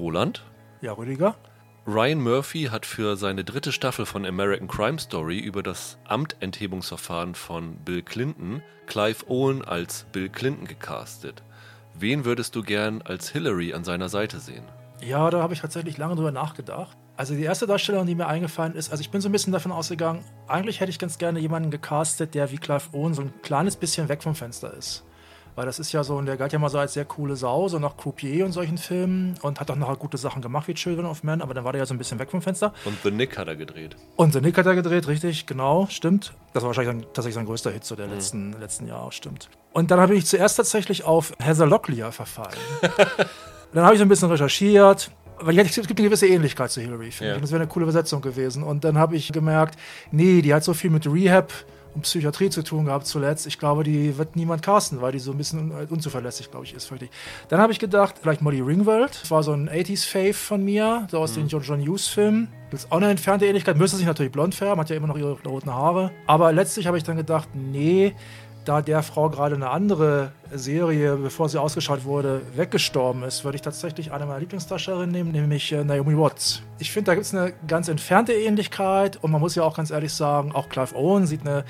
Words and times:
Roland. 0.00 0.42
Ja, 0.80 0.92
Rüdiger. 0.92 1.36
Ryan 1.86 2.20
Murphy 2.20 2.64
hat 2.64 2.86
für 2.86 3.16
seine 3.16 3.44
dritte 3.44 3.72
Staffel 3.72 4.06
von 4.06 4.26
American 4.26 4.68
Crime 4.68 4.98
Story 4.98 5.38
über 5.38 5.62
das 5.62 5.98
Amtenthebungsverfahren 6.04 7.34
von 7.34 7.76
Bill 7.76 8.02
Clinton 8.02 8.62
Clive 8.86 9.28
Owen 9.28 9.64
als 9.64 10.04
Bill 10.10 10.28
Clinton 10.28 10.66
gecastet. 10.66 11.42
Wen 11.94 12.24
würdest 12.24 12.56
du 12.56 12.62
gern 12.62 13.02
als 13.02 13.30
Hillary 13.30 13.72
an 13.72 13.84
seiner 13.84 14.08
Seite 14.08 14.40
sehen? 14.40 14.64
Ja, 15.00 15.30
da 15.30 15.42
habe 15.42 15.54
ich 15.54 15.60
tatsächlich 15.60 15.96
lange 15.96 16.16
drüber 16.16 16.32
nachgedacht. 16.32 16.96
Also 17.16 17.34
die 17.34 17.42
erste 17.42 17.66
Darstellung, 17.66 18.06
die 18.06 18.14
mir 18.14 18.26
eingefallen 18.26 18.74
ist, 18.74 18.90
also 18.90 19.00
ich 19.00 19.10
bin 19.10 19.20
so 19.20 19.28
ein 19.28 19.32
bisschen 19.32 19.52
davon 19.52 19.72
ausgegangen, 19.72 20.24
eigentlich 20.48 20.80
hätte 20.80 20.90
ich 20.90 20.98
ganz 20.98 21.18
gerne 21.18 21.38
jemanden 21.38 21.70
gecastet, 21.70 22.34
der 22.34 22.50
wie 22.50 22.58
Clive 22.58 22.88
Owen 22.92 23.14
so 23.14 23.22
ein 23.22 23.32
kleines 23.42 23.76
bisschen 23.76 24.08
weg 24.08 24.22
vom 24.22 24.34
Fenster 24.34 24.74
ist. 24.74 25.04
Weil 25.60 25.66
das 25.66 25.78
ist 25.78 25.92
ja 25.92 26.02
so, 26.02 26.16
und 26.16 26.24
der 26.24 26.38
galt 26.38 26.54
ja 26.54 26.58
mal 26.58 26.70
so 26.70 26.78
als 26.78 26.94
sehr 26.94 27.04
coole 27.04 27.36
Sau, 27.36 27.68
so 27.68 27.78
nach 27.78 27.94
Croupier 27.98 28.46
und 28.46 28.52
solchen 28.52 28.78
Filmen 28.78 29.34
und 29.42 29.60
hat 29.60 29.70
auch 29.70 29.76
noch 29.76 29.98
gute 29.98 30.16
Sachen 30.16 30.40
gemacht 30.40 30.66
wie 30.68 30.72
Children 30.72 31.04
of 31.04 31.22
Men, 31.22 31.42
aber 31.42 31.52
dann 31.52 31.64
war 31.64 31.72
der 31.72 31.80
ja 31.80 31.84
so 31.84 31.92
ein 31.92 31.98
bisschen 31.98 32.18
weg 32.18 32.30
vom 32.30 32.40
Fenster. 32.40 32.72
Und 32.86 32.96
The 33.02 33.10
Nick 33.10 33.36
hat 33.36 33.46
er 33.46 33.56
gedreht. 33.56 33.94
Und 34.16 34.32
The 34.32 34.40
Nick 34.40 34.56
hat 34.56 34.64
er 34.64 34.74
gedreht, 34.74 35.06
richtig, 35.06 35.44
genau, 35.44 35.86
stimmt. 35.90 36.32
Das 36.54 36.62
war 36.62 36.68
wahrscheinlich 36.68 36.94
dann, 36.94 37.12
tatsächlich 37.12 37.34
sein 37.34 37.44
größter 37.44 37.72
Hit 37.72 37.84
so 37.84 37.94
der 37.94 38.06
mhm. 38.06 38.14
letzten, 38.14 38.58
letzten 38.58 38.86
Jahre, 38.86 39.12
stimmt. 39.12 39.50
Und 39.74 39.90
dann 39.90 40.00
habe 40.00 40.14
ich 40.14 40.24
zuerst 40.24 40.56
tatsächlich 40.56 41.04
auf 41.04 41.34
Heather 41.38 41.66
Locklear 41.66 42.10
verfallen. 42.10 42.56
dann 43.74 43.84
habe 43.84 43.92
ich 43.92 43.98
so 43.98 44.06
ein 44.06 44.08
bisschen 44.08 44.30
recherchiert 44.30 45.10
weil 45.42 45.58
es 45.58 45.74
gibt 45.74 45.98
eine 45.98 46.08
gewisse 46.08 46.26
Ähnlichkeit 46.26 46.70
zu 46.70 46.80
Hillary, 46.80 47.10
finde 47.10 47.30
ja. 47.30 47.36
ich. 47.36 47.42
Das 47.42 47.50
wäre 47.50 47.62
eine 47.62 47.70
coole 47.70 47.84
Übersetzung 47.84 48.20
gewesen. 48.20 48.62
Und 48.62 48.84
dann 48.84 48.98
habe 48.98 49.16
ich 49.16 49.32
gemerkt, 49.32 49.78
nee, 50.10 50.42
die 50.42 50.52
hat 50.52 50.64
so 50.64 50.74
viel 50.74 50.90
mit 50.90 51.06
Rehab 51.06 51.52
und 51.94 52.02
Psychiatrie 52.02 52.50
zu 52.50 52.62
tun 52.62 52.84
gehabt 52.84 53.06
zuletzt. 53.06 53.46
Ich 53.46 53.58
glaube, 53.58 53.84
die 53.84 54.16
wird 54.18 54.36
niemand 54.36 54.62
casten, 54.62 55.00
weil 55.00 55.12
die 55.12 55.18
so 55.18 55.32
ein 55.32 55.38
bisschen 55.38 55.72
unzuverlässig, 55.88 56.50
glaube 56.50 56.64
ich, 56.66 56.74
ist. 56.74 56.86
Völlig. 56.86 57.10
Dann 57.48 57.60
habe 57.60 57.72
ich 57.72 57.78
gedacht, 57.78 58.16
vielleicht 58.20 58.42
Molly 58.42 58.60
Ringwald. 58.60 59.20
Das 59.22 59.30
war 59.30 59.42
so 59.42 59.52
ein 59.52 59.68
80s-Fave 59.68 60.34
von 60.34 60.64
mir, 60.64 61.06
so 61.10 61.18
aus 61.18 61.32
mhm. 61.32 61.42
den 61.42 61.48
John 61.48 61.62
John 61.62 61.80
Hughes-Filmen. 61.80 62.48
Es 62.72 62.90
auch 62.92 62.98
eine 62.98 63.10
entfernte 63.10 63.46
Ähnlichkeit. 63.46 63.76
Müsste 63.76 63.96
sich 63.96 64.06
natürlich 64.06 64.30
blond 64.30 64.54
färben, 64.54 64.80
hat 64.80 64.90
ja 64.90 64.96
immer 64.96 65.08
noch 65.08 65.18
ihre 65.18 65.36
roten 65.42 65.74
Haare. 65.74 66.12
Aber 66.26 66.52
letztlich 66.52 66.86
habe 66.86 66.96
ich 66.96 67.02
dann 67.02 67.16
gedacht, 67.16 67.48
nee, 67.54 68.14
da 68.64 68.82
der 68.82 69.02
Frau 69.02 69.30
gerade 69.30 69.54
eine 69.54 69.70
andere 69.70 70.32
Serie, 70.52 71.16
bevor 71.16 71.48
sie 71.48 71.60
ausgeschaut 71.60 72.04
wurde, 72.04 72.42
weggestorben 72.54 73.22
ist, 73.22 73.44
würde 73.44 73.56
ich 73.56 73.62
tatsächlich 73.62 74.12
eine 74.12 74.26
meiner 74.26 74.40
Lieblingsdarstellerinnen 74.40 75.10
nehmen, 75.10 75.32
nämlich 75.32 75.72
äh, 75.72 75.84
Naomi 75.84 76.16
Watts. 76.16 76.62
Ich 76.78 76.90
finde, 76.90 77.10
da 77.10 77.14
gibt 77.14 77.26
es 77.26 77.34
eine 77.34 77.52
ganz 77.66 77.88
entfernte 77.88 78.32
Ähnlichkeit 78.32 79.18
und 79.22 79.30
man 79.30 79.40
muss 79.40 79.54
ja 79.54 79.62
auch 79.62 79.76
ganz 79.76 79.90
ehrlich 79.90 80.12
sagen, 80.12 80.52
auch 80.52 80.68
Clive 80.68 80.94
Owen 80.94 81.26
sieht 81.26 81.42
eine 81.42 81.64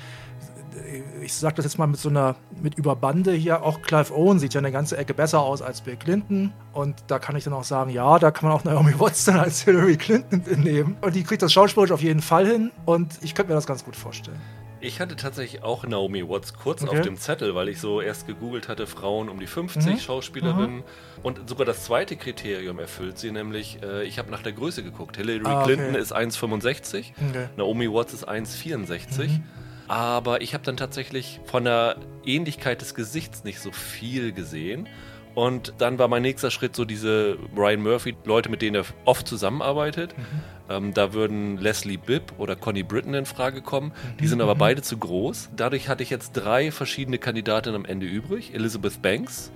ich 1.21 1.33
sage 1.33 1.55
das 1.55 1.65
jetzt 1.65 1.77
mal 1.77 1.87
mit 1.87 1.99
so 1.99 2.09
einer, 2.09 2.35
mit 2.61 2.77
Überbande 2.77 3.33
hier, 3.33 3.63
auch 3.63 3.81
Clive 3.81 4.13
Owen 4.15 4.39
sieht 4.39 4.53
ja 4.53 4.59
eine 4.59 4.71
ganze 4.71 4.97
Ecke 4.97 5.13
besser 5.13 5.41
aus 5.41 5.61
als 5.61 5.81
Bill 5.81 5.95
Clinton. 5.95 6.51
Und 6.73 6.95
da 7.07 7.19
kann 7.19 7.35
ich 7.35 7.43
dann 7.43 7.53
auch 7.53 7.63
sagen, 7.63 7.91
ja, 7.91 8.19
da 8.19 8.31
kann 8.31 8.49
man 8.49 8.57
auch 8.57 8.63
Naomi 8.63 8.99
Watts 8.99 9.25
dann 9.25 9.39
als 9.39 9.61
Hillary 9.61 9.97
Clinton 9.97 10.43
nehmen. 10.61 10.97
Und 11.01 11.15
die 11.15 11.23
kriegt 11.23 11.41
das 11.41 11.53
schauspielerisch 11.53 11.91
auf 11.91 12.01
jeden 12.01 12.21
Fall 12.21 12.47
hin. 12.47 12.71
Und 12.85 13.19
ich 13.21 13.35
könnte 13.35 13.51
mir 13.51 13.55
das 13.55 13.67
ganz 13.67 13.83
gut 13.83 13.95
vorstellen. 13.95 14.39
Ich 14.81 14.99
hatte 14.99 15.15
tatsächlich 15.15 15.63
auch 15.63 15.85
Naomi 15.85 16.27
Watts 16.27 16.55
kurz 16.55 16.81
okay. 16.81 16.97
auf 16.97 17.01
dem 17.01 17.15
Zettel, 17.15 17.53
weil 17.53 17.69
ich 17.69 17.79
so 17.79 18.01
erst 18.01 18.25
gegoogelt 18.25 18.67
hatte, 18.67 18.87
Frauen 18.87 19.29
um 19.29 19.39
die 19.39 19.47
50 19.47 19.85
mhm. 19.85 19.99
Schauspielerinnen. 19.99 20.77
Mhm. 20.77 20.83
Und 21.21 21.47
sogar 21.47 21.65
das 21.65 21.83
zweite 21.83 22.15
Kriterium 22.15 22.79
erfüllt 22.79 23.19
sie, 23.19 23.31
nämlich 23.31 23.81
äh, 23.83 24.03
ich 24.03 24.17
habe 24.17 24.31
nach 24.31 24.41
der 24.41 24.53
Größe 24.53 24.83
geguckt. 24.83 25.17
Hillary 25.17 25.41
ah, 25.45 25.61
okay. 25.61 25.75
Clinton 25.75 25.95
ist 25.95 26.15
1,65, 26.15 27.11
okay. 27.29 27.49
Naomi 27.57 27.91
Watts 27.91 28.13
ist 28.13 28.27
1,64. 28.27 29.27
Mhm. 29.27 29.43
Aber 29.87 30.41
ich 30.41 30.53
habe 30.53 30.63
dann 30.63 30.77
tatsächlich 30.77 31.41
von 31.45 31.65
der 31.65 31.97
Ähnlichkeit 32.25 32.81
des 32.81 32.95
Gesichts 32.95 33.43
nicht 33.43 33.59
so 33.59 33.71
viel 33.71 34.31
gesehen. 34.31 34.87
Und 35.35 35.73
dann 35.77 35.97
war 35.97 36.07
mein 36.07 36.23
nächster 36.23 36.51
Schritt 36.51 36.75
so 36.75 36.85
diese 36.85 37.37
Brian 37.55 37.81
Murphy, 37.81 38.15
Leute, 38.25 38.49
mit 38.49 38.61
denen 38.61 38.75
er 38.75 38.85
oft 39.05 39.27
zusammenarbeitet. 39.27 40.17
Mhm. 40.17 40.23
Ähm, 40.71 40.93
da 40.93 41.13
würden 41.13 41.57
Leslie 41.57 41.97
Bibb 41.97 42.33
oder 42.37 42.55
Connie 42.55 42.83
Britton 42.83 43.13
in 43.13 43.25
Frage 43.25 43.61
kommen. 43.61 43.91
Die 44.19 44.27
sind 44.27 44.41
aber 44.41 44.55
mhm. 44.55 44.59
beide 44.59 44.81
zu 44.81 44.97
groß. 44.97 45.49
Dadurch 45.55 45.89
hatte 45.89 46.03
ich 46.03 46.09
jetzt 46.09 46.33
drei 46.33 46.71
verschiedene 46.71 47.17
Kandidaten 47.17 47.75
am 47.75 47.85
Ende 47.85 48.05
übrig. 48.05 48.53
Elizabeth 48.53 49.01
Banks, 49.01 49.51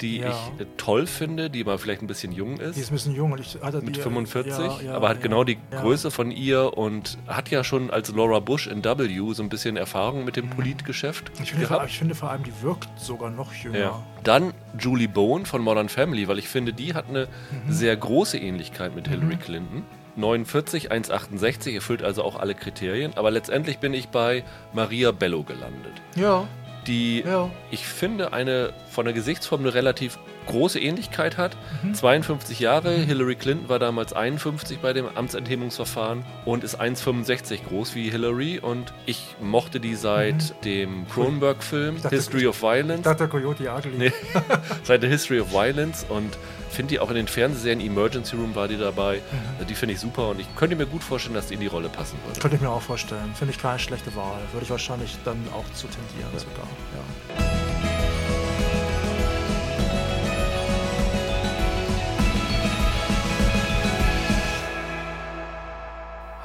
die 0.00 0.18
ja. 0.18 0.30
ich 0.30 0.60
äh, 0.60 0.66
toll 0.76 1.06
finde, 1.06 1.50
die 1.50 1.62
aber 1.62 1.78
vielleicht 1.78 2.02
ein 2.02 2.06
bisschen 2.06 2.32
jung 2.32 2.58
ist. 2.58 2.76
Die 2.76 2.80
ist 2.80 2.90
ein 2.90 2.94
bisschen 2.94 3.14
jung. 3.14 3.32
Und 3.32 3.40
ich 3.40 3.58
hatte 3.60 3.80
mit 3.80 3.96
die, 3.96 4.00
45, 4.00 4.58
ja, 4.58 4.80
ja, 4.82 4.94
aber 4.94 5.08
hat 5.08 5.22
genau 5.22 5.44
die 5.44 5.58
Größe 5.70 6.10
von 6.10 6.30
ihr 6.30 6.76
und 6.76 7.18
hat 7.26 7.50
ja 7.50 7.64
schon 7.64 7.90
als 7.90 8.12
Laura 8.12 8.40
Bush 8.40 8.66
in 8.66 8.84
W 8.84 9.32
so 9.32 9.42
ein 9.42 9.48
bisschen 9.48 9.76
Erfahrung 9.76 10.24
mit 10.24 10.36
dem 10.36 10.46
mhm. 10.46 10.50
Politgeschäft 10.50 11.30
ich 11.42 11.52
finde, 11.52 11.66
gehabt. 11.66 11.88
ich 11.88 11.98
finde 11.98 12.14
vor 12.14 12.30
allem, 12.30 12.42
die 12.42 12.62
wirkt 12.62 12.88
sogar 12.98 13.30
noch 13.30 13.52
jünger. 13.54 14.04
Dann 14.24 14.52
Julie 14.78 15.08
Bowen 15.08 15.46
von 15.46 15.62
Modern 15.62 15.88
Family, 15.88 16.28
weil 16.28 16.38
ich 16.38 16.48
finde, 16.48 16.72
die 16.72 16.94
hat 16.94 17.08
eine 17.08 17.26
mhm. 17.26 17.72
sehr 17.72 17.96
große 17.96 18.38
Ähnlichkeit 18.38 18.94
mit 18.94 19.08
Hillary 19.08 19.36
mhm. 19.36 19.40
Clinton. 19.40 19.84
49, 20.20 20.92
1,68, 20.92 21.74
erfüllt 21.74 22.02
also 22.02 22.22
auch 22.22 22.38
alle 22.38 22.54
Kriterien. 22.54 23.12
Aber 23.16 23.30
letztendlich 23.30 23.78
bin 23.78 23.94
ich 23.94 24.08
bei 24.08 24.44
Maria 24.72 25.12
Bello 25.12 25.42
gelandet. 25.42 25.94
Ja 26.14 26.46
die 26.86 27.20
ja. 27.20 27.50
ich 27.70 27.86
finde 27.86 28.32
eine 28.32 28.72
von 28.90 29.04
der 29.04 29.14
Gesichtsform 29.14 29.60
eine 29.60 29.74
relativ 29.74 30.18
große 30.46 30.80
Ähnlichkeit 30.80 31.36
hat. 31.36 31.56
Mhm. 31.82 31.94
52 31.94 32.58
Jahre, 32.60 32.98
mhm. 32.98 33.04
Hillary 33.04 33.36
Clinton 33.36 33.68
war 33.68 33.78
damals 33.78 34.12
51 34.12 34.78
bei 34.80 34.92
dem 34.92 35.06
Amtsenthebungsverfahren 35.14 36.24
und 36.44 36.64
ist 36.64 36.80
1,65 36.80 37.64
groß 37.68 37.94
wie 37.94 38.10
Hillary 38.10 38.58
und 38.58 38.92
ich 39.06 39.36
mochte 39.40 39.78
die 39.80 39.94
seit 39.94 40.34
mhm. 40.34 40.64
dem 40.64 41.08
Cronenberg-Film 41.08 41.96
History 42.08 42.46
of 42.46 42.60
Violence. 42.62 43.00
Ich 43.00 43.04
dachte 43.04 43.28
Coyote 43.28 43.70
Ugly. 43.70 43.96
Nee, 43.96 44.12
seit 44.82 45.02
der 45.02 45.10
History 45.10 45.40
of 45.40 45.52
Violence 45.52 46.04
und 46.08 46.36
finde 46.70 46.90
die 46.90 47.00
auch 47.00 47.10
in 47.10 47.16
den 47.16 47.28
Fernsehserien 47.28 47.80
Emergency 47.80 48.36
Room 48.36 48.54
war 48.54 48.68
die 48.68 48.78
dabei. 48.78 49.20
Mhm. 49.60 49.66
Die 49.66 49.74
finde 49.74 49.94
ich 49.94 50.00
super 50.00 50.28
und 50.30 50.40
ich 50.40 50.46
könnte 50.56 50.76
mir 50.76 50.86
gut 50.86 51.02
vorstellen, 51.02 51.34
dass 51.34 51.48
die 51.48 51.54
in 51.54 51.60
die 51.60 51.66
Rolle 51.66 51.88
passen 51.88 52.18
würde. 52.24 52.40
Könnte 52.40 52.56
ich 52.56 52.62
mir 52.62 52.70
auch 52.70 52.82
vorstellen. 52.82 53.34
Finde 53.34 53.52
ich 53.52 53.60
keine 53.60 53.78
schlechte 53.78 54.14
Wahl. 54.14 54.40
Würde 54.52 54.64
ich 54.64 54.70
wahrscheinlich 54.70 55.16
dann 55.24 55.38
auch 55.52 55.64
zu 55.74 55.86
tendieren 55.88 56.30
ja. 56.32 56.38
sogar. 56.38 56.66
Ja. 56.94 57.60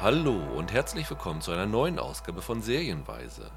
Hallo 0.01 0.35
und 0.55 0.71
herzlich 0.71 1.09
willkommen 1.09 1.41
zu 1.41 1.51
einer 1.51 1.65
neuen 1.65 1.97
Ausgabe 1.97 2.43
von 2.43 2.61
Serienweise. 2.61 3.49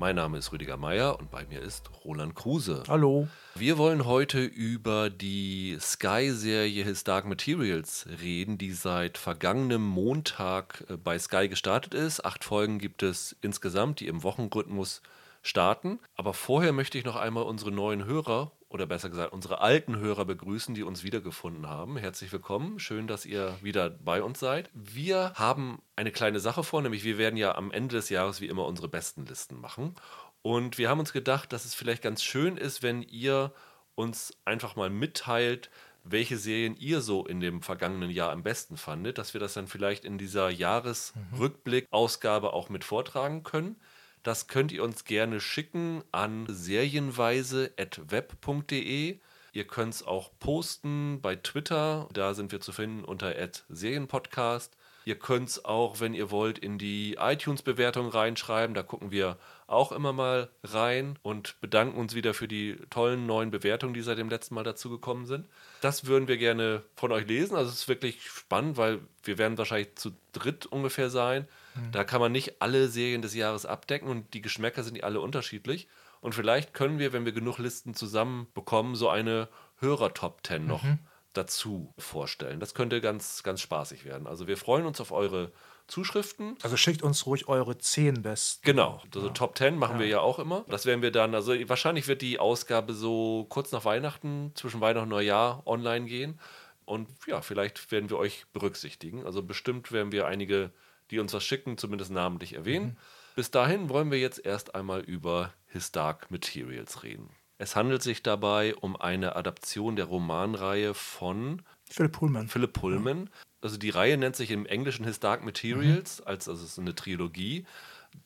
Mein 0.00 0.16
Name 0.16 0.38
ist 0.38 0.50
Rüdiger 0.50 0.78
Meier 0.78 1.18
und 1.18 1.30
bei 1.30 1.44
mir 1.44 1.60
ist 1.60 1.90
Roland 2.06 2.34
Kruse. 2.34 2.84
Hallo. 2.88 3.28
Wir 3.54 3.76
wollen 3.76 4.06
heute 4.06 4.42
über 4.42 5.10
die 5.10 5.76
Sky-Serie 5.78 6.84
His 6.84 7.04
Dark 7.04 7.26
Materials 7.26 8.06
reden, 8.22 8.56
die 8.56 8.72
seit 8.72 9.18
vergangenem 9.18 9.84
Montag 9.84 10.86
äh, 10.88 10.96
bei 10.96 11.18
Sky 11.18 11.50
gestartet 11.50 11.92
ist. 11.92 12.24
Acht 12.24 12.44
Folgen 12.44 12.78
gibt 12.78 13.02
es 13.02 13.36
insgesamt, 13.42 14.00
die 14.00 14.06
im 14.06 14.22
Wochenrhythmus 14.22 15.02
starten. 15.42 15.98
Aber 16.16 16.32
vorher 16.32 16.72
möchte 16.72 16.96
ich 16.96 17.04
noch 17.04 17.16
einmal 17.16 17.42
unsere 17.42 17.70
neuen 17.70 18.06
Hörer 18.06 18.52
oder 18.70 18.86
besser 18.86 19.10
gesagt 19.10 19.32
unsere 19.32 19.60
alten 19.60 19.98
Hörer 19.98 20.24
begrüßen, 20.24 20.76
die 20.76 20.84
uns 20.84 21.02
wiedergefunden 21.02 21.68
haben. 21.68 21.96
Herzlich 21.96 22.30
willkommen, 22.32 22.78
schön, 22.78 23.08
dass 23.08 23.26
ihr 23.26 23.56
wieder 23.60 23.90
bei 23.90 24.22
uns 24.22 24.38
seid. 24.38 24.70
Wir 24.72 25.32
haben 25.34 25.82
eine 25.96 26.12
kleine 26.12 26.38
Sache 26.38 26.62
vor, 26.62 26.80
nämlich 26.80 27.02
wir 27.04 27.18
werden 27.18 27.36
ja 27.36 27.56
am 27.56 27.72
Ende 27.72 27.96
des 27.96 28.08
Jahres 28.08 28.40
wie 28.40 28.46
immer 28.46 28.64
unsere 28.64 28.88
besten 28.88 29.26
Listen 29.26 29.60
machen. 29.60 29.96
Und 30.42 30.78
wir 30.78 30.88
haben 30.88 31.00
uns 31.00 31.12
gedacht, 31.12 31.52
dass 31.52 31.64
es 31.64 31.74
vielleicht 31.74 32.02
ganz 32.02 32.22
schön 32.22 32.56
ist, 32.56 32.80
wenn 32.82 33.02
ihr 33.02 33.52
uns 33.96 34.38
einfach 34.44 34.76
mal 34.76 34.88
mitteilt, 34.88 35.68
welche 36.04 36.36
Serien 36.38 36.76
ihr 36.76 37.00
so 37.00 37.26
in 37.26 37.40
dem 37.40 37.62
vergangenen 37.62 38.10
Jahr 38.10 38.30
am 38.30 38.44
besten 38.44 38.76
fandet, 38.76 39.18
dass 39.18 39.34
wir 39.34 39.40
das 39.40 39.54
dann 39.54 39.66
vielleicht 39.66 40.04
in 40.04 40.16
dieser 40.16 40.48
Jahresrückblick-Ausgabe 40.48 42.52
auch 42.52 42.68
mit 42.68 42.84
vortragen 42.84 43.42
können. 43.42 43.80
Das 44.22 44.48
könnt 44.48 44.72
ihr 44.72 44.84
uns 44.84 45.04
gerne 45.04 45.40
schicken 45.40 46.02
an 46.12 46.46
serienweise.web.de. 46.48 49.18
Ihr 49.52 49.66
könnt 49.66 49.94
es 49.94 50.02
auch 50.02 50.30
posten 50.38 51.20
bei 51.20 51.36
Twitter, 51.36 52.08
da 52.12 52.34
sind 52.34 52.52
wir 52.52 52.60
zu 52.60 52.72
finden 52.72 53.04
unter 53.04 53.34
Serienpodcast. 53.68 54.76
Ihr 55.10 55.18
könnt 55.18 55.48
es 55.48 55.64
auch, 55.64 55.98
wenn 55.98 56.14
ihr 56.14 56.30
wollt, 56.30 56.56
in 56.56 56.78
die 56.78 57.16
iTunes-Bewertung 57.18 58.10
reinschreiben. 58.10 58.74
Da 58.76 58.84
gucken 58.84 59.10
wir 59.10 59.38
auch 59.66 59.90
immer 59.90 60.12
mal 60.12 60.50
rein 60.62 61.18
und 61.22 61.60
bedanken 61.60 61.98
uns 61.98 62.14
wieder 62.14 62.32
für 62.32 62.46
die 62.46 62.76
tollen 62.90 63.26
neuen 63.26 63.50
Bewertungen, 63.50 63.92
die 63.92 64.02
seit 64.02 64.18
dem 64.18 64.28
letzten 64.28 64.54
Mal 64.54 64.62
dazugekommen 64.62 65.26
sind. 65.26 65.48
Das 65.80 66.06
würden 66.06 66.28
wir 66.28 66.36
gerne 66.36 66.84
von 66.94 67.10
euch 67.10 67.26
lesen. 67.26 67.56
Also 67.56 67.70
es 67.70 67.78
ist 67.78 67.88
wirklich 67.88 68.22
spannend, 68.30 68.76
weil 68.76 69.00
wir 69.24 69.36
werden 69.36 69.58
wahrscheinlich 69.58 69.96
zu 69.96 70.12
dritt 70.30 70.66
ungefähr 70.66 71.10
sein. 71.10 71.48
Mhm. 71.74 71.90
Da 71.90 72.04
kann 72.04 72.20
man 72.20 72.30
nicht 72.30 72.62
alle 72.62 72.86
Serien 72.86 73.20
des 73.20 73.34
Jahres 73.34 73.66
abdecken 73.66 74.08
und 74.08 74.32
die 74.32 74.42
Geschmäcker 74.42 74.84
sind 74.84 75.02
alle 75.02 75.20
unterschiedlich. 75.20 75.88
Und 76.20 76.36
vielleicht 76.36 76.72
können 76.72 77.00
wir, 77.00 77.12
wenn 77.12 77.24
wir 77.24 77.32
genug 77.32 77.58
Listen 77.58 77.94
zusammenbekommen, 77.94 78.94
so 78.94 79.08
eine 79.08 79.48
Hörer-Top 79.80 80.46
10 80.46 80.68
noch 80.68 80.84
mhm. 80.84 81.00
Dazu 81.32 81.94
vorstellen. 81.98 82.60
Das 82.60 82.74
könnte 82.74 83.00
ganz, 83.00 83.42
ganz 83.42 83.60
spaßig 83.60 84.04
werden. 84.04 84.26
Also 84.26 84.46
wir 84.46 84.56
freuen 84.56 84.86
uns 84.86 85.00
auf 85.00 85.12
eure 85.12 85.52
Zuschriften. 85.86 86.56
Also 86.62 86.76
schickt 86.76 87.02
uns 87.02 87.26
ruhig 87.26 87.48
eure 87.48 87.76
10 87.76 88.22
besten. 88.22 88.64
Genau, 88.64 89.02
also 89.14 89.26
ja. 89.26 89.32
Top 89.32 89.58
10 89.58 89.76
machen 89.76 89.96
ja. 89.96 90.00
wir 90.00 90.06
ja 90.06 90.20
auch 90.20 90.38
immer. 90.38 90.64
Das 90.68 90.86
werden 90.86 91.02
wir 91.02 91.10
dann, 91.10 91.34
also 91.34 91.52
wahrscheinlich 91.68 92.08
wird 92.08 92.22
die 92.22 92.38
Ausgabe 92.38 92.94
so 92.94 93.46
kurz 93.48 93.72
nach 93.72 93.84
Weihnachten, 93.84 94.52
zwischen 94.54 94.80
Weihnachten 94.80 95.04
und 95.04 95.10
Neujahr 95.10 95.66
online 95.66 96.06
gehen. 96.06 96.40
und 96.84 97.08
ja, 97.26 97.42
vielleicht 97.42 97.92
werden 97.92 98.10
wir 98.10 98.18
euch 98.18 98.46
berücksichtigen. 98.52 99.26
Also 99.26 99.42
bestimmt 99.42 99.92
werden 99.92 100.12
wir 100.12 100.26
einige, 100.26 100.72
die 101.10 101.18
uns 101.18 101.32
was 101.32 101.44
schicken, 101.44 101.78
zumindest 101.78 102.10
namentlich 102.10 102.54
erwähnen. 102.54 102.86
Mhm. 102.86 102.96
Bis 103.36 103.50
dahin 103.50 103.88
wollen 103.88 104.10
wir 104.10 104.18
jetzt 104.18 104.44
erst 104.44 104.74
einmal 104.74 105.00
über 105.00 105.52
His 105.66 105.92
Dark 105.92 106.30
Materials 106.30 107.02
reden. 107.02 107.30
Es 107.60 107.76
handelt 107.76 108.02
sich 108.02 108.22
dabei 108.22 108.74
um 108.74 108.96
eine 108.96 109.36
Adaption 109.36 109.94
der 109.94 110.06
Romanreihe 110.06 110.94
von 110.94 111.60
Philip 111.84 112.12
Pullman. 112.12 112.48
Philip 112.48 112.72
Pullman. 112.72 113.24
Ja. 113.24 113.40
Also 113.60 113.76
die 113.76 113.90
Reihe 113.90 114.16
nennt 114.16 114.34
sich 114.34 114.50
im 114.50 114.64
Englischen 114.64 115.04
His 115.04 115.20
Dark 115.20 115.44
Materials, 115.44 116.20
mhm. 116.20 116.26
als 116.26 116.48
also 116.48 116.64
es 116.64 116.70
ist 116.70 116.78
eine 116.78 116.94
Trilogie. 116.94 117.66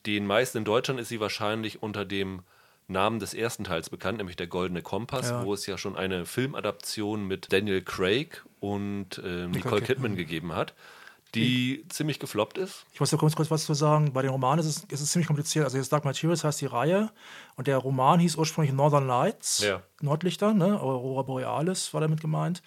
Den 0.05 0.25
meisten 0.25 0.59
in 0.59 0.63
Deutschland 0.63 1.01
ist 1.01 1.09
sie 1.09 1.19
wahrscheinlich 1.19 1.83
unter 1.83 2.05
dem 2.05 2.43
Namen 2.87 3.19
des 3.19 3.33
ersten 3.33 3.65
Teils 3.65 3.89
bekannt, 3.89 4.19
nämlich 4.19 4.37
der 4.37 4.47
Goldene 4.47 4.81
Kompass, 4.81 5.29
ja. 5.29 5.43
wo 5.43 5.53
es 5.53 5.65
ja 5.65 5.77
schon 5.77 5.97
eine 5.97 6.25
Filmadaption 6.25 7.27
mit 7.27 7.51
Daniel 7.51 7.81
Craig 7.81 8.41
und 8.61 9.17
äh, 9.17 9.21
Nicole, 9.21 9.49
Nicole 9.49 9.81
Kidman 9.81 10.15
gegeben 10.15 10.53
hat, 10.53 10.73
die 11.35 11.81
ich, 11.81 11.89
ziemlich 11.89 12.19
gefloppt 12.19 12.57
ist. 12.57 12.85
Ich 12.93 12.99
muss 12.99 13.09
da 13.09 13.17
kurz, 13.17 13.35
kurz 13.35 13.51
was 13.51 13.65
zu 13.65 13.73
sagen. 13.73 14.13
Bei 14.13 14.21
den 14.21 14.31
Romanen 14.31 14.59
ist 14.59 14.65
es, 14.65 14.83
ist 14.85 15.01
es 15.01 15.11
ziemlich 15.11 15.27
kompliziert. 15.27 15.65
Also 15.65 15.81
Dark 15.83 16.05
Materials 16.05 16.43
heißt 16.43 16.61
die 16.61 16.65
Reihe 16.65 17.11
und 17.55 17.67
der 17.67 17.77
Roman 17.77 18.19
hieß 18.19 18.35
ursprünglich 18.35 18.73
Northern 18.73 19.07
Lights, 19.07 19.59
ja. 19.59 19.81
Nordlichter, 20.01 20.53
ne? 20.53 20.79
Aurora 20.79 21.23
Borealis 21.23 21.93
war 21.93 22.01
damit 22.01 22.21
gemeint. 22.21 22.61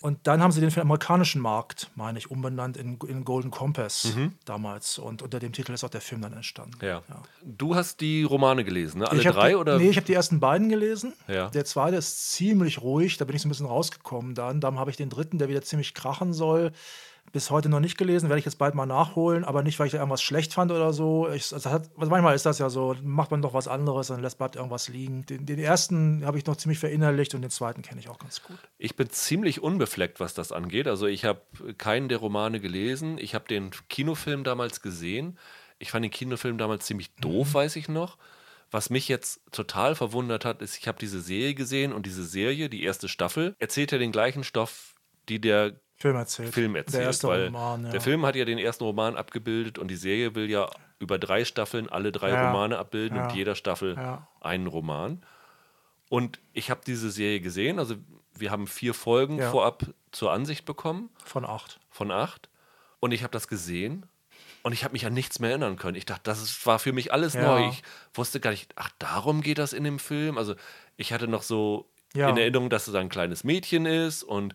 Und 0.00 0.26
dann 0.26 0.40
haben 0.42 0.52
sie 0.52 0.60
den 0.60 0.70
für 0.70 0.80
den 0.80 0.86
amerikanischen 0.86 1.42
Markt, 1.42 1.90
meine 1.96 2.18
ich, 2.18 2.30
umbenannt 2.30 2.76
in, 2.76 2.98
in 3.08 3.24
Golden 3.24 3.50
Compass 3.50 4.14
mhm. 4.14 4.32
damals. 4.44 4.98
Und 4.98 5.22
unter 5.22 5.40
dem 5.40 5.52
Titel 5.52 5.72
ist 5.72 5.82
auch 5.82 5.90
der 5.90 6.00
Film 6.00 6.22
dann 6.22 6.32
entstanden. 6.32 6.78
Ja. 6.80 7.02
ja. 7.08 7.22
Du 7.42 7.74
hast 7.74 8.00
die 8.00 8.22
Romane 8.22 8.64
gelesen, 8.64 9.00
ne? 9.00 9.10
Alle 9.10 9.22
drei? 9.22 9.50
Die, 9.50 9.54
oder? 9.56 9.78
Nee, 9.78 9.90
ich 9.90 9.96
habe 9.96 10.06
die 10.06 10.14
ersten 10.14 10.38
beiden 10.38 10.68
gelesen. 10.68 11.14
Ja. 11.26 11.50
Der 11.50 11.64
zweite 11.64 11.96
ist 11.96 12.32
ziemlich 12.32 12.80
ruhig, 12.80 13.16
da 13.16 13.24
bin 13.24 13.34
ich 13.34 13.42
so 13.42 13.48
ein 13.48 13.50
bisschen 13.50 13.66
rausgekommen 13.66 14.34
dann. 14.34 14.60
Dann 14.60 14.78
habe 14.78 14.90
ich 14.90 14.96
den 14.96 15.10
dritten, 15.10 15.38
der 15.38 15.48
wieder 15.48 15.62
ziemlich 15.62 15.94
krachen 15.94 16.32
soll 16.32 16.72
bis 17.32 17.50
heute 17.50 17.68
noch 17.68 17.80
nicht 17.80 17.98
gelesen, 17.98 18.28
werde 18.28 18.38
ich 18.38 18.44
jetzt 18.44 18.58
bald 18.58 18.74
mal 18.74 18.86
nachholen, 18.86 19.44
aber 19.44 19.62
nicht, 19.62 19.78
weil 19.78 19.86
ich 19.86 19.92
da 19.92 19.98
irgendwas 19.98 20.22
schlecht 20.22 20.54
fand 20.54 20.70
oder 20.70 20.92
so. 20.92 21.28
Ich, 21.30 21.52
also 21.52 21.70
hat, 21.70 21.90
also 21.96 22.10
manchmal 22.10 22.34
ist 22.34 22.46
das 22.46 22.58
ja 22.58 22.70
so, 22.70 22.94
macht 23.02 23.30
man 23.30 23.42
doch 23.42 23.54
was 23.54 23.68
anderes, 23.68 24.08
dann 24.08 24.20
lässt 24.20 24.38
bleibt 24.38 24.56
irgendwas 24.56 24.88
liegen. 24.88 25.26
Den, 25.26 25.46
den 25.46 25.58
ersten 25.58 26.24
habe 26.24 26.38
ich 26.38 26.46
noch 26.46 26.56
ziemlich 26.56 26.78
verinnerlicht 26.78 27.34
und 27.34 27.42
den 27.42 27.50
zweiten 27.50 27.82
kenne 27.82 28.00
ich 28.00 28.08
auch 28.08 28.18
ganz 28.18 28.42
gut. 28.42 28.58
Ich 28.78 28.96
bin 28.96 29.10
ziemlich 29.10 29.62
unbefleckt, 29.62 30.20
was 30.20 30.34
das 30.34 30.52
angeht. 30.52 30.88
Also 30.88 31.06
ich 31.06 31.24
habe 31.24 31.42
keinen 31.76 32.08
der 32.08 32.18
Romane 32.18 32.60
gelesen. 32.60 33.18
Ich 33.18 33.34
habe 33.34 33.46
den 33.46 33.70
Kinofilm 33.88 34.44
damals 34.44 34.80
gesehen. 34.80 35.38
Ich 35.78 35.90
fand 35.90 36.04
den 36.04 36.10
Kinofilm 36.10 36.58
damals 36.58 36.86
ziemlich 36.86 37.14
doof, 37.16 37.48
mhm. 37.48 37.54
weiß 37.54 37.76
ich 37.76 37.88
noch. 37.88 38.16
Was 38.70 38.90
mich 38.90 39.08
jetzt 39.08 39.40
total 39.50 39.94
verwundert 39.94 40.44
hat, 40.44 40.60
ist, 40.60 40.76
ich 40.76 40.88
habe 40.88 40.98
diese 40.98 41.20
Serie 41.20 41.54
gesehen 41.54 41.92
und 41.92 42.04
diese 42.04 42.24
Serie, 42.24 42.68
die 42.68 42.82
erste 42.82 43.08
Staffel, 43.08 43.54
erzählt 43.58 43.92
ja 43.92 43.98
den 43.98 44.12
gleichen 44.12 44.44
Stoff, 44.44 44.94
die 45.28 45.40
der 45.40 45.80
Film 45.98 46.16
erzählt. 46.16 46.54
Film 46.54 46.76
erzählt. 46.76 46.94
Der 46.94 47.06
erste 47.06 47.26
Roman, 47.26 47.84
ja. 47.84 47.90
Der 47.90 48.00
Film 48.00 48.24
hat 48.24 48.36
ja 48.36 48.44
den 48.44 48.58
ersten 48.58 48.84
Roman 48.84 49.16
abgebildet 49.16 49.78
und 49.78 49.88
die 49.88 49.96
Serie 49.96 50.34
will 50.36 50.48
ja 50.48 50.70
über 51.00 51.18
drei 51.18 51.44
Staffeln 51.44 51.88
alle 51.88 52.12
drei 52.12 52.30
ja. 52.30 52.46
Romane 52.48 52.78
abbilden 52.78 53.16
ja. 53.16 53.24
und 53.24 53.34
jeder 53.34 53.56
Staffel 53.56 53.98
einen 54.40 54.66
Roman. 54.68 55.22
Und 56.08 56.38
ich 56.52 56.70
habe 56.70 56.80
diese 56.86 57.10
Serie 57.10 57.40
gesehen, 57.40 57.78
also 57.78 57.96
wir 58.34 58.50
haben 58.52 58.68
vier 58.68 58.94
Folgen 58.94 59.42
vorab 59.42 59.82
zur 60.12 60.32
Ansicht 60.32 60.64
bekommen. 60.64 61.10
Von 61.24 61.44
acht. 61.44 61.80
Von 61.90 62.12
acht. 62.12 62.48
Und 63.00 63.12
ich 63.12 63.22
habe 63.24 63.32
das 63.32 63.48
gesehen 63.48 64.06
und 64.62 64.72
ich 64.72 64.84
habe 64.84 64.92
mich 64.92 65.04
an 65.04 65.12
nichts 65.12 65.40
mehr 65.40 65.50
erinnern 65.50 65.76
können. 65.76 65.96
Ich 65.96 66.06
dachte, 66.06 66.22
das 66.24 66.64
war 66.64 66.78
für 66.78 66.92
mich 66.92 67.12
alles 67.12 67.34
neu. 67.34 67.68
Ich 67.68 67.82
wusste 68.14 68.38
gar 68.38 68.50
nicht, 68.50 68.72
ach, 68.76 68.90
darum 69.00 69.40
geht 69.40 69.58
das 69.58 69.72
in 69.72 69.82
dem 69.82 69.98
Film. 69.98 70.38
Also 70.38 70.54
ich 70.96 71.12
hatte 71.12 71.26
noch 71.26 71.42
so 71.42 71.90
in 72.14 72.20
Erinnerung, 72.20 72.70
dass 72.70 72.86
es 72.86 72.94
ein 72.94 73.08
kleines 73.08 73.42
Mädchen 73.42 73.84
ist 73.84 74.22
und 74.22 74.54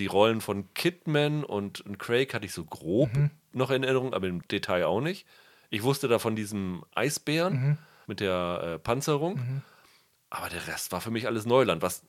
die 0.00 0.06
Rollen 0.06 0.40
von 0.40 0.72
Kidman 0.74 1.44
und, 1.44 1.82
und 1.82 1.98
Craig 1.98 2.34
hatte 2.34 2.46
ich 2.46 2.52
so 2.52 2.64
grob 2.64 3.14
mhm. 3.14 3.30
noch 3.52 3.70
in 3.70 3.84
Erinnerung, 3.84 4.14
aber 4.14 4.26
im 4.26 4.46
Detail 4.48 4.84
auch 4.86 5.00
nicht. 5.00 5.26
Ich 5.68 5.82
wusste 5.82 6.08
da 6.08 6.18
von 6.18 6.34
diesem 6.34 6.82
Eisbären 6.94 7.52
mhm. 7.52 7.78
mit 8.06 8.20
der 8.20 8.60
äh, 8.62 8.78
Panzerung, 8.78 9.36
mhm. 9.36 9.62
aber 10.30 10.48
der 10.48 10.66
Rest 10.66 10.90
war 10.90 11.00
für 11.00 11.10
mich 11.10 11.26
alles 11.26 11.46
Neuland, 11.46 11.82
was 11.82 12.02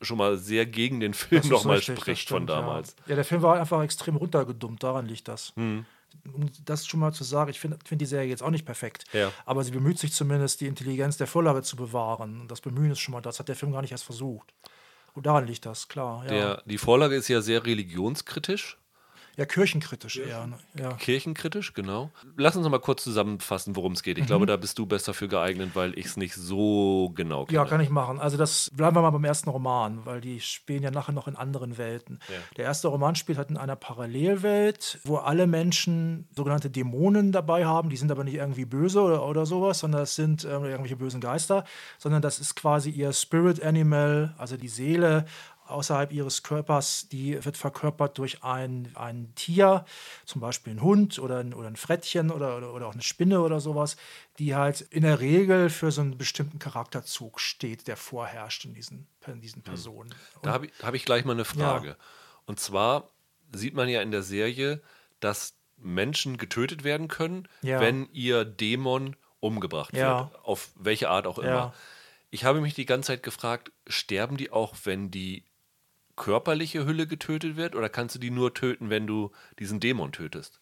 schon 0.00 0.18
mal 0.18 0.38
sehr 0.38 0.66
gegen 0.66 1.00
den 1.00 1.14
Film 1.14 1.46
nochmal 1.48 1.82
spricht 1.82 2.22
stimmt, 2.22 2.38
von 2.38 2.46
damals. 2.46 2.96
Ja. 3.00 3.10
ja. 3.10 3.14
der 3.16 3.24
Film 3.24 3.42
war 3.42 3.60
einfach 3.60 3.82
extrem 3.82 4.16
runtergedummt, 4.16 4.82
daran 4.82 5.06
liegt 5.06 5.28
das. 5.28 5.52
Mhm. 5.56 5.84
Um 6.32 6.50
das 6.66 6.86
schon 6.86 7.00
mal 7.00 7.12
zu 7.12 7.24
sagen, 7.24 7.50
ich 7.50 7.58
finde 7.58 7.78
find 7.86 8.00
die 8.00 8.06
Serie 8.06 8.28
jetzt 8.28 8.42
auch 8.42 8.50
nicht 8.50 8.66
perfekt, 8.66 9.04
ja. 9.14 9.32
aber 9.46 9.64
sie 9.64 9.70
bemüht 9.70 9.98
sich 9.98 10.12
zumindest, 10.12 10.60
die 10.60 10.66
Intelligenz 10.66 11.16
der 11.16 11.26
Vorlage 11.26 11.62
zu 11.62 11.74
bewahren. 11.74 12.42
Und 12.42 12.50
das 12.50 12.60
Bemühen 12.60 12.90
ist 12.90 13.00
schon 13.00 13.12
mal, 13.12 13.22
das 13.22 13.40
hat 13.40 13.48
der 13.48 13.56
Film 13.56 13.72
gar 13.72 13.80
nicht 13.80 13.92
erst 13.92 14.04
versucht. 14.04 14.52
Und 15.14 15.26
daran 15.26 15.46
liegt 15.46 15.66
das, 15.66 15.88
klar. 15.88 16.24
Ja. 16.24 16.30
Der, 16.30 16.62
die 16.64 16.78
Vorlage 16.78 17.14
ist 17.16 17.28
ja 17.28 17.40
sehr 17.40 17.64
religionskritisch. 17.64 18.78
Ja, 19.36 19.46
kirchenkritisch 19.46 20.18
eher. 20.18 20.46
Ne? 20.46 20.58
Ja. 20.78 20.92
Kirchenkritisch, 20.92 21.72
genau. 21.72 22.10
Lass 22.36 22.54
uns 22.54 22.64
noch 22.64 22.70
mal 22.70 22.80
kurz 22.80 23.02
zusammenfassen, 23.02 23.76
worum 23.76 23.92
es 23.92 24.02
geht. 24.02 24.18
Ich 24.18 24.24
mhm. 24.24 24.28
glaube, 24.28 24.46
da 24.46 24.56
bist 24.56 24.78
du 24.78 24.84
besser 24.84 25.14
für 25.14 25.26
geeignet, 25.26 25.70
weil 25.74 25.98
ich 25.98 26.06
es 26.06 26.16
nicht 26.16 26.34
so 26.34 27.10
genau 27.14 27.46
kenne. 27.46 27.56
Ja, 27.56 27.64
kann 27.64 27.80
ich 27.80 27.88
machen. 27.88 28.20
Also 28.20 28.36
das 28.36 28.70
bleiben 28.74 28.94
wir 28.94 29.00
mal 29.00 29.10
beim 29.10 29.24
ersten 29.24 29.48
Roman, 29.48 30.04
weil 30.04 30.20
die 30.20 30.40
spielen 30.40 30.82
ja 30.82 30.90
nachher 30.90 31.12
noch 31.12 31.28
in 31.28 31.36
anderen 31.36 31.78
Welten. 31.78 32.20
Ja. 32.28 32.34
Der 32.58 32.64
erste 32.66 32.88
Roman 32.88 33.14
spielt 33.14 33.38
halt 33.38 33.48
in 33.48 33.56
einer 33.56 33.76
Parallelwelt, 33.76 35.00
wo 35.04 35.16
alle 35.16 35.46
Menschen 35.46 36.28
sogenannte 36.36 36.68
Dämonen 36.68 37.32
dabei 37.32 37.64
haben. 37.64 37.88
Die 37.88 37.96
sind 37.96 38.10
aber 38.10 38.24
nicht 38.24 38.34
irgendwie 38.34 38.66
böse 38.66 39.00
oder, 39.00 39.26
oder 39.26 39.46
sowas, 39.46 39.78
sondern 39.78 40.02
das 40.02 40.14
sind 40.14 40.44
äh, 40.44 40.48
irgendwelche 40.48 40.96
bösen 40.96 41.22
Geister, 41.22 41.64
sondern 41.98 42.20
das 42.20 42.38
ist 42.38 42.54
quasi 42.54 42.90
ihr 42.90 43.12
Spirit 43.14 43.62
Animal, 43.62 44.34
also 44.36 44.58
die 44.58 44.68
Seele 44.68 45.24
außerhalb 45.72 46.12
ihres 46.12 46.42
Körpers, 46.42 47.08
die 47.08 47.44
wird 47.44 47.56
verkörpert 47.56 48.18
durch 48.18 48.42
ein, 48.44 48.90
ein 48.94 49.32
Tier, 49.34 49.84
zum 50.24 50.40
Beispiel 50.40 50.74
ein 50.74 50.82
Hund 50.82 51.18
oder 51.18 51.38
ein, 51.38 51.54
oder 51.54 51.68
ein 51.68 51.76
Frettchen 51.76 52.30
oder, 52.30 52.56
oder, 52.56 52.72
oder 52.72 52.86
auch 52.86 52.92
eine 52.92 53.02
Spinne 53.02 53.40
oder 53.40 53.60
sowas, 53.60 53.96
die 54.38 54.54
halt 54.54 54.80
in 54.80 55.02
der 55.02 55.20
Regel 55.20 55.70
für 55.70 55.90
so 55.90 56.00
einen 56.00 56.18
bestimmten 56.18 56.58
Charakterzug 56.58 57.40
steht, 57.40 57.88
der 57.88 57.96
vorherrscht 57.96 58.64
in 58.64 58.74
diesen, 58.74 59.06
in 59.26 59.40
diesen 59.40 59.56
hm. 59.56 59.64
Personen. 59.64 60.14
da 60.42 60.52
habe 60.52 60.66
ich, 60.66 60.72
hab 60.82 60.94
ich 60.94 61.04
gleich 61.04 61.24
mal 61.24 61.32
eine 61.32 61.44
Frage. 61.44 61.88
Ja. 61.88 61.96
Und 62.46 62.60
zwar 62.60 63.08
sieht 63.52 63.74
man 63.74 63.88
ja 63.88 64.02
in 64.02 64.10
der 64.10 64.22
Serie, 64.22 64.80
dass 65.20 65.54
Menschen 65.76 66.36
getötet 66.36 66.84
werden 66.84 67.08
können, 67.08 67.48
ja. 67.62 67.80
wenn 67.80 68.08
ihr 68.12 68.44
Dämon 68.44 69.16
umgebracht 69.40 69.94
ja. 69.94 70.30
wird. 70.30 70.44
Auf 70.44 70.70
welche 70.76 71.10
Art 71.10 71.26
auch 71.26 71.38
immer. 71.38 71.74
Ich 72.30 72.44
habe 72.44 72.60
mich 72.60 72.74
die 72.74 72.86
ganze 72.86 73.08
Zeit 73.08 73.22
gefragt, 73.22 73.72
sterben 73.86 74.36
die 74.36 74.50
auch, 74.50 74.74
wenn 74.84 75.10
die 75.10 75.44
körperliche 76.16 76.86
Hülle 76.86 77.06
getötet 77.06 77.56
wird 77.56 77.74
oder 77.74 77.88
kannst 77.88 78.14
du 78.14 78.18
die 78.18 78.30
nur 78.30 78.54
töten, 78.54 78.90
wenn 78.90 79.06
du 79.06 79.30
diesen 79.58 79.80
Dämon 79.80 80.12
tötest? 80.12 80.60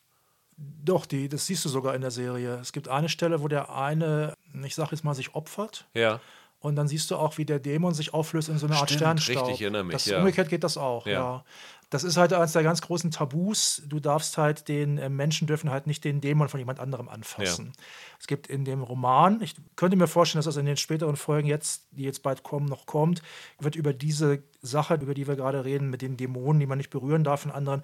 Doch, 0.57 1.07
die, 1.07 1.28
das 1.28 1.47
siehst 1.47 1.64
du 1.64 1.69
sogar 1.69 1.95
in 1.95 2.02
der 2.02 2.11
Serie. 2.11 2.57
Es 2.57 2.73
gibt 2.73 2.88
eine 2.88 3.09
Stelle, 3.09 3.40
wo 3.40 3.49
der 3.49 3.75
eine, 3.75 4.35
ich 4.64 4.75
sag 4.75 4.90
jetzt 4.92 5.04
mal, 5.04 5.14
sich 5.14 5.35
opfert. 5.35 5.87
Ja. 5.95 6.21
Und 6.61 6.76
dann 6.76 6.88
siehst 6.88 7.11
du 7.11 7.17
auch, 7.17 7.38
wie 7.38 7.47
der 7.47 7.59
Dämon 7.59 7.95
sich 7.95 8.12
auflöst 8.12 8.50
in 8.50 8.59
so 8.59 8.67
eine 8.67 8.76
Art 8.76 8.90
Stimmt, 8.90 9.00
Sternstaub. 9.00 9.47
Richtig, 9.47 9.62
erinnere 9.62 9.85
mich. 9.85 9.95
Das, 9.95 10.07
ja. 10.07 10.19
Umgekehrt 10.19 10.50
geht 10.50 10.62
das 10.62 10.76
auch, 10.76 11.07
ja. 11.07 11.12
ja. 11.12 11.45
Das 11.88 12.05
ist 12.05 12.17
halt 12.17 12.33
eines 12.33 12.52
der 12.52 12.62
ganz 12.62 12.83
großen 12.83 13.11
Tabus. 13.11 13.83
Du 13.85 13.99
darfst 13.99 14.38
halt 14.38 14.69
den 14.69 14.97
äh, 14.97 15.09
Menschen 15.09 15.49
dürfen 15.49 15.71
halt 15.71 15.88
nicht 15.88 16.05
den 16.05 16.21
Dämon 16.21 16.49
von 16.49 16.61
jemand 16.61 16.79
anderem 16.79 17.09
anfassen. 17.09 17.73
Ja. 17.75 17.83
Es 18.21 18.29
gibt 18.29 18.47
in 18.47 18.64
dem 18.64 18.83
Roman, 18.83 19.43
ich 19.43 19.57
könnte 19.75 19.97
mir 19.97 20.07
vorstellen, 20.07 20.38
dass 20.38 20.45
das 20.45 20.57
in 20.57 20.67
den 20.67 20.76
späteren 20.76 21.17
Folgen 21.17 21.49
jetzt, 21.49 21.88
die 21.90 22.05
jetzt 22.05 22.23
bald 22.23 22.45
kommen, 22.45 22.67
noch 22.67 22.87
kommt, 22.87 23.23
wird 23.59 23.75
über 23.75 23.93
diese 23.93 24.45
Sache, 24.62 24.95
über 24.95 25.14
die 25.14 25.26
wir 25.26 25.35
gerade 25.35 25.64
reden, 25.64 25.90
mit 25.90 26.00
den 26.00 26.17
Dämonen, 26.17 26.61
die 26.61 26.67
man 26.67 26.79
nicht 26.79 26.90
berühren 26.90 27.25
darf 27.25 27.40
von 27.40 27.50
anderen, 27.50 27.83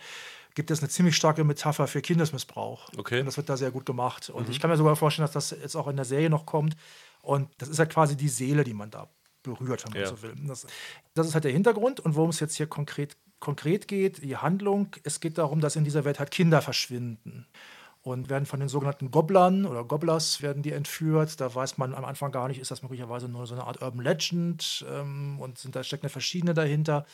gibt 0.54 0.71
es 0.71 0.80
eine 0.80 0.88
ziemlich 0.88 1.16
starke 1.16 1.42
Metapher 1.42 1.88
für 1.88 2.00
Kindesmissbrauch. 2.00 2.88
Okay. 2.97 3.21
Und 3.21 3.26
das 3.26 3.37
wird 3.37 3.49
da 3.49 3.56
sehr 3.56 3.73
gut 3.73 3.87
gemacht. 3.87 4.30
Und 4.30 4.47
mhm. 4.47 4.52
ich 4.52 4.61
kann 4.61 4.71
mir 4.71 4.76
sogar 4.76 4.95
vorstellen, 4.95 5.25
dass 5.25 5.33
das 5.33 5.50
jetzt 5.50 5.75
auch 5.75 5.88
in 5.88 5.97
der 5.97 6.04
Serie 6.04 6.30
noch 6.30 6.47
kommt. 6.47 6.76
Und 7.26 7.50
das 7.59 7.68
ist 7.68 7.80
halt 7.80 7.90
quasi 7.90 8.16
die 8.16 8.28
Seele, 8.28 8.62
die 8.62 8.73
man 8.73 8.88
da 8.88 9.09
berührt, 9.42 9.85
wenn 9.85 9.92
man 9.95 10.02
ja. 10.02 10.06
so 10.06 10.23
will. 10.23 10.33
Das, 10.47 10.64
das, 11.14 11.26
ist 11.26 11.35
halt 11.35 11.42
der 11.42 11.50
Hintergrund. 11.50 11.99
Und 11.99 12.14
worum 12.14 12.30
es 12.30 12.38
jetzt 12.38 12.54
hier 12.54 12.68
konkret, 12.68 13.16
konkret 13.40 13.88
geht, 13.88 14.23
die 14.23 14.37
Handlung, 14.37 14.90
es 15.02 15.18
geht 15.18 15.37
darum, 15.37 15.61
dass 15.61 15.75
in 15.75 15.83
dieser 15.83 16.04
Welt 16.04 16.21
halt 16.21 16.30
Kinder 16.30 16.62
verschwinden 16.62 17.49
und 18.02 18.30
werden 18.30 18.47
von 18.47 18.61
den 18.61 18.68
sogenannten 18.68 19.11
Gobblern 19.11 19.66
oder 19.66 19.83
Gobblers 19.83 20.40
werden 20.40 20.62
die 20.62 20.71
entführt. 20.71 21.40
Da 21.40 21.52
weiß 21.52 21.78
man 21.78 21.95
am 21.95 22.04
Anfang 22.04 22.30
gar 22.30 22.47
nicht, 22.47 22.61
ist 22.61 22.71
das 22.71 22.83
möglicherweise 22.83 23.28
nur 23.28 23.45
so 23.49 23.54
eine 23.56 23.64
Art 23.64 23.83
Urban 23.83 24.04
Legend 24.04 24.87
ähm, 24.88 25.40
und 25.40 25.59
sind, 25.59 25.75
da 25.75 25.83
stecken 25.83 26.09
verschiedene 26.09 26.54
dahinter. 26.54 27.06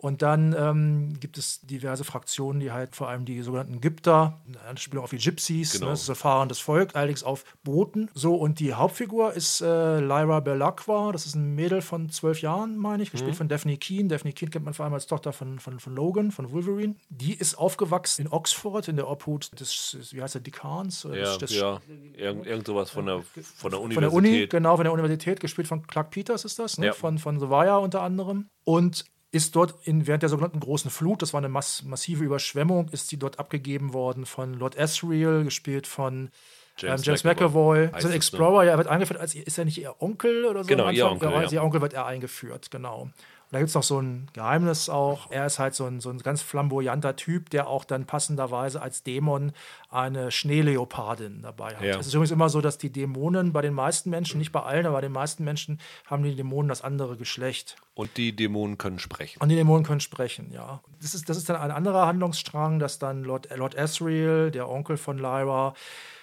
Und 0.00 0.22
dann 0.22 0.56
ähm, 0.58 1.20
gibt 1.20 1.36
es 1.36 1.60
diverse 1.60 2.04
Fraktionen, 2.04 2.58
die 2.58 2.72
halt 2.72 2.96
vor 2.96 3.10
allem 3.10 3.26
die 3.26 3.42
sogenannten 3.42 3.82
Gypter, 3.82 4.40
Anspielung 4.66 5.04
auf 5.04 5.10
die 5.10 5.18
Gypsies, 5.18 5.72
genau. 5.72 5.86
ne, 5.86 5.90
das 5.90 6.04
ist 6.04 6.08
ein 6.08 6.16
fahrendes 6.16 6.58
Volk, 6.58 6.96
allerdings 6.96 7.22
auf 7.22 7.44
Booten. 7.64 8.08
So, 8.14 8.34
und 8.34 8.60
die 8.60 8.72
Hauptfigur 8.72 9.34
ist 9.34 9.60
äh, 9.60 10.00
Lyra 10.00 10.40
Belacqua, 10.40 11.12
das 11.12 11.26
ist 11.26 11.34
ein 11.34 11.54
Mädel 11.54 11.82
von 11.82 12.08
zwölf 12.08 12.40
Jahren, 12.40 12.78
meine 12.78 13.02
ich, 13.02 13.10
gespielt 13.10 13.34
mhm. 13.34 13.36
von 13.36 13.48
Daphne 13.48 13.76
Keen. 13.76 14.08
Daphne 14.08 14.32
Keen 14.32 14.48
kennt 14.48 14.64
man 14.64 14.72
vor 14.72 14.86
allem 14.86 14.94
als 14.94 15.06
Tochter 15.06 15.34
von, 15.34 15.58
von, 15.58 15.78
von 15.78 15.94
Logan, 15.94 16.30
von 16.30 16.50
Wolverine. 16.50 16.94
Die 17.10 17.34
ist 17.34 17.56
aufgewachsen 17.56 18.22
in 18.22 18.32
Oxford, 18.32 18.88
in 18.88 18.96
der 18.96 19.06
Obhut 19.06 19.50
des, 19.60 19.98
wie 20.12 20.22
heißt 20.22 20.34
der, 20.34 20.40
Decans? 20.40 21.02
Ja, 21.02 21.10
des, 21.10 21.38
des 21.38 21.54
ja. 21.54 21.78
Irgend, 22.16 22.46
irgend 22.46 22.66
sowas 22.66 22.88
von 22.88 23.04
der, 23.04 23.22
von 23.22 23.70
der 23.70 23.82
Universität. 23.82 24.14
Von 24.14 24.22
der 24.22 24.32
Uni, 24.32 24.46
genau, 24.46 24.76
von 24.76 24.84
der 24.84 24.94
Universität, 24.94 25.40
gespielt 25.40 25.68
von 25.68 25.86
Clark 25.86 26.10
Peters 26.10 26.46
ist 26.46 26.58
das, 26.58 26.78
ne? 26.78 26.86
ja. 26.86 26.92
von, 26.94 27.18
von 27.18 27.38
The 27.38 27.50
Wire 27.50 27.80
unter 27.80 28.00
anderem. 28.00 28.48
Und 28.64 29.04
ist 29.32 29.54
dort 29.54 29.74
in, 29.86 30.06
während 30.06 30.22
der 30.22 30.28
sogenannten 30.28 30.60
großen 30.60 30.90
Flut, 30.90 31.22
das 31.22 31.32
war 31.32 31.38
eine 31.38 31.48
mass 31.48 31.84
massive 31.84 32.24
Überschwemmung, 32.24 32.88
ist 32.90 33.08
sie 33.08 33.18
dort 33.18 33.38
abgegeben 33.38 33.92
worden 33.92 34.26
von 34.26 34.54
Lord 34.54 34.78
Asriel, 34.78 35.44
gespielt 35.44 35.86
von 35.86 36.30
James, 36.76 37.02
ähm, 37.02 37.04
James 37.06 37.24
McAvoy. 37.24 37.90
So 37.98 38.08
ein 38.08 38.14
Explorer, 38.14 38.64
ja, 38.64 38.72
er 38.72 38.78
wird 38.78 38.88
eingeführt 38.88 39.20
als, 39.20 39.34
ist 39.34 39.58
er 39.58 39.64
nicht 39.64 39.78
ihr 39.78 39.94
Onkel 40.00 40.44
oder 40.44 40.64
so? 40.64 40.68
Genau, 40.68 40.90
ihr 40.90 41.06
Onkel. 41.06 41.30
Ja, 41.30 41.42
ja. 41.42 41.50
ihr 41.50 41.62
Onkel 41.62 41.80
wird 41.80 41.92
er 41.92 42.06
eingeführt, 42.06 42.70
genau. 42.70 43.10
Da 43.50 43.58
gibt 43.58 43.68
es 43.68 43.74
noch 43.74 43.82
so 43.82 44.00
ein 44.00 44.28
Geheimnis 44.32 44.88
auch. 44.88 45.28
Er 45.30 45.44
ist 45.44 45.58
halt 45.58 45.74
so 45.74 45.84
ein, 45.84 46.00
so 46.00 46.10
ein 46.10 46.18
ganz 46.18 46.40
flamboyanter 46.40 47.16
Typ, 47.16 47.50
der 47.50 47.66
auch 47.66 47.84
dann 47.84 48.06
passenderweise 48.06 48.80
als 48.80 49.02
Dämon 49.02 49.52
eine 49.88 50.30
Schneeleopardin 50.30 51.42
dabei 51.42 51.74
hat. 51.74 51.82
Ja. 51.82 51.98
Es 51.98 52.06
ist 52.06 52.14
übrigens 52.14 52.30
immer 52.30 52.48
so, 52.48 52.60
dass 52.60 52.78
die 52.78 52.90
Dämonen 52.90 53.52
bei 53.52 53.60
den 53.60 53.74
meisten 53.74 54.08
Menschen, 54.10 54.38
nicht 54.38 54.52
bei 54.52 54.62
allen, 54.62 54.86
aber 54.86 54.96
bei 54.96 55.00
den 55.00 55.12
meisten 55.12 55.42
Menschen 55.42 55.80
haben 56.06 56.22
die 56.22 56.36
Dämonen 56.36 56.68
das 56.68 56.82
andere 56.82 57.16
Geschlecht. 57.16 57.76
Und 57.94 58.16
die 58.16 58.34
Dämonen 58.36 58.78
können 58.78 59.00
sprechen. 59.00 59.42
Und 59.42 59.48
die 59.48 59.56
Dämonen 59.56 59.84
können 59.84 60.00
sprechen, 60.00 60.52
ja. 60.52 60.80
Das 61.02 61.14
ist, 61.14 61.28
das 61.28 61.36
ist 61.36 61.48
dann 61.48 61.56
ein 61.56 61.72
anderer 61.72 62.06
Handlungsstrang, 62.06 62.78
dass 62.78 63.00
dann 63.00 63.24
Lord, 63.24 63.48
Lord 63.56 63.76
Asriel, 63.76 64.52
der 64.52 64.68
Onkel 64.68 64.96
von 64.96 65.18
Lyra, 65.18 65.74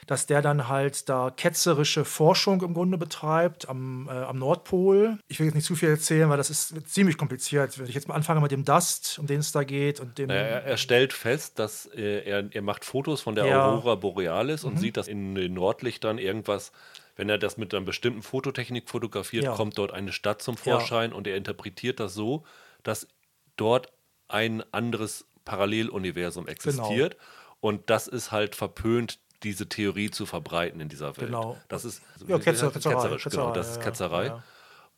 dass 0.08 0.26
der 0.26 0.42
dann 0.42 0.70
halt 0.70 1.10
da 1.10 1.30
ketzerische 1.30 2.06
Forschung 2.06 2.62
im 2.62 2.74
Grunde 2.74 2.98
betreibt 2.98 3.70
am, 3.70 4.08
äh, 4.10 4.14
am 4.14 4.40
Nordpol. 4.40 5.20
Ich 5.28 5.40
will 5.40 5.48
jetzt 5.48 5.56
nicht 5.56 5.66
zu 5.66 5.76
viel 5.76 5.90
erzählen, 5.90 6.30
weil 6.30 6.38
das 6.38 6.50
ist 6.50 6.90
ziemlich 6.90 7.18
kompliziert. 7.18 7.78
Wenn 7.78 7.88
ich 7.88 7.94
jetzt 7.94 8.08
mal 8.08 8.16
anfange 8.16 8.40
mit 8.40 8.52
dem 8.52 8.64
Dust, 8.64 9.20
um 9.20 9.28
den 9.28 9.42
es 9.42 9.52
da 9.52 9.64
geht 9.64 10.00
und 10.00 10.18
dem. 10.18 10.30
Er, 10.30 10.64
er 10.64 10.78
stellt 10.78 11.12
fest, 11.12 11.60
dass 11.60 11.86
äh, 11.88 12.24
er, 12.24 12.46
er 12.50 12.62
macht 12.62 12.86
Fotos 12.86 13.22
von 13.22 13.36
der 13.36 13.46
ja. 13.46 13.68
Aurora 13.68 13.96
Borealis 13.96 14.64
und 14.64 14.76
mhm. 14.76 14.80
sieht, 14.80 14.98
dass 14.98 15.10
in 15.10 15.36
den 15.36 15.54
Nordlichtern 15.54 16.18
irgendwas 16.18 16.72
wenn 17.20 17.30
er 17.30 17.40
das 17.40 17.58
mit 17.58 17.74
einer 17.74 17.84
bestimmten 17.84 18.22
Fototechnik 18.22 18.88
fotografiert, 18.88 19.44
ja. 19.44 19.56
kommt 19.56 19.76
dort 19.80 19.92
eine 19.92 20.12
Stadt 20.12 20.40
zum 20.40 20.56
Vorschein 20.56 21.10
ja. 21.10 21.18
und 21.18 21.26
er 21.26 21.36
interpretiert 21.36 22.00
das 22.00 22.14
so, 22.14 22.46
dass 22.84 23.08
dort 23.56 23.92
ein 24.28 24.64
anderes 24.72 25.26
Paralleluniversum 25.44 26.48
existiert. 26.48 27.14
Genau. 27.14 27.26
Und 27.60 27.90
das 27.90 28.08
ist 28.08 28.32
halt 28.32 28.56
verpönt 28.56 29.20
diese 29.44 29.68
Theorie 29.68 30.10
zu 30.12 30.26
verbreiten 30.26 30.80
in 30.82 30.90
dieser 30.90 31.16
Welt. 31.18 31.28
Genau. 31.28 31.58
Das 31.68 31.86
ist 31.86 32.02
ja, 32.28 32.40
Ketzer, 32.40 32.72
Ketzerei, 32.72 32.96
ketzerisch, 32.96 33.24
Ketzerei, 33.24 33.44
genau, 33.44 33.56
das 33.56 33.72
ist 33.72 33.82
Ketzerei. 33.82 34.26
Ja, 34.26 34.36
ja. 34.36 34.44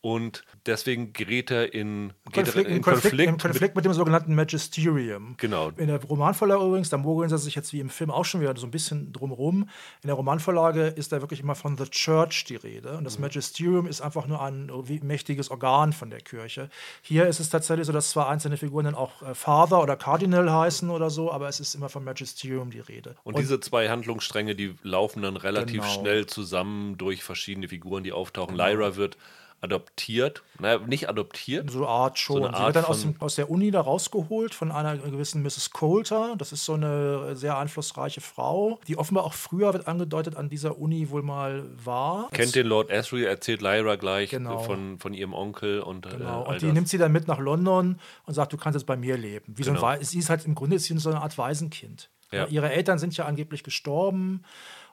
Und 0.02 0.46
deswegen 0.66 1.12
gerät 1.12 1.52
er 1.52 1.74
in, 1.74 2.14
Konflikt, 2.32 2.70
er 2.70 2.76
in 2.76 2.82
Konflikt, 2.82 3.04
Konflikt, 3.04 3.30
in 3.30 3.38
Konflikt 3.38 3.62
mit, 3.62 3.76
mit, 3.76 3.86
dem 3.86 3.94
sogenannten 3.94 4.34
Magisterium. 4.34 5.36
Genau. 5.38 5.72
In 5.76 5.88
der 5.88 6.02
Romanvorlage 6.02 6.64
übrigens, 6.64 6.90
da 6.90 6.98
mogeln 6.98 7.30
sie 7.30 7.38
sich 7.38 7.54
jetzt 7.56 7.74
wie 7.74 7.82
im 7.82 7.90
Film 7.90 8.10
auch 8.10 8.24
schon 8.24 8.40
wieder 8.40 8.56
so 8.56 8.66
ein 8.66 8.72
bisschen 8.72 9.12
drumherum. 9.12 9.68
In 10.02 10.08
der 10.08 10.14
Romanvorlage 10.14 10.88
ist 10.88 11.12
da 11.12 11.20
wirklich 11.20 11.42
immer 11.42 11.56
von 11.56 11.78
The 11.78 11.84
Church 11.86 12.46
die 12.46 12.56
Rede. 12.56 12.98
Und 12.98 13.04
das 13.04 13.18
mhm. 13.18 13.24
Magisterium 13.24 13.88
ist 13.88 14.00
einfach 14.00 14.26
nur 14.26 14.42
ein 14.42 14.72
mächtiges 15.02 15.52
Organ 15.52 15.92
von 15.92 16.10
der 16.10 16.22
Kirche. 16.22 16.70
Hier 17.02 17.28
ist 17.28 17.42
es 17.42 17.50
tatsächlich 17.50 17.86
so, 17.86 17.92
dass 17.92 18.12
zwar 18.12 18.30
einzelne 18.30 18.56
Figuren 18.56 18.86
dann 18.86 18.96
auch 18.96 19.22
äh, 19.22 19.36
Father 19.36 19.84
oder 19.84 19.98
Cardinal 19.98 20.50
heißen 20.50 20.90
oder 20.90 21.10
so, 21.10 21.30
aber 21.30 21.50
es 21.50 21.60
ist 21.60 21.76
immer 21.76 21.90
vom 21.90 22.06
Magisterium 22.06 22.72
die 22.72 22.80
Rede. 22.80 23.16
Und, 23.24 23.36
Und 23.36 23.42
diese 23.42 23.60
zwei 23.60 23.90
Handlungsstränge, 23.90 24.56
die 24.56 24.76
laufen 24.82 25.24
dann 25.24 25.36
relativ 25.36 25.82
genau. 25.82 25.94
schnell 25.94 26.26
zusammen 26.26 26.98
durch 26.98 27.22
verschiedene 27.22 27.68
Figuren, 27.68 28.06
die 28.06 28.14
auftauchen. 28.14 28.56
Genau. 28.56 28.70
Lyra 28.70 28.96
wird 28.96 29.18
adoptiert. 29.62 30.44
Naja, 30.60 30.80
nicht 30.80 31.10
adoptiert. 31.10 31.70
So 31.70 31.80
eine 31.80 31.88
Art 31.88 32.20
schon. 32.20 32.42
So 32.42 32.48
eine 32.48 32.58
Art 32.58 32.60
Sie 32.60 32.66
wird 32.66 32.76
dann 32.76 32.86
aus, 32.86 33.02
dem, 33.02 33.16
aus, 33.20 33.36
der 33.36 33.50
Uni 33.50 33.72
da 33.72 33.82
rausgeholt 33.82 34.54
von 34.54 34.72
einer 34.72 34.98
gewissen 34.98 35.42
Mrs. 35.42 35.72
Coulter. 35.72 36.36
Das 36.38 36.52
ist 36.52 36.66
so 36.66 36.74
eine 36.74 37.36
sehr 37.36 37.58
einflussreiche 37.58 38.22
Frau, 38.22 38.80
die 38.88 38.98
offenbar 38.98 39.26
auch 39.26 39.34
früher, 39.34 39.74
wird 39.74 39.88
angedeutet, 39.88 40.36
an 40.36 40.50
dieser 40.50 40.78
Uni 40.78 41.10
wohl 41.10 41.24
mal 41.24 41.66
war. 41.84 42.30
Kennt 42.32 42.56
den 42.56 42.68
Lord 42.68 42.92
Asriel, 42.92 43.26
erzählt 43.26 43.62
Lyra 43.62 43.96
gleich 43.96 44.30
genau. 44.30 44.60
von, 44.60 45.00
von 45.00 45.14
ihrem 45.14 45.34
Onkel. 45.34 45.82
Und, 45.82 46.06
äh, 46.06 46.10
genau. 46.10 46.46
Äh, 46.46 46.50
und 46.50 46.62
die 46.62 46.68
das. 46.68 46.74
nimmt 46.74 46.90
sie 46.90 46.98
dann 46.98 47.12
mit 47.12 47.28
nach 47.28 47.40
London 47.40 48.00
und 48.26 48.34
sagt, 48.34 48.54
du 48.54 48.58
kannst 48.58 48.78
jetzt 48.78 48.86
bei 48.86 48.98
mir 48.98 49.18
leben. 49.18 49.54
Wie 49.58 49.64
genau. 49.64 49.80
so 49.80 49.86
ein 49.86 49.94
genau. 49.96 50.06
sie 50.10 50.20
ist 50.20 50.30
halt 50.30 50.46
im 50.46 50.56
Grunde 50.56 50.76
ist 50.78 50.86
sie 50.86 50.98
so 50.98 51.10
eine 51.10 51.22
Art 51.22 51.38
Waisenkind. 51.38 52.10
Ja. 52.32 52.46
Ihre 52.46 52.72
Eltern 52.72 53.00
sind 53.00 53.18
ja 53.18 53.26
angeblich 53.26 53.64
gestorben 53.64 54.44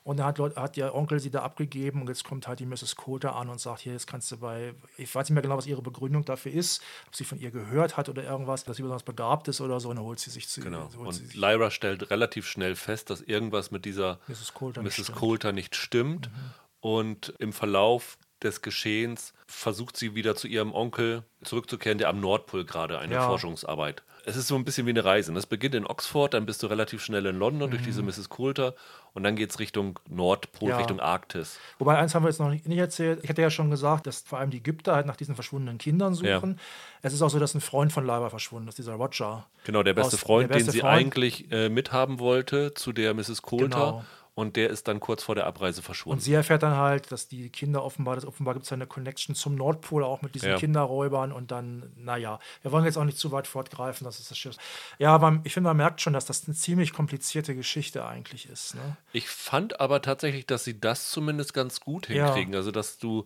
und 0.07 0.19
dann 0.19 0.27
hat, 0.27 0.39
hat 0.39 0.77
der 0.77 0.95
Onkel 0.95 1.19
sie 1.19 1.33
da 1.33 1.43
abgegeben 1.43 2.01
und 2.01 2.09
jetzt 2.09 2.23
kommt 2.23 2.47
halt 2.47 2.61
die 2.61 2.65
Mrs. 2.65 2.95
Coulter 2.95 3.35
an 3.35 3.49
und 3.49 3.61
sagt, 3.61 3.81
hier, 3.81 3.93
jetzt 3.93 4.07
kannst 4.07 4.31
du 4.31 4.37
bei, 4.37 4.73
ich 4.97 5.13
weiß 5.13 5.29
nicht 5.29 5.35
mehr 5.35 5.43
genau, 5.43 5.57
was 5.57 5.67
ihre 5.67 5.83
Begründung 5.83 6.25
dafür 6.25 6.53
ist, 6.53 6.81
ob 7.09 7.17
sie 7.17 7.25
von 7.25 7.41
ihr 7.41 7.51
gehört 7.51 7.97
hat 7.97 8.09
oder 8.09 8.23
irgendwas, 8.23 8.63
dass 8.63 8.77
sie 8.77 8.85
besonders 8.85 9.03
begabt 9.03 9.49
ist 9.49 9.61
oder 9.61 9.81
so, 9.81 9.89
und 9.91 9.97
dann 9.97 10.05
holt 10.05 10.21
sie 10.21 10.31
sich 10.31 10.49
zu 10.49 10.61
Genau. 10.61 10.89
Und 10.97 11.35
Lyra 11.35 11.73
stellt 11.73 12.09
relativ 12.09 12.47
schnell 12.47 12.77
fest, 12.77 13.11
dass 13.11 13.21
irgendwas 13.21 13.73
mit 13.73 13.85
dieser 13.85 14.21
Mrs. 14.29 14.55
Coulter, 14.55 14.83
Mrs. 14.85 14.99
Nicht, 14.99 15.13
Coulter 15.17 15.51
nicht 15.51 15.75
stimmt. 15.75 16.31
Mhm. 16.31 16.55
Und 16.79 17.35
im 17.41 17.53
Verlauf 17.53 18.17
des 18.45 18.63
Geschehens 18.63 19.35
versucht 19.49 19.97
sie 19.97 20.15
wieder 20.15 20.37
zu 20.37 20.47
ihrem 20.47 20.73
Onkel 20.73 21.25
zurückzukehren, 21.43 21.99
der 21.99 22.11
am 22.11 22.21
Nordpol 22.21 22.65
gerade 22.65 23.01
eine 23.01 23.15
ja. 23.15 23.27
Forschungsarbeit 23.27 24.05
es 24.26 24.35
ist 24.35 24.49
so 24.49 24.56
ein 24.56 24.64
bisschen 24.64 24.87
wie 24.87 24.90
eine 24.90 25.04
Reise. 25.04 25.33
Das 25.33 25.47
beginnt 25.47 25.76
in 25.76 25.87
Oxford, 25.87 26.35
dann 26.35 26.47
bist 26.47 26.61
du 26.62 26.66
relativ 26.66 27.02
schnell 27.02 27.25
in 27.26 27.38
London 27.38 27.68
mhm. 27.68 27.71
durch 27.71 27.83
diese 27.85 28.02
Mrs. 28.02 28.28
Coulter 28.28 28.75
und 29.14 29.23
dann 29.23 29.37
geht 29.37 29.50
es 29.50 29.61
Richtung 29.61 30.00
Nordpol, 30.09 30.71
ja. 30.71 30.78
Richtung 30.78 30.99
Arktis. 30.99 31.59
Wobei, 31.78 31.97
eins 31.97 32.14
haben 32.14 32.25
wir 32.25 32.28
jetzt 32.28 32.40
noch 32.40 32.50
nicht, 32.50 32.66
erzählt. 32.66 33.21
Ich 33.23 33.30
hatte 33.30 33.40
ja 33.40 33.50
schon 33.50 33.71
gesagt, 33.71 34.09
dass 34.09 34.23
vor 34.23 34.40
allem 34.40 34.50
die 34.50 34.59
Ägypter 34.59 34.97
halt 34.97 35.06
nach 35.06 35.16
diesen 35.16 35.37
verschwundenen 35.37 35.78
Kindern 35.78 36.14
suchen. 36.14 36.50
Ja. 36.50 36.64
Es 37.02 37.12
ist 37.12 37.23
auch 37.23 37.30
so, 37.30 37.38
dass 37.38 37.54
ein 37.54 37.61
Freund 37.61 37.92
von 37.92 38.04
Lyra 38.04 38.28
verschwunden 38.28 38.68
ist, 38.68 38.78
dieser 38.78 38.95
Roger. 38.95 39.47
Genau, 39.64 39.85
der 39.85 39.95
beste 39.95 40.16
Freund, 40.16 40.50
der 40.50 40.56
beste 40.56 40.71
den 40.71 40.73
sie 40.73 40.80
Freund. 40.80 40.92
eigentlich 40.92 41.52
äh, 41.52 41.68
mithaben 41.68 42.18
wollte 42.18 42.75
zu 42.75 42.92
der 42.92 43.14
Mrs. 43.14 43.42
Coulter. 43.42 43.68
Genau 43.68 44.04
und 44.37 44.57
der 44.57 44.69
ist 44.69 44.87
dann 44.87 45.00
kurz 45.00 45.23
vor 45.23 45.35
der 45.35 45.47
Abreise 45.47 45.81
verschwunden. 45.81 46.19
Und 46.19 46.21
sie 46.21 46.35
erfährt 46.35 46.62
dann 46.62 46.76
halt, 46.76 47.11
dass 47.11 47.26
die 47.26 47.49
Kinder 47.49 47.83
offenbar, 47.83 48.16
dass 48.16 48.26
offenbar 48.26 48.52
gibt 48.52 48.66
es 48.66 48.73
eine 48.73 48.87
Connection 48.87 49.35
zum 49.35 49.55
Nordpol 49.55 50.05
auch 50.05 50.21
mit 50.21 50.35
diesen 50.35 50.50
ja. 50.50 50.59
Kinderräubern 50.59 51.33
und 51.33 51.50
dann, 51.50 51.90
naja, 51.97 52.38
wir 52.61 52.71
wollen 52.71 52.85
jetzt 52.85 52.99
auch 52.99 53.05
nicht 53.05 53.16
zu 53.16 53.33
weit 53.33 53.47
fortgreifen, 53.47 54.05
das 54.05 54.21
ist 54.21 54.31
das 54.31 54.37
Schiff. 54.37 54.57
Ja, 54.99 55.14
aber 55.14 55.40
ich 55.45 55.55
finde, 55.55 55.71
man 55.71 55.78
merkt 55.78 56.02
schon, 56.02 56.12
dass 56.12 56.26
das 56.26 56.45
eine 56.45 56.55
ziemlich 56.55 56.93
komplizierte 56.93 57.55
Geschichte 57.55 58.05
eigentlich 58.05 58.47
ist. 58.50 58.75
Ne? 58.75 58.99
Ich 59.14 59.26
fand 59.26 59.81
aber 59.81 60.02
tatsächlich, 60.02 60.45
dass 60.45 60.64
sie 60.64 60.78
das 60.78 61.11
zumindest 61.11 61.55
ganz 61.55 61.81
gut 61.81 62.09
hinkriegen. 62.09 62.52
Ja. 62.52 62.59
Also, 62.59 62.73
dass 62.73 62.99
du, 62.99 63.25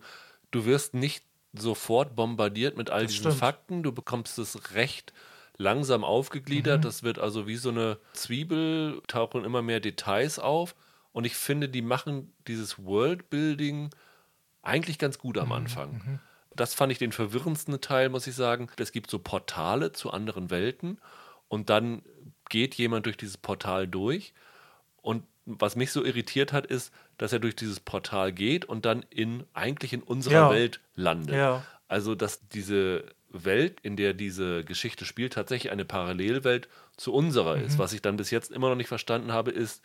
du 0.51 0.63
wirst 0.63 0.93
nicht 0.93 1.25
sofort 1.51 2.15
bombardiert 2.15 2.77
mit 2.77 2.89
all 2.89 3.03
das 3.03 3.11
diesen 3.11 3.23
stimmt. 3.23 3.39
Fakten, 3.39 3.83
du 3.83 3.91
bekommst 3.91 4.39
es 4.39 4.73
recht 4.75 5.11
langsam 5.57 6.05
aufgegliedert. 6.05 6.79
Mhm. 6.79 6.83
Das 6.83 7.03
wird 7.03 7.19
also 7.19 7.47
wie 7.47 7.57
so 7.57 7.67
eine 7.67 7.97
Zwiebel, 8.13 9.01
tauchen 9.07 9.43
immer 9.43 9.61
mehr 9.61 9.81
Details 9.81 10.39
auf. 10.39 10.73
Und 11.13 11.25
ich 11.25 11.35
finde, 11.35 11.69
die 11.69 11.81
machen 11.81 12.33
dieses 12.47 12.83
Worldbuilding 12.83 13.89
eigentlich 14.61 14.97
ganz 14.97 15.17
gut 15.17 15.37
am 15.37 15.47
mhm, 15.47 15.53
Anfang. 15.53 15.93
Mhm. 15.93 16.19
Das 16.55 16.73
fand 16.73 16.91
ich 16.91 16.97
den 16.97 17.11
verwirrendsten 17.11 17.79
Teil, 17.81 18.09
muss 18.09 18.27
ich 18.27 18.35
sagen. 18.35 18.69
Es 18.77 18.91
gibt 18.91 19.09
so 19.09 19.19
Portale 19.19 19.91
zu 19.91 20.11
anderen 20.11 20.49
Welten 20.49 20.99
und 21.47 21.69
dann 21.69 22.03
geht 22.49 22.75
jemand 22.75 23.05
durch 23.05 23.17
dieses 23.17 23.37
Portal 23.37 23.87
durch. 23.87 24.33
Und 25.01 25.23
was 25.45 25.75
mich 25.75 25.91
so 25.91 26.03
irritiert 26.03 26.53
hat, 26.53 26.65
ist, 26.65 26.93
dass 27.17 27.33
er 27.33 27.39
durch 27.39 27.55
dieses 27.55 27.79
Portal 27.79 28.31
geht 28.31 28.65
und 28.65 28.85
dann 28.85 29.05
in 29.09 29.45
eigentlich 29.53 29.93
in 29.93 30.03
unserer 30.03 30.33
ja. 30.33 30.51
Welt 30.51 30.81
landet. 30.95 31.35
Ja. 31.35 31.65
Also, 31.87 32.15
dass 32.15 32.47
diese 32.49 33.05
Welt, 33.29 33.79
in 33.81 33.95
der 33.95 34.13
diese 34.13 34.63
Geschichte 34.63 35.05
spielt, 35.05 35.33
tatsächlich 35.33 35.71
eine 35.71 35.85
Parallelwelt 35.85 36.67
zu 36.97 37.13
unserer 37.13 37.57
mhm. 37.57 37.63
ist. 37.63 37.79
Was 37.79 37.93
ich 37.93 38.01
dann 38.01 38.17
bis 38.17 38.29
jetzt 38.29 38.51
immer 38.51 38.69
noch 38.69 38.75
nicht 38.75 38.87
verstanden 38.87 39.31
habe, 39.31 39.51
ist, 39.51 39.81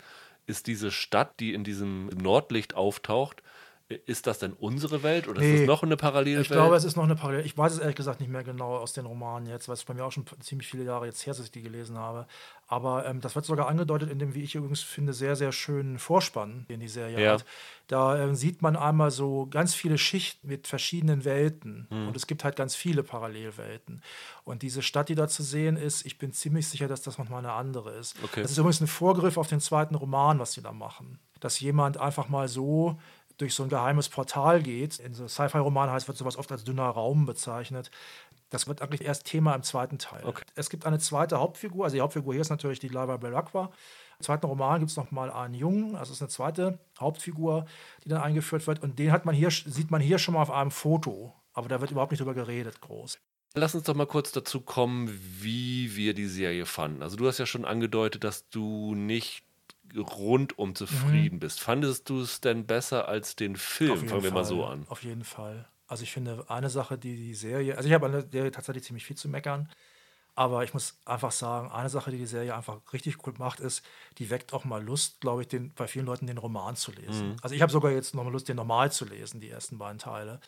ist 0.47 0.67
diese 0.67 0.91
Stadt, 0.91 1.41
die 1.41 1.55
in 1.55 1.65
diesem 1.65 2.07
Nordlicht 2.09 2.75
auftaucht, 2.75 3.43
ist 3.89 4.27
das 4.27 4.41
denn 4.41 4.53
unsere 4.55 5.05
Welt 5.05 5.29
oder 5.29 5.41
nee, 5.41 5.55
ist 5.55 5.61
das 5.61 5.67
noch 5.69 5.85
eine 5.85 5.97
Parallelwelt? 5.97 6.47
Ich 6.47 6.51
glaube, 6.51 6.75
es 6.75 6.83
ist 6.83 6.97
noch 6.97 7.05
eine 7.05 7.15
Parallelwelt. 7.15 7.47
Ich 7.47 7.57
weiß 7.57 7.75
es 7.75 7.79
ehrlich 7.79 7.95
gesagt 7.95 8.19
nicht 8.19 8.31
mehr 8.31 8.43
genau 8.43 8.77
aus 8.77 8.93
den 8.95 9.07
Romanen 9.07 9.47
jetzt, 9.47 9.69
weil 9.69 9.75
es 9.75 9.85
bei 9.85 9.95
mir 9.95 10.05
auch 10.05 10.11
schon 10.11 10.25
ziemlich 10.41 10.67
viele 10.69 10.83
Jahre 10.83 11.07
jetzt 11.07 11.25
her 11.25 11.31
ist, 11.31 11.39
dass 11.39 11.47
ich 11.47 11.53
die 11.53 11.63
gelesen 11.63 11.97
habe. 11.97 12.27
Aber 12.67 13.07
ähm, 13.07 13.21
das 13.21 13.37
wird 13.37 13.45
sogar 13.45 13.69
angedeutet 13.69 14.11
in 14.11 14.19
dem, 14.19 14.35
wie 14.35 14.43
ich 14.43 14.57
übrigens 14.57 14.81
finde, 14.81 15.13
sehr, 15.13 15.37
sehr 15.37 15.53
schönen 15.53 16.01
Vorspann, 16.01 16.67
den 16.69 16.81
die 16.81 16.89
Serie 16.89 17.21
ja. 17.21 17.33
hat. 17.35 17.45
Da 17.87 18.19
äh, 18.19 18.35
sieht 18.35 18.61
man 18.61 18.75
einmal 18.75 19.13
so 19.13 19.47
ganz 19.47 19.75
viele 19.77 19.99
Schichten 19.99 20.49
mit 20.49 20.67
verschiedenen 20.67 21.25
Welten. 21.25 21.87
Hm. 21.91 22.09
Und 22.09 22.17
es 22.17 22.27
gibt 22.27 22.43
halt 22.43 22.57
ganz 22.57 22.75
viele 22.75 23.05
Parallelwelten. 23.05 24.03
Und 24.43 24.63
diese 24.63 24.83
Stadt, 24.83 25.09
die 25.09 25.15
da 25.15 25.29
zu 25.29 25.45
sehen 25.45 25.77
ist, 25.77 26.05
ich 26.05 26.19
bin 26.19 26.33
ziemlich 26.33 26.67
sicher, 26.67 26.89
dass 26.89 27.03
das 27.03 27.19
nochmal 27.19 27.39
eine 27.39 27.53
andere 27.53 27.93
ist. 27.93 28.17
Okay. 28.25 28.43
Das 28.43 28.51
ist 28.51 28.59
übrigens 28.59 28.81
ein 28.81 28.89
Vorgriff 28.89 29.37
auf 29.37 29.47
den 29.47 29.61
zweiten 29.61 29.95
Roman, 29.95 30.41
was 30.41 30.55
sie 30.55 30.63
da 30.63 30.73
machen. 30.73 31.21
Dass 31.39 31.61
jemand 31.61 31.99
einfach 31.99 32.29
mal 32.29 32.49
so 32.49 32.99
durch 33.39 33.55
so 33.55 33.63
ein 33.63 33.69
geheimes 33.69 34.09
Portal 34.09 34.63
geht. 34.63 34.99
In 34.99 35.15
so 35.15 35.29
Sci-Fi-Romanen 35.29 35.93
heißt, 35.93 36.09
wird 36.09 36.19
sowas 36.19 36.37
oft 36.37 36.51
als 36.53 36.65
dünner 36.65 36.89
Raum 36.89 37.27
bezeichnet. 37.27 37.91
Das 38.51 38.69
wird 38.69 38.81
eigentlich 38.81 39.03
erst 39.03 39.25
Thema 39.27 39.55
im 39.55 39.63
zweiten 39.63 39.99
Teil. 39.99 40.25
Okay. 40.25 40.45
Es 40.55 40.71
gibt 40.71 40.87
eine 40.87 40.99
zweite 40.99 41.39
Hauptfigur, 41.39 41.85
also 41.85 41.97
die 41.97 42.01
Hauptfigur 42.01 42.33
hier 42.33 42.41
ist 42.41 42.51
natürlich 42.51 42.79
die 42.79 42.89
Lyra 42.89 43.17
Belacqua. 43.17 43.71
Im 44.19 44.25
zweiten 44.25 44.47
Roman 44.47 44.79
gibt 44.79 44.91
es 44.91 44.97
nochmal 44.97 45.31
einen 45.31 45.55
Jungen, 45.55 45.97
also 45.97 46.13
es 46.13 46.19
ist 46.19 46.23
eine 46.23 46.31
zweite 46.31 46.79
Hauptfigur, 46.99 47.67
die 48.05 48.09
dann 48.09 48.23
eingeführt 48.23 48.67
wird. 48.67 48.83
Und 48.83 48.99
den 48.99 49.13
hat 49.13 49.27
man 49.27 49.35
hier, 49.35 49.51
sieht 49.51 49.91
man 49.91 50.01
hier 50.01 50.19
schon 50.19 50.35
mal 50.35 50.43
auf 50.43 50.51
einem 50.51 50.71
Foto. 50.71 51.35
Aber 51.53 51.69
da 51.69 51.81
wird 51.81 51.91
überhaupt 51.91 52.13
nicht 52.13 52.21
drüber 52.21 52.35
geredet, 52.35 52.81
groß. 52.81 53.19
Lass 53.55 53.75
uns 53.75 53.85
doch 53.85 53.95
mal 53.95 54.07
kurz 54.07 54.33
dazu 54.33 54.61
kommen, 54.61 55.09
wie 55.41 55.97
wir 55.97 56.13
die 56.13 56.27
Serie 56.27 56.67
fanden. 56.67 57.03
Also 57.03 57.17
du 57.17 57.27
hast 57.27 57.39
ja 57.39 57.47
schon 57.47 57.65
angedeutet, 57.65 58.23
dass 58.25 58.49
du 58.51 58.95
nicht 58.95 59.43
rundum 59.97 60.75
zufrieden 60.75 61.37
mhm. 61.37 61.41
bist. 61.41 61.61
Fandest 61.61 62.09
du 62.09 62.21
es 62.21 62.41
denn 62.41 62.67
besser 62.67 63.09
als 63.09 63.37
den 63.37 63.57
Film? 63.57 64.09
Fangen 64.09 64.23
wir 64.23 64.31
Fall. 64.31 64.33
mal 64.33 64.45
so 64.45 64.65
an. 64.65 64.87
Auf 64.89 65.03
jeden 65.03 65.25
Fall. 65.25 65.69
Also 65.87 66.03
ich 66.03 66.13
finde 66.13 66.45
eine 66.49 66.71
Sache, 66.71 66.99
die 66.99 67.17
die 67.17 67.35
Serie, 67.35 67.77
also 67.77 67.89
ich 67.89 67.95
habe 67.95 68.07
an 68.07 68.13
der 68.13 68.29
Serie 68.29 68.51
tatsächlich 68.51 68.85
ziemlich 68.85 69.05
viel 69.05 69.17
zu 69.17 69.29
meckern. 69.29 69.69
Aber 70.39 70.63
ich 70.65 70.75
muss 70.75 70.99
einfach 71.07 71.33
sagen, 71.33 71.73
eine 71.73 71.89
Sache, 71.89 72.11
die 72.11 72.19
die 72.19 72.27
Serie 72.27 72.55
einfach 72.55 72.81
richtig 72.93 73.17
gut 73.17 73.39
macht, 73.39 73.59
ist, 73.59 73.83
die 74.19 74.29
weckt 74.29 74.53
auch 74.53 74.67
mal 74.67 74.85
Lust, 74.85 75.19
glaube 75.23 75.41
ich, 75.41 75.49
den, 75.49 75.73
bei 75.73 75.87
vielen 75.87 76.05
Leuten 76.05 76.27
den 76.27 76.37
Roman 76.37 76.77
zu 76.77 76.93
lesen. 76.93 77.31
Mhm. 77.31 77.37
Also 77.41 77.55
ich 77.55 77.63
habe 77.63 77.73
sogar 77.73 77.91
jetzt 77.91 78.15
noch 78.15 78.23
mal 78.23 78.31
Lust, 78.31 78.47
den 78.47 78.57
normal 78.57 78.93
zu 78.93 79.07
lesen, 79.07 79.41
die 79.41 79.49
ersten 79.49 79.79
beiden 79.79 79.99
Teile. 79.99 80.41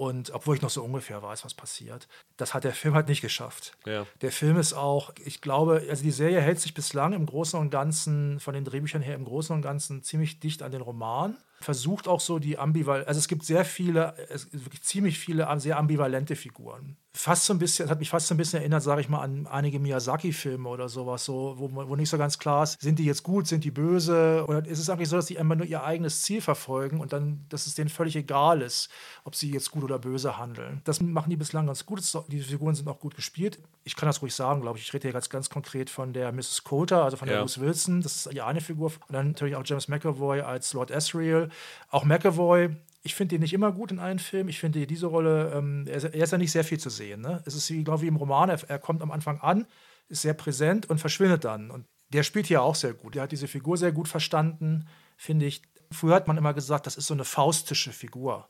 Und 0.00 0.30
obwohl 0.30 0.56
ich 0.56 0.62
noch 0.62 0.70
so 0.70 0.82
ungefähr 0.82 1.22
weiß, 1.22 1.44
was 1.44 1.52
passiert. 1.52 2.08
Das 2.38 2.54
hat 2.54 2.64
der 2.64 2.72
Film 2.72 2.94
halt 2.94 3.08
nicht 3.08 3.20
geschafft. 3.20 3.76
Ja. 3.84 4.06
Der 4.22 4.32
Film 4.32 4.56
ist 4.56 4.72
auch, 4.72 5.12
ich 5.22 5.42
glaube, 5.42 5.84
also 5.90 6.02
die 6.02 6.10
Serie 6.10 6.40
hält 6.40 6.58
sich 6.58 6.72
bislang 6.72 7.12
im 7.12 7.26
Großen 7.26 7.60
und 7.60 7.68
Ganzen, 7.68 8.40
von 8.40 8.54
den 8.54 8.64
Drehbüchern 8.64 9.02
her 9.02 9.14
im 9.14 9.26
Großen 9.26 9.54
und 9.54 9.60
Ganzen 9.60 10.02
ziemlich 10.02 10.40
dicht 10.40 10.62
an 10.62 10.72
den 10.72 10.80
Roman 10.80 11.36
versucht 11.60 12.08
auch 12.08 12.20
so 12.20 12.38
die 12.38 12.58
ambivalent, 12.58 13.06
also 13.06 13.18
es 13.18 13.28
gibt 13.28 13.44
sehr 13.44 13.64
viele, 13.64 14.14
es 14.30 14.50
gibt 14.50 14.64
wirklich 14.64 14.82
ziemlich 14.82 15.18
viele 15.18 15.46
sehr 15.60 15.78
ambivalente 15.78 16.34
Figuren. 16.34 16.96
Fast 17.12 17.44
so 17.44 17.52
ein 17.52 17.58
bisschen, 17.58 17.84
das 17.84 17.90
hat 17.90 17.98
mich 17.98 18.08
fast 18.08 18.28
so 18.28 18.34
ein 18.34 18.38
bisschen 18.38 18.60
erinnert, 18.60 18.82
sage 18.82 19.00
ich 19.00 19.08
mal, 19.08 19.20
an 19.20 19.46
einige 19.46 19.78
Miyazaki-Filme 19.80 20.68
oder 20.68 20.88
sowas, 20.88 21.24
so, 21.24 21.56
wo, 21.58 21.70
wo 21.72 21.96
nicht 21.96 22.08
so 22.08 22.16
ganz 22.16 22.38
klar 22.38 22.62
ist, 22.62 22.80
sind 22.80 22.98
die 22.98 23.04
jetzt 23.04 23.24
gut, 23.24 23.46
sind 23.46 23.64
die 23.64 23.70
böse? 23.70 24.44
Oder 24.46 24.64
ist 24.64 24.78
es 24.78 24.88
eigentlich 24.88 25.08
so, 25.08 25.16
dass 25.16 25.26
die 25.26 25.34
immer 25.34 25.56
nur 25.56 25.66
ihr 25.66 25.84
eigenes 25.84 26.22
Ziel 26.22 26.40
verfolgen 26.40 27.00
und 27.00 27.12
dann, 27.12 27.44
dass 27.48 27.66
es 27.66 27.74
denen 27.74 27.90
völlig 27.90 28.16
egal 28.16 28.62
ist, 28.62 28.88
ob 29.24 29.34
sie 29.34 29.50
jetzt 29.50 29.70
gut 29.70 29.84
oder 29.84 29.98
böse 29.98 30.38
handeln? 30.38 30.80
Das 30.84 31.00
machen 31.00 31.30
die 31.30 31.36
bislang 31.36 31.66
ganz 31.66 31.84
gut. 31.84 32.00
Die 32.28 32.40
Figuren 32.40 32.74
sind 32.74 32.88
auch 32.88 33.00
gut 33.00 33.16
gespielt. 33.16 33.58
Ich 33.84 33.96
kann 33.96 34.06
das 34.06 34.22
ruhig 34.22 34.34
sagen, 34.34 34.60
glaube 34.60 34.78
ich. 34.78 34.84
Ich 34.84 34.94
rede 34.94 35.08
hier 35.08 35.12
ganz, 35.12 35.28
ganz 35.28 35.50
konkret 35.50 35.90
von 35.90 36.12
der 36.12 36.32
Mrs. 36.32 36.64
Coulter, 36.64 37.04
also 37.04 37.16
von 37.16 37.26
der 37.26 37.38
ja. 37.38 37.42
Bruce 37.42 37.60
Wilson. 37.60 38.02
Das 38.02 38.14
ist 38.16 38.32
die 38.32 38.40
eine 38.40 38.60
Figur. 38.60 38.92
Und 39.08 39.12
dann 39.12 39.28
natürlich 39.28 39.56
auch 39.56 39.64
James 39.64 39.88
McAvoy 39.88 40.40
als 40.40 40.72
Lord 40.72 40.92
Asriel. 40.92 41.49
Auch 41.90 42.04
McAvoy, 42.04 42.70
ich 43.02 43.14
finde 43.14 43.36
ihn 43.36 43.40
nicht 43.40 43.52
immer 43.52 43.72
gut 43.72 43.92
in 43.92 43.98
allen 43.98 44.18
Filmen. 44.18 44.48
Ich 44.48 44.60
finde 44.60 44.86
diese 44.86 45.06
Rolle, 45.06 45.52
ähm, 45.54 45.86
er, 45.86 45.96
ist, 46.04 46.32
ja 46.32 46.38
nicht 46.38 46.52
sehr 46.52 46.64
viel 46.64 46.78
zu 46.78 46.90
sehen. 46.90 47.20
Ne? 47.20 47.42
Es 47.46 47.54
ist 47.54 47.70
wie, 47.70 47.84
glaube 47.84 48.02
ich, 48.02 48.08
im 48.08 48.16
Roman, 48.16 48.50
er, 48.50 48.60
er, 48.68 48.78
kommt 48.78 49.02
am 49.02 49.10
Anfang 49.10 49.40
an, 49.40 49.66
ist 50.08 50.22
sehr 50.22 50.34
präsent 50.34 50.88
und 50.90 50.98
verschwindet 50.98 51.44
dann. 51.44 51.70
Und 51.70 51.86
der 52.10 52.22
spielt 52.22 52.46
hier 52.46 52.62
auch 52.62 52.74
sehr 52.74 52.92
gut. 52.92 53.14
Der 53.14 53.22
hat 53.22 53.32
diese 53.32 53.48
Figur 53.48 53.76
sehr 53.76 53.92
gut 53.92 54.08
verstanden, 54.08 54.86
finde 55.16 55.46
ich. 55.46 55.62
Früher 55.92 56.14
hat 56.14 56.28
man 56.28 56.36
immer 56.36 56.54
gesagt, 56.54 56.86
das 56.86 56.96
ist 56.96 57.06
so 57.06 57.14
eine 57.14 57.24
faustische 57.24 57.92
Figur. 57.92 58.48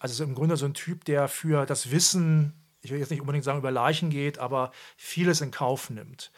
Also 0.00 0.22
im 0.24 0.34
Grunde 0.34 0.56
so 0.56 0.66
ein 0.66 0.74
Typ, 0.74 1.04
der 1.04 1.28
für 1.28 1.66
das 1.66 1.90
Wissen, 1.90 2.52
ich 2.80 2.90
will 2.90 2.98
jetzt 2.98 3.10
nicht 3.10 3.20
unbedingt 3.20 3.44
sagen 3.44 3.58
über 3.58 3.70
Leichen 3.70 4.10
geht, 4.10 4.38
aber 4.38 4.70
vieles 4.96 5.40
in 5.40 5.50
Kauf 5.50 5.90
nimmt. 5.90 6.30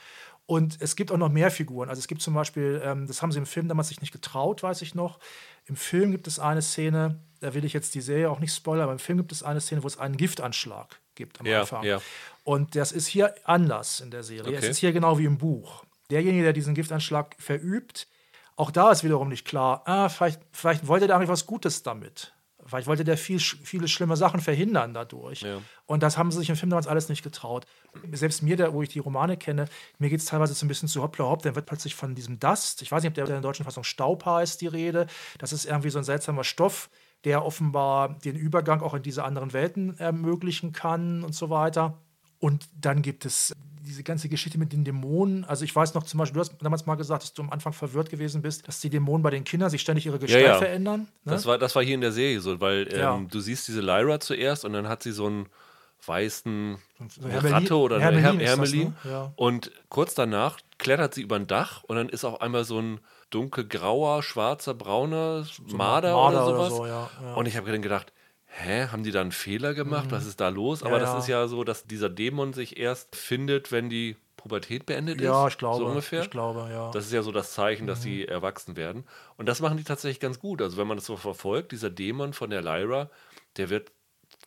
Und 0.50 0.78
es 0.80 0.96
gibt 0.96 1.12
auch 1.12 1.16
noch 1.16 1.28
mehr 1.28 1.48
Figuren. 1.52 1.88
Also 1.90 2.00
es 2.00 2.08
gibt 2.08 2.22
zum 2.22 2.34
Beispiel, 2.34 2.82
ähm, 2.84 3.06
das 3.06 3.22
haben 3.22 3.30
sie 3.30 3.38
im 3.38 3.46
Film 3.46 3.68
damals 3.68 3.86
sich 3.86 4.00
nicht 4.00 4.10
getraut, 4.10 4.64
weiß 4.64 4.82
ich 4.82 4.96
noch. 4.96 5.20
Im 5.66 5.76
Film 5.76 6.10
gibt 6.10 6.26
es 6.26 6.40
eine 6.40 6.60
Szene, 6.60 7.20
da 7.38 7.54
will 7.54 7.64
ich 7.64 7.72
jetzt 7.72 7.94
die 7.94 8.00
Serie 8.00 8.28
auch 8.28 8.40
nicht 8.40 8.52
spoilern, 8.52 8.82
aber 8.82 8.92
im 8.92 8.98
Film 8.98 9.18
gibt 9.18 9.30
es 9.30 9.44
eine 9.44 9.60
Szene, 9.60 9.84
wo 9.84 9.86
es 9.86 9.96
einen 9.96 10.16
Giftanschlag 10.16 10.98
gibt 11.14 11.38
am 11.38 11.46
ja, 11.46 11.60
Anfang. 11.60 11.84
Ja. 11.84 12.02
Und 12.42 12.74
das 12.74 12.90
ist 12.90 13.06
hier 13.06 13.32
anders 13.44 14.00
in 14.00 14.10
der 14.10 14.24
Serie. 14.24 14.56
Okay. 14.56 14.56
Es 14.56 14.68
ist 14.70 14.78
hier 14.78 14.90
genau 14.90 15.20
wie 15.20 15.24
im 15.24 15.38
Buch. 15.38 15.84
Derjenige, 16.10 16.42
der 16.42 16.52
diesen 16.52 16.74
Giftanschlag 16.74 17.36
verübt, 17.38 18.08
auch 18.56 18.72
da 18.72 18.90
ist 18.90 19.04
wiederum 19.04 19.28
nicht 19.28 19.46
klar, 19.46 19.82
ah, 19.84 20.08
vielleicht, 20.08 20.40
vielleicht 20.50 20.88
wollte 20.88 21.06
der 21.06 21.14
eigentlich 21.14 21.28
was 21.28 21.46
Gutes 21.46 21.84
damit. 21.84 22.34
Vielleicht 22.70 22.86
wollte 22.86 23.04
der 23.04 23.16
viel, 23.16 23.38
viele 23.38 23.88
schlimme 23.88 24.16
Sachen 24.16 24.40
verhindern 24.40 24.94
dadurch. 24.94 25.42
Ja. 25.42 25.58
Und 25.86 26.02
das 26.02 26.16
haben 26.16 26.30
sie 26.30 26.38
sich 26.38 26.48
im 26.48 26.56
Film 26.56 26.70
damals 26.70 26.86
alles 26.86 27.08
nicht 27.08 27.22
getraut. 27.22 27.66
Selbst 28.12 28.42
mir, 28.42 28.56
der, 28.56 28.72
wo 28.72 28.82
ich 28.82 28.88
die 28.88 28.98
Romane 29.00 29.36
kenne, 29.36 29.66
mir 29.98 30.08
geht 30.08 30.20
es 30.20 30.26
teilweise 30.26 30.54
so 30.54 30.64
ein 30.64 30.68
bisschen 30.68 30.88
zu 30.88 31.02
hoppla 31.02 31.24
hopp. 31.24 31.42
Dann 31.42 31.54
wird 31.54 31.66
plötzlich 31.66 31.94
von 31.94 32.14
diesem 32.14 32.38
Dust, 32.38 32.82
ich 32.82 32.90
weiß 32.90 33.02
nicht, 33.02 33.10
ob 33.10 33.14
der 33.14 33.24
in 33.24 33.30
der 33.30 33.40
deutschen 33.40 33.64
Fassung 33.64 33.84
Staub 33.84 34.24
heißt, 34.24 34.60
die 34.60 34.68
Rede. 34.68 35.06
Das 35.38 35.52
ist 35.52 35.64
irgendwie 35.66 35.90
so 35.90 35.98
ein 35.98 36.04
seltsamer 36.04 36.44
Stoff, 36.44 36.88
der 37.24 37.44
offenbar 37.44 38.18
den 38.20 38.36
Übergang 38.36 38.80
auch 38.80 38.94
in 38.94 39.02
diese 39.02 39.24
anderen 39.24 39.52
Welten 39.52 39.98
ermöglichen 39.98 40.72
kann 40.72 41.22
und 41.24 41.34
so 41.34 41.50
weiter. 41.50 41.98
Und 42.38 42.68
dann 42.72 43.02
gibt 43.02 43.26
es 43.26 43.54
diese 43.82 44.02
ganze 44.02 44.28
Geschichte 44.28 44.58
mit 44.58 44.72
den 44.72 44.84
Dämonen, 44.84 45.44
also 45.44 45.64
ich 45.64 45.74
weiß 45.74 45.94
noch 45.94 46.02
zum 46.02 46.18
Beispiel, 46.18 46.34
du 46.34 46.40
hast 46.40 46.54
damals 46.60 46.86
mal 46.86 46.96
gesagt, 46.96 47.22
dass 47.22 47.32
du 47.32 47.42
am 47.42 47.50
Anfang 47.50 47.72
verwirrt 47.72 48.10
gewesen 48.10 48.42
bist, 48.42 48.68
dass 48.68 48.80
die 48.80 48.90
Dämonen 48.90 49.22
bei 49.22 49.30
den 49.30 49.44
Kindern 49.44 49.70
sich 49.70 49.80
ständig 49.80 50.06
ihre 50.06 50.18
Gestalt 50.18 50.44
ja, 50.44 50.52
ja. 50.52 50.58
verändern. 50.58 51.08
Ne? 51.24 51.32
Das, 51.32 51.46
war, 51.46 51.58
das 51.58 51.74
war 51.74 51.82
hier 51.82 51.94
in 51.94 52.00
der 52.00 52.12
Serie 52.12 52.40
so, 52.40 52.60
weil 52.60 52.88
ähm, 52.92 52.98
ja. 52.98 53.20
du 53.28 53.40
siehst 53.40 53.68
diese 53.68 53.80
Lyra 53.80 54.20
zuerst 54.20 54.64
und 54.64 54.72
dann 54.72 54.88
hat 54.88 55.02
sie 55.02 55.12
so 55.12 55.26
einen 55.26 55.46
weißen 56.06 56.78
so 57.08 57.28
eine 57.28 57.50
Ratte 57.50 57.76
oder 57.76 57.96
eine 57.96 58.20
Hermelin, 58.20 58.46
Hermelin. 58.46 58.94
Das, 59.02 59.12
ne? 59.12 59.32
und 59.36 59.70
kurz 59.88 60.14
danach 60.14 60.58
klettert 60.78 61.14
sie 61.14 61.22
über 61.22 61.36
ein 61.36 61.46
Dach 61.46 61.82
und 61.84 61.96
dann 61.96 62.08
ist 62.08 62.24
auch 62.24 62.40
einmal 62.40 62.64
so 62.64 62.80
ein 62.80 63.00
dunkelgrauer, 63.30 64.22
schwarzer, 64.22 64.74
brauner 64.74 65.44
so 65.44 65.76
Marder, 65.76 66.14
Marder, 66.14 66.46
oder 66.46 66.46
sowas. 66.46 66.72
Oder 66.72 66.76
so, 66.76 66.86
ja, 66.86 67.10
ja. 67.22 67.34
Und 67.34 67.46
ich 67.46 67.56
habe 67.56 67.70
dann 67.70 67.82
gedacht, 67.82 68.12
hä, 68.50 68.88
haben 68.88 69.02
die 69.02 69.12
da 69.12 69.20
einen 69.20 69.32
Fehler 69.32 69.74
gemacht? 69.74 70.06
Mhm. 70.06 70.10
Was 70.10 70.26
ist 70.26 70.40
da 70.40 70.48
los? 70.48 70.82
Aber 70.82 70.98
ja, 70.98 71.04
das 71.04 71.22
ist 71.22 71.28
ja 71.28 71.46
so, 71.48 71.64
dass 71.64 71.84
dieser 71.84 72.08
Dämon 72.08 72.52
sich 72.52 72.78
erst 72.78 73.16
findet, 73.16 73.72
wenn 73.72 73.88
die 73.88 74.16
Pubertät 74.36 74.86
beendet 74.86 75.20
ist. 75.20 75.26
Ja, 75.26 75.48
ich 75.48 75.58
glaube. 75.58 75.78
So 75.78 75.86
ungefähr. 75.86 76.22
Ich 76.22 76.30
glaube, 76.30 76.68
ja. 76.70 76.90
Das 76.90 77.06
ist 77.06 77.12
ja 77.12 77.22
so 77.22 77.32
das 77.32 77.52
Zeichen, 77.52 77.86
dass 77.86 78.00
mhm. 78.00 78.04
sie 78.04 78.28
erwachsen 78.28 78.76
werden. 78.76 79.04
Und 79.36 79.46
das 79.46 79.60
machen 79.60 79.76
die 79.76 79.84
tatsächlich 79.84 80.20
ganz 80.20 80.38
gut. 80.38 80.62
Also 80.62 80.76
wenn 80.76 80.86
man 80.86 80.96
das 80.96 81.06
so 81.06 81.16
verfolgt, 81.16 81.72
dieser 81.72 81.90
Dämon 81.90 82.32
von 82.32 82.50
der 82.50 82.62
Lyra, 82.62 83.10
der 83.56 83.70
wird 83.70 83.92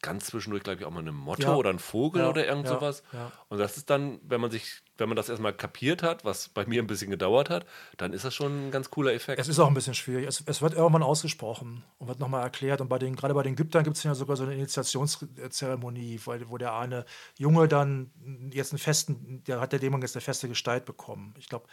ganz 0.01 0.25
zwischendurch, 0.27 0.63
glaube 0.63 0.79
ich, 0.79 0.85
auch 0.85 0.91
mal 0.91 0.99
eine 0.99 1.11
Motte 1.11 1.43
ja. 1.43 1.55
oder 1.55 1.69
ein 1.69 1.79
Vogel 1.79 2.23
ja, 2.23 2.29
oder 2.29 2.45
irgend 2.45 2.67
sowas. 2.67 3.03
Ja, 3.13 3.31
Und 3.49 3.57
das 3.57 3.77
ist 3.77 3.89
dann, 3.89 4.19
wenn 4.23 4.41
man 4.41 4.51
sich 4.51 4.83
wenn 4.97 5.10
man 5.10 5.15
das 5.15 5.29
erstmal 5.29 5.53
kapiert 5.53 6.03
hat, 6.03 6.23
was 6.23 6.49
bei 6.49 6.65
mir 6.65 6.82
ein 6.82 6.88
bisschen 6.88 7.10
gedauert 7.10 7.49
hat, 7.49 7.65
dann 7.97 8.13
ist 8.13 8.25
das 8.25 8.36
schon 8.36 8.67
ein 8.67 8.71
ganz 8.71 8.91
cooler 8.91 9.13
Effekt. 9.13 9.39
Es 9.39 9.47
ist 9.47 9.60
auch 9.60 9.67
ein 9.67 9.73
bisschen 9.73 9.95
schwierig. 9.95 10.27
Es, 10.27 10.43
es 10.45 10.62
wird 10.62 10.73
irgendwann 10.75 11.03
ausgesprochen 11.03 11.84
und 11.97 12.08
wird 12.08 12.19
nochmal 12.19 12.43
erklärt. 12.43 12.79
Und 12.79 12.89
bei 12.89 12.99
den, 12.99 13.15
gerade 13.15 13.34
bei 13.34 13.43
den 13.43 13.56
Gyptern 13.56 13.84
gibt 13.84 13.97
es 13.97 14.03
ja 14.03 14.13
sogar 14.13 14.38
so 14.38 14.43
eine 14.43 14.53
Initiationszeremonie, 14.53 16.19
weil, 16.25 16.49
wo 16.49 16.58
der 16.58 16.75
eine 16.75 17.06
Junge 17.38 17.67
dann 17.67 18.12
jetzt 18.53 18.71
einen 18.71 18.79
festen, 18.79 19.43
der 19.47 19.60
hat 19.60 19.71
der 19.71 19.79
Dämon 19.79 20.01
jetzt 20.01 20.15
eine 20.15 20.21
feste 20.21 20.47
Gestalt 20.47 20.86
bekommen. 20.86 21.34
Ich 21.39 21.49
glaube, 21.49 21.65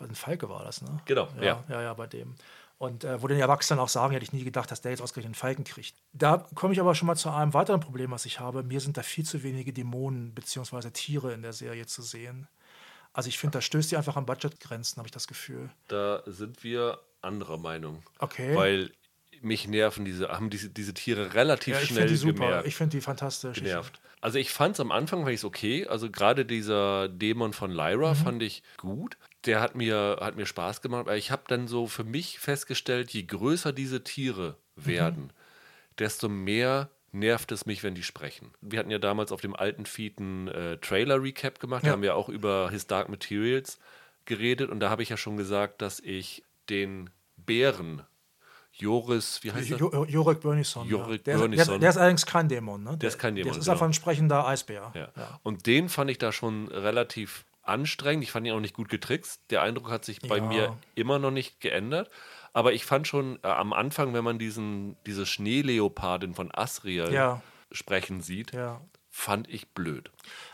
ein 0.00 0.14
Falke 0.14 0.48
war 0.48 0.64
das, 0.64 0.82
ne? 0.82 1.00
Genau, 1.06 1.28
ja. 1.36 1.42
Ja, 1.42 1.64
ja, 1.68 1.82
ja 1.82 1.94
bei 1.94 2.06
dem. 2.06 2.34
Und 2.78 3.02
äh, 3.02 3.20
wo 3.20 3.26
den 3.26 3.40
Erwachsenen 3.40 3.80
auch 3.80 3.88
sagen, 3.88 4.12
hätte 4.12 4.22
ich 4.22 4.32
nie 4.32 4.44
gedacht, 4.44 4.70
dass 4.70 4.80
der 4.80 4.92
jetzt 4.92 5.00
ausgerechnet 5.00 5.30
einen 5.30 5.34
Falken 5.34 5.64
kriegt. 5.64 5.96
Da 6.12 6.46
komme 6.54 6.72
ich 6.72 6.80
aber 6.80 6.94
schon 6.94 7.06
mal 7.06 7.16
zu 7.16 7.28
einem 7.28 7.52
weiteren 7.52 7.80
Problem, 7.80 8.12
was 8.12 8.24
ich 8.24 8.38
habe. 8.38 8.62
Mir 8.62 8.80
sind 8.80 8.96
da 8.96 9.02
viel 9.02 9.24
zu 9.24 9.42
wenige 9.42 9.72
Dämonen 9.72 10.32
bzw. 10.32 10.90
Tiere 10.90 11.32
in 11.32 11.42
der 11.42 11.52
Serie 11.52 11.86
zu 11.86 12.02
sehen. 12.02 12.46
Also 13.12 13.28
ich 13.28 13.38
finde, 13.38 13.58
da 13.58 13.60
stößt 13.60 13.90
die 13.90 13.96
einfach 13.96 14.16
an 14.16 14.26
Budgetgrenzen, 14.26 14.98
habe 14.98 15.08
ich 15.08 15.12
das 15.12 15.26
Gefühl. 15.26 15.70
Da 15.88 16.22
sind 16.26 16.62
wir 16.62 17.00
anderer 17.22 17.58
Meinung. 17.58 18.02
Okay. 18.18 18.54
Weil 18.54 18.92
mich 19.40 19.68
nerven 19.68 20.04
diese, 20.04 20.28
haben 20.28 20.50
diese, 20.50 20.68
diese 20.70 20.94
Tiere 20.94 21.34
relativ 21.34 21.74
ja, 21.74 21.80
ich 21.80 21.88
schnell 21.88 22.08
die 22.08 22.16
super. 22.16 22.46
Gemerkt, 22.46 22.66
ich 22.66 22.76
finde 22.76 22.96
die 22.96 23.00
fantastisch. 23.00 23.58
Genervt. 23.58 24.00
Also 24.20 24.38
ich 24.38 24.50
fand 24.50 24.74
es 24.74 24.80
am 24.80 24.90
Anfang 24.90 25.22
fand 25.22 25.34
ich 25.34 25.44
okay. 25.44 25.86
Also 25.86 26.10
gerade 26.10 26.44
dieser 26.44 27.08
Dämon 27.08 27.52
von 27.52 27.70
Lyra 27.70 28.14
mhm. 28.14 28.16
fand 28.16 28.42
ich 28.42 28.62
gut. 28.76 29.16
Der 29.44 29.60
hat 29.60 29.76
mir, 29.76 30.18
hat 30.20 30.36
mir 30.36 30.46
Spaß 30.46 30.82
gemacht. 30.82 31.02
Aber 31.02 31.16
ich 31.16 31.30
habe 31.30 31.42
dann 31.46 31.68
so 31.68 31.86
für 31.86 32.04
mich 32.04 32.38
festgestellt, 32.38 33.10
je 33.10 33.22
größer 33.22 33.72
diese 33.72 34.02
Tiere 34.02 34.56
werden, 34.74 35.24
mhm. 35.24 35.30
desto 35.98 36.28
mehr 36.28 36.90
nervt 37.12 37.52
es 37.52 37.66
mich, 37.66 37.82
wenn 37.82 37.94
die 37.94 38.02
sprechen. 38.02 38.52
Wir 38.60 38.78
hatten 38.78 38.90
ja 38.90 38.98
damals 38.98 39.32
auf 39.32 39.40
dem 39.40 39.56
alten 39.56 39.86
Feed 39.86 40.18
einen 40.18 40.48
äh, 40.48 40.78
Trailer-Recap 40.78 41.58
gemacht, 41.58 41.84
ja. 41.84 41.90
da 41.90 41.92
haben 41.94 42.02
wir 42.02 42.16
auch 42.16 42.28
über 42.28 42.70
His 42.70 42.86
Dark 42.86 43.08
Materials 43.08 43.78
geredet 44.24 44.70
und 44.70 44.80
da 44.80 44.90
habe 44.90 45.02
ich 45.02 45.08
ja 45.08 45.16
schon 45.16 45.36
gesagt, 45.36 45.80
dass 45.82 46.00
ich 46.00 46.44
den 46.68 47.10
Bären 47.36 48.02
Joris, 48.72 49.42
wie 49.42 49.50
heißt 49.50 49.70
der? 49.70 49.78
Jorik 49.78 50.40
Bernison. 50.40 50.86
Jorik 50.88 51.26
ja. 51.26 51.36
der, 51.36 51.48
der, 51.48 51.78
der, 51.78 51.90
ist 51.90 51.96
allerdings 51.96 52.26
kein 52.26 52.48
Dämon, 52.48 52.84
ne? 52.84 52.96
Der 52.96 53.08
ist 53.08 53.18
kein 53.18 53.34
Dämon. 53.34 53.48
Das 53.48 53.58
ist 53.58 53.64
genau. 53.64 53.72
einfach 53.72 53.86
ein 53.86 53.92
sprechender 53.92 54.46
Eisbär. 54.46 54.92
Ja. 54.94 55.08
ja. 55.16 55.40
Und 55.42 55.66
den 55.66 55.88
fand 55.88 56.10
ich 56.10 56.18
da 56.18 56.30
schon 56.30 56.68
relativ 56.68 57.44
anstrengend. 57.62 58.22
Ich 58.22 58.30
fand 58.30 58.46
ihn 58.46 58.52
auch 58.52 58.60
nicht 58.60 58.74
gut 58.74 58.88
getrickst. 58.88 59.42
Der 59.50 59.62
Eindruck 59.62 59.90
hat 59.90 60.04
sich 60.04 60.20
bei 60.20 60.40
mir 60.40 60.76
immer 60.94 61.18
noch 61.18 61.32
nicht 61.32 61.60
geändert. 61.60 62.08
Aber 62.52 62.72
ich 62.72 62.84
fand 62.84 63.06
schon 63.06 63.38
äh, 63.42 63.48
am 63.48 63.72
Anfang, 63.72 64.14
wenn 64.14 64.24
man 64.24 64.38
diesen, 64.38 64.96
diese 65.06 65.26
Schneeleopardin 65.26 66.34
von 66.34 66.50
Asriel 66.52 67.12
ja. 67.12 67.42
sprechen 67.72 68.20
sieht, 68.20 68.52
ja. 68.52 68.80
fand 69.10 69.48
ich 69.48 69.68
blöd. 69.68 70.10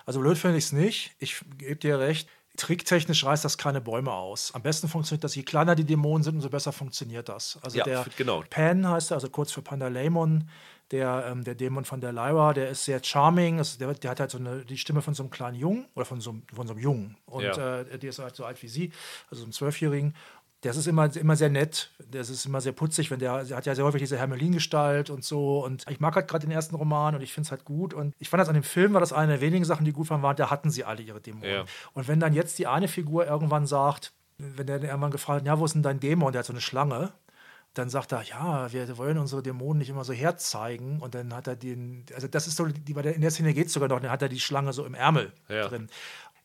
Also 0.07 0.21
blöd 0.21 0.39
finde 0.39 0.59
ich 0.59 0.65
es 0.65 0.73
nicht. 0.73 1.15
Ich 1.19 1.41
gebe 1.59 1.77
dir 1.77 1.99
recht. 1.99 2.29
Tricktechnisch 2.57 3.25
reißt 3.25 3.45
das 3.45 3.59
keine 3.59 3.81
Bäume 3.81 4.13
aus. 4.13 4.55
Am 4.55 4.63
besten 4.63 4.87
funktioniert 4.87 5.25
das, 5.25 5.35
je 5.35 5.43
kleiner 5.43 5.75
die 5.75 5.85
Dämonen 5.85 6.23
sind, 6.23 6.37
umso 6.37 6.49
besser 6.49 6.73
funktioniert 6.73 7.29
das. 7.29 7.59
Also 7.63 7.79
ja, 7.79 7.85
der 7.85 8.07
genau. 8.17 8.45
Pan 8.49 8.89
heißt 8.89 9.11
er, 9.11 9.17
also 9.17 9.29
kurz 9.29 9.51
für 9.51 9.61
Pandalaimon, 9.61 10.49
der, 10.93 11.27
ähm, 11.29 11.43
der 11.43 11.57
Dämon 11.57 11.85
von 11.85 12.01
der 12.01 12.13
Lyra, 12.13 12.53
der 12.53 12.69
ist 12.69 12.85
sehr 12.85 13.03
charming, 13.03 13.59
also 13.59 13.77
der, 13.79 13.95
der, 13.95 14.11
hat 14.11 14.21
halt 14.21 14.31
so 14.31 14.39
eine, 14.39 14.65
die 14.65 14.79
Stimme 14.79 15.03
von 15.03 15.15
so 15.15 15.25
einem 15.25 15.31
kleinen 15.31 15.57
Jungen 15.57 15.87
oder 15.97 16.05
von 16.05 16.21
so, 16.21 16.37
von 16.55 16.69
so 16.69 16.75
einem 16.75 16.83
Jungen. 16.83 17.17
Und 17.27 17.43
ja. 17.43 17.81
äh, 17.81 17.99
der 17.99 18.11
ist 18.11 18.21
halt 18.21 18.37
so 18.37 18.45
alt 18.45 18.63
wie 18.63 18.69
sie, 18.69 18.93
also 19.31 19.41
so 19.41 19.47
einem 19.47 19.53
Zwölfjährigen 19.53 20.15
das 20.65 20.77
ist 20.77 20.87
immer, 20.87 21.15
immer 21.15 21.37
sehr 21.37 21.51
nett. 21.51 21.91
Das 22.11 22.31
ist 22.31 22.47
immer 22.47 22.61
sehr 22.61 22.73
putzig, 22.73 23.11
wenn 23.11 23.19
der, 23.19 23.45
der 23.45 23.57
hat 23.57 23.67
ja 23.67 23.75
sehr 23.75 23.85
häufig 23.85 24.01
diese 24.01 24.17
Hermelin-Gestalt 24.17 25.11
und 25.11 25.23
so. 25.23 25.63
Und 25.65 25.85
ich 25.91 26.01
mag 26.01 26.15
halt 26.15 26.27
gerade 26.27 26.47
den 26.47 26.53
ersten 26.53 26.75
Roman 26.75 27.15
und 27.15 27.21
ich 27.21 27.33
finde 27.33 27.47
es 27.49 27.51
halt 27.51 27.65
gut. 27.65 27.93
Und 27.93 28.15
ich 28.19 28.31
fand 28.31 28.41
das 28.41 28.49
an 28.49 28.55
dem 28.55 28.63
Film, 28.63 28.95
war 28.95 29.01
das 29.01 29.13
eine 29.13 29.33
der 29.33 29.41
wenigen 29.41 29.65
Sachen, 29.65 29.85
die 29.85 29.93
gut 29.93 30.09
waren, 30.11 30.37
da 30.37 30.51
hatten 30.51 30.71
sie 30.71 30.85
alle 30.85 31.03
ihre 31.03 31.21
Dämonen. 31.21 31.51
Ja. 31.51 31.65
Und 31.93 32.09
wenn 32.09 32.19
dann 32.19 32.33
jetzt 32.33 32.59
die 32.59 32.67
eine 32.67 32.89
Figur 32.89 33.27
irgendwann 33.27 33.67
sagt, 33.67 34.13
wenn 34.39 34.67
der 34.67 34.83
irgendwann 34.83 35.11
gefragt 35.11 35.41
hat, 35.41 35.47
ja, 35.47 35.59
wo 35.59 35.65
ist 35.65 35.75
denn 35.75 35.83
dein 35.83 36.01
Dämon? 36.01 36.33
Der 36.33 36.41
hat 36.41 36.47
so 36.47 36.53
eine 36.53 36.61
Schlange. 36.61 37.13
Dann 37.75 37.91
sagt 37.91 38.13
er, 38.13 38.23
ja, 38.23 38.73
wir 38.73 38.97
wollen 38.99 39.19
unsere 39.19 39.43
Dämonen 39.43 39.79
nicht 39.79 39.91
immer 39.91 40.05
so 40.05 40.13
herzeigen. 40.13 41.01
Und 41.01 41.15
dann 41.15 41.35
hat 41.35 41.47
er 41.47 41.57
den, 41.57 42.07
also 42.15 42.27
das 42.27 42.47
ist 42.47 42.57
so, 42.57 42.65
in 42.65 43.21
der 43.21 43.31
Szene 43.31 43.53
geht 43.53 43.67
es 43.67 43.73
sogar 43.73 43.89
noch, 43.89 44.01
dann 44.01 44.11
hat 44.11 44.23
er 44.23 44.29
die 44.29 44.41
Schlange 44.41 44.73
so 44.73 44.85
im 44.85 44.95
Ärmel 44.95 45.33
ja. 45.49 45.69
drin. 45.69 45.89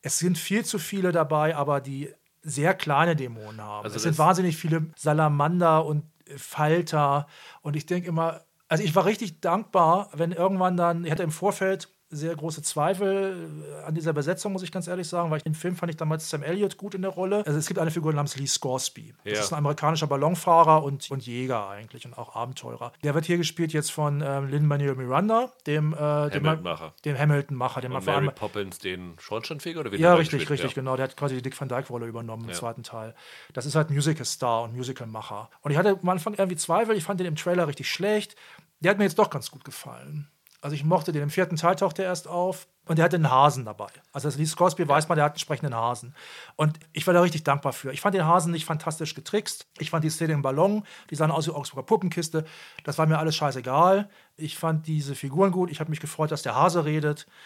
Es 0.02 0.18
sind 0.18 0.38
viel 0.38 0.64
zu 0.64 0.78
viele 0.78 1.12
dabei, 1.12 1.54
aber 1.54 1.80
die 1.80 2.12
sehr 2.42 2.74
kleine 2.74 3.16
Dämonen 3.16 3.60
haben. 3.60 3.84
Also 3.84 3.96
es 3.96 4.02
sind 4.02 4.18
wahnsinnig 4.18 4.56
viele 4.56 4.86
Salamander 4.96 5.84
und 5.84 6.04
äh, 6.26 6.38
Falter. 6.38 7.26
Und 7.62 7.76
ich 7.76 7.86
denke 7.86 8.08
immer, 8.08 8.42
also 8.68 8.84
ich 8.84 8.94
war 8.94 9.04
richtig 9.04 9.40
dankbar, 9.40 10.10
wenn 10.14 10.32
irgendwann 10.32 10.76
dann, 10.76 11.04
ich 11.04 11.10
hatte 11.10 11.22
im 11.22 11.32
Vorfeld 11.32 11.88
sehr 12.10 12.34
große 12.34 12.62
Zweifel 12.62 13.48
äh, 13.82 13.84
an 13.84 13.94
dieser 13.94 14.12
Besetzung, 14.12 14.52
muss 14.52 14.62
ich 14.62 14.72
ganz 14.72 14.88
ehrlich 14.88 15.06
sagen, 15.08 15.30
weil 15.30 15.38
ich, 15.38 15.46
im 15.46 15.54
Film 15.54 15.76
fand 15.76 15.90
ich 15.90 15.96
damals 15.96 16.28
Sam 16.28 16.42
Elliott 16.42 16.76
gut 16.76 16.94
in 16.94 17.02
der 17.02 17.10
Rolle. 17.12 17.44
Also 17.46 17.58
es 17.58 17.66
gibt 17.68 17.78
eine 17.78 17.90
Figur 17.90 18.12
namens 18.12 18.36
Lee 18.36 18.46
Scoresby. 18.46 19.14
Das 19.24 19.32
Ja. 19.32 19.40
ist 19.40 19.52
ein 19.52 19.58
amerikanischer 19.58 20.06
Ballonfahrer 20.08 20.82
und, 20.82 21.10
und 21.10 21.24
Jäger 21.24 21.68
eigentlich 21.68 22.04
und 22.06 22.18
auch 22.18 22.34
Abenteurer. 22.34 22.92
Der 23.04 23.14
wird 23.14 23.26
hier 23.26 23.36
gespielt 23.36 23.72
jetzt 23.72 23.92
von 23.92 24.22
ähm, 24.26 24.48
Lin-Manuel 24.48 24.96
Miranda, 24.96 25.52
dem, 25.66 25.92
äh, 25.92 25.96
dem, 25.96 26.44
Hamilton-Macher. 26.46 26.94
dem 27.04 27.18
Hamilton-Macher, 27.18 27.80
den 27.80 27.92
man 27.92 28.00
Und 28.00 28.06
Mary 28.06 28.18
allem 28.26 28.34
Poppins 28.34 28.78
den 28.78 29.14
Schornsteinfeger 29.18 29.80
oder 29.80 29.92
wie 29.92 29.96
ja, 29.98 30.14
richtig, 30.14 30.40
gespielt? 30.40 30.50
richtig, 30.50 30.70
Ja. 30.76 30.82
genau. 30.82 30.96
Der 30.96 31.04
hat 31.04 31.16
quasi 31.16 31.36
die 31.36 31.42
Dick 31.42 31.60
Van 31.60 31.68
Dyke-Rolle 31.68 32.06
übernommen 32.06 32.48
im 32.48 32.54
zweiten 32.54 32.82
Teil. 32.82 33.14
Das 33.52 33.66
ist 33.66 33.74
halt 33.76 33.90
Musical-Star 33.90 34.62
und 34.64 34.74
Musical-Macher. 34.74 35.48
Und 35.62 35.70
ich 35.70 35.76
hatte 35.76 35.96
am 36.02 36.08
Anfang 36.08 36.34
irgendwie 36.34 36.56
Zweifel, 36.56 36.96
ich 36.96 37.04
fand 37.04 37.20
den 37.20 37.26
im 37.28 37.36
Trailer 37.36 37.68
richtig 37.68 37.88
schlecht. 37.88 38.34
Der 38.80 38.90
hat 38.90 38.98
mir 38.98 39.04
jetzt 39.04 39.18
doch 39.18 39.30
ganz 39.30 39.50
gut 39.50 39.64
gefallen. 39.64 40.28
Also 40.62 40.76
ich 40.76 40.84
mochte 40.84 41.12
den. 41.12 41.22
Im 41.22 41.30
vierten 41.30 41.56
Teil 41.56 41.76
taucht 41.76 41.98
er 41.98 42.04
erst 42.04 42.28
auf 42.28 42.68
und 42.84 42.96
der 42.96 43.04
hatte 43.04 43.16
einen 43.16 43.30
Hasen 43.30 43.64
dabei. 43.64 43.88
Also 44.12 44.28
das 44.28 44.36
Lee 44.36 44.44
Scoresby 44.44 44.86
weiß 44.86 45.08
man, 45.08 45.16
der 45.16 45.24
hat 45.24 45.32
einen 45.32 45.38
sprechenden 45.38 45.74
Hasen. 45.74 46.14
Und 46.56 46.78
ich 46.92 47.06
war 47.06 47.14
da 47.14 47.22
richtig 47.22 47.44
dankbar 47.44 47.72
für. 47.72 47.92
Ich 47.92 48.00
fand 48.00 48.14
den 48.14 48.26
Hasen 48.26 48.52
nicht 48.52 48.66
fantastisch 48.66 49.14
getrickst. 49.14 49.66
Ich 49.78 49.90
fand 49.90 50.04
die 50.04 50.10
Szene 50.10 50.34
im 50.34 50.42
Ballon, 50.42 50.84
die 51.08 51.14
sahen 51.14 51.30
aus 51.30 51.46
wie 51.46 51.52
Augsburger 51.52 51.86
Puppenkiste. 51.86 52.44
Das 52.84 52.98
war 52.98 53.06
mir 53.06 53.18
alles 53.18 53.36
scheißegal. 53.36 54.10
Ich 54.36 54.58
fand 54.58 54.86
diese 54.86 55.14
Figuren 55.14 55.50
gut. 55.50 55.70
Ich 55.70 55.80
habe 55.80 55.90
mich 55.90 56.00
gefreut, 56.00 56.30
dass 56.30 56.42
der 56.42 56.54
Hase 56.54 56.84
redet. 56.84 57.26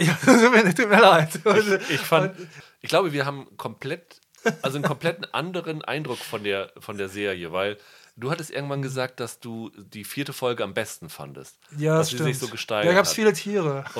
Ja, 0.00 0.14
tut 0.14 0.88
mir, 0.90 1.00
leid. 1.00 1.40
Ich 1.88 1.98
fand, 1.98 2.32
ich 2.80 2.88
glaube, 2.88 3.12
wir 3.12 3.26
haben 3.26 3.48
komplett, 3.56 4.20
also 4.62 4.76
einen 4.76 4.84
kompletten 4.84 5.24
anderen 5.34 5.84
Eindruck 5.84 6.18
von 6.18 6.44
der, 6.44 6.70
von 6.78 6.96
der 6.96 7.08
Serie, 7.08 7.50
weil 7.50 7.78
du 8.18 8.30
hattest 8.30 8.50
irgendwann 8.50 8.82
gesagt, 8.82 9.20
dass 9.20 9.40
du 9.40 9.70
die 9.76 10.04
vierte 10.04 10.32
Folge 10.32 10.64
am 10.64 10.74
besten 10.74 11.08
fandest. 11.08 11.58
Ja, 11.76 11.98
dass 11.98 12.10
das 12.10 12.18
sie 12.18 12.24
sich 12.24 12.36
stimmt. 12.36 12.48
so 12.48 12.52
gesteigert 12.52 12.90
Da 12.90 12.94
gab 12.96 13.04
es 13.06 13.12
viele 13.12 13.32
Tiere. 13.32 13.84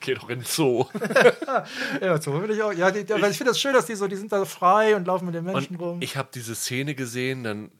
Geh 0.00 0.14
doch 0.14 0.28
in 0.28 0.40
den 0.40 0.44
Zoo. 0.44 0.86
Ja, 2.00 2.20
so 2.20 2.40
will 2.40 2.50
ich 2.50 2.62
auch. 2.62 2.72
Ja, 2.72 2.90
die, 2.90 3.04
die, 3.04 3.12
aber 3.12 3.28
ich 3.28 3.36
finde 3.36 3.50
das 3.50 3.60
schön, 3.60 3.72
dass 3.72 3.86
die 3.86 3.94
so, 3.96 4.06
die 4.06 4.16
sind 4.16 4.30
da 4.32 4.44
frei 4.44 4.94
und 4.94 5.06
laufen 5.06 5.26
mit 5.26 5.34
den 5.34 5.44
Menschen 5.44 5.76
Und 5.76 5.82
rum. 5.82 5.98
ich 6.02 6.16
habe 6.16 6.28
diese 6.32 6.54
Szene 6.54 6.94
gesehen, 6.94 7.42
dann, 7.42 7.72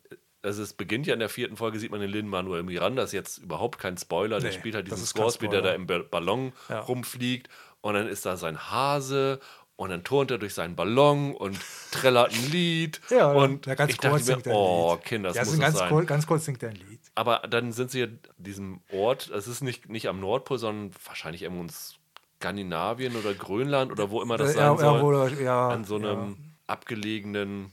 also 0.43 0.63
es 0.63 0.73
beginnt 0.73 1.07
ja 1.07 1.15
in 1.15 1.21
der 1.21 1.29
vierten 1.29 1.57
Folge, 1.57 1.79
sieht 1.79 1.91
man 1.93 2.01
den 2.01 2.11
Lin-Manuel 2.11 2.63
Miranda, 2.65 3.03
ist 3.05 3.13
jetzt 3.13 3.39
überhaupt 3.39 3.79
kein 3.79 3.97
Spoiler, 3.97 4.41
der 4.41 4.51
Nee, 4.51 4.57
spielt 4.59 4.75
halt 4.75 4.87
diesen 4.91 5.07
Scoresby, 5.07 5.49
der 5.49 5.63
da 5.63 5.73
im 5.73 5.87
Ba- 5.87 6.03
Ballon 6.11 6.53
Ja. 6.69 6.81
rumfliegt 6.81 7.49
und 7.81 7.95
dann 7.95 8.09
ist 8.09 8.27
da 8.27 8.37
sein 8.37 8.59
Hase 8.71 9.39
und 9.81 9.89
dann 9.89 10.05
turnt 10.05 10.31
er 10.31 10.37
durch 10.37 10.53
seinen 10.53 10.77
Ballon 10.77 11.35
und 11.35 11.59
trällert 11.91 12.35
ein 12.35 12.51
Lied 12.51 13.01
ja, 13.11 13.33
und 13.33 13.65
ja, 13.65 13.75
ganz 13.75 13.93
ich 13.93 13.97
dachte 13.97 14.11
kurz 14.11 14.29
mir, 14.29 14.35
singt 14.35 14.47
er 14.47 14.53
ein 14.53 14.59
oh. 14.59 14.99
Kinder, 15.03 15.29
das 15.31 15.37
ja, 15.37 15.45
muss 15.45 15.53
das 15.53 15.61
ganz, 15.61 15.79
sein. 15.79 15.89
kurz, 15.89 16.07
ganz 16.07 16.27
kurz 16.27 16.45
singt 16.45 16.63
er 16.63 16.69
ein 16.69 16.77
Lied. 16.77 17.01
Aber 17.15 17.39
dann 17.49 17.73
sind 17.73 17.91
sie 17.91 18.03
an 18.03 18.19
diesem 18.37 18.83
Ort, 18.93 19.31
es 19.31 19.49
ist 19.49 19.63
nicht, 19.63 19.89
nicht 19.89 20.11
am 20.11 20.21
Nordpol, 20.21 20.59
sondern 20.59 20.93
wahrscheinlich 21.07 21.41
irgendwo 21.41 21.63
in 21.63 21.71
Skandinavien 22.37 23.17
oder 23.17 23.33
Grönland 23.33 23.91
oder 23.91 24.11
wo 24.11 24.21
immer 24.21 24.37
das 24.37 24.51
Äh, 24.51 24.55
sein 24.57 24.65
ja, 24.65 24.77
soll 24.77 25.33
ja, 25.33 25.41
ja, 25.41 25.69
an 25.71 25.85
so 25.85 25.97
einem 25.97 26.37
abgelegenen 26.67 27.73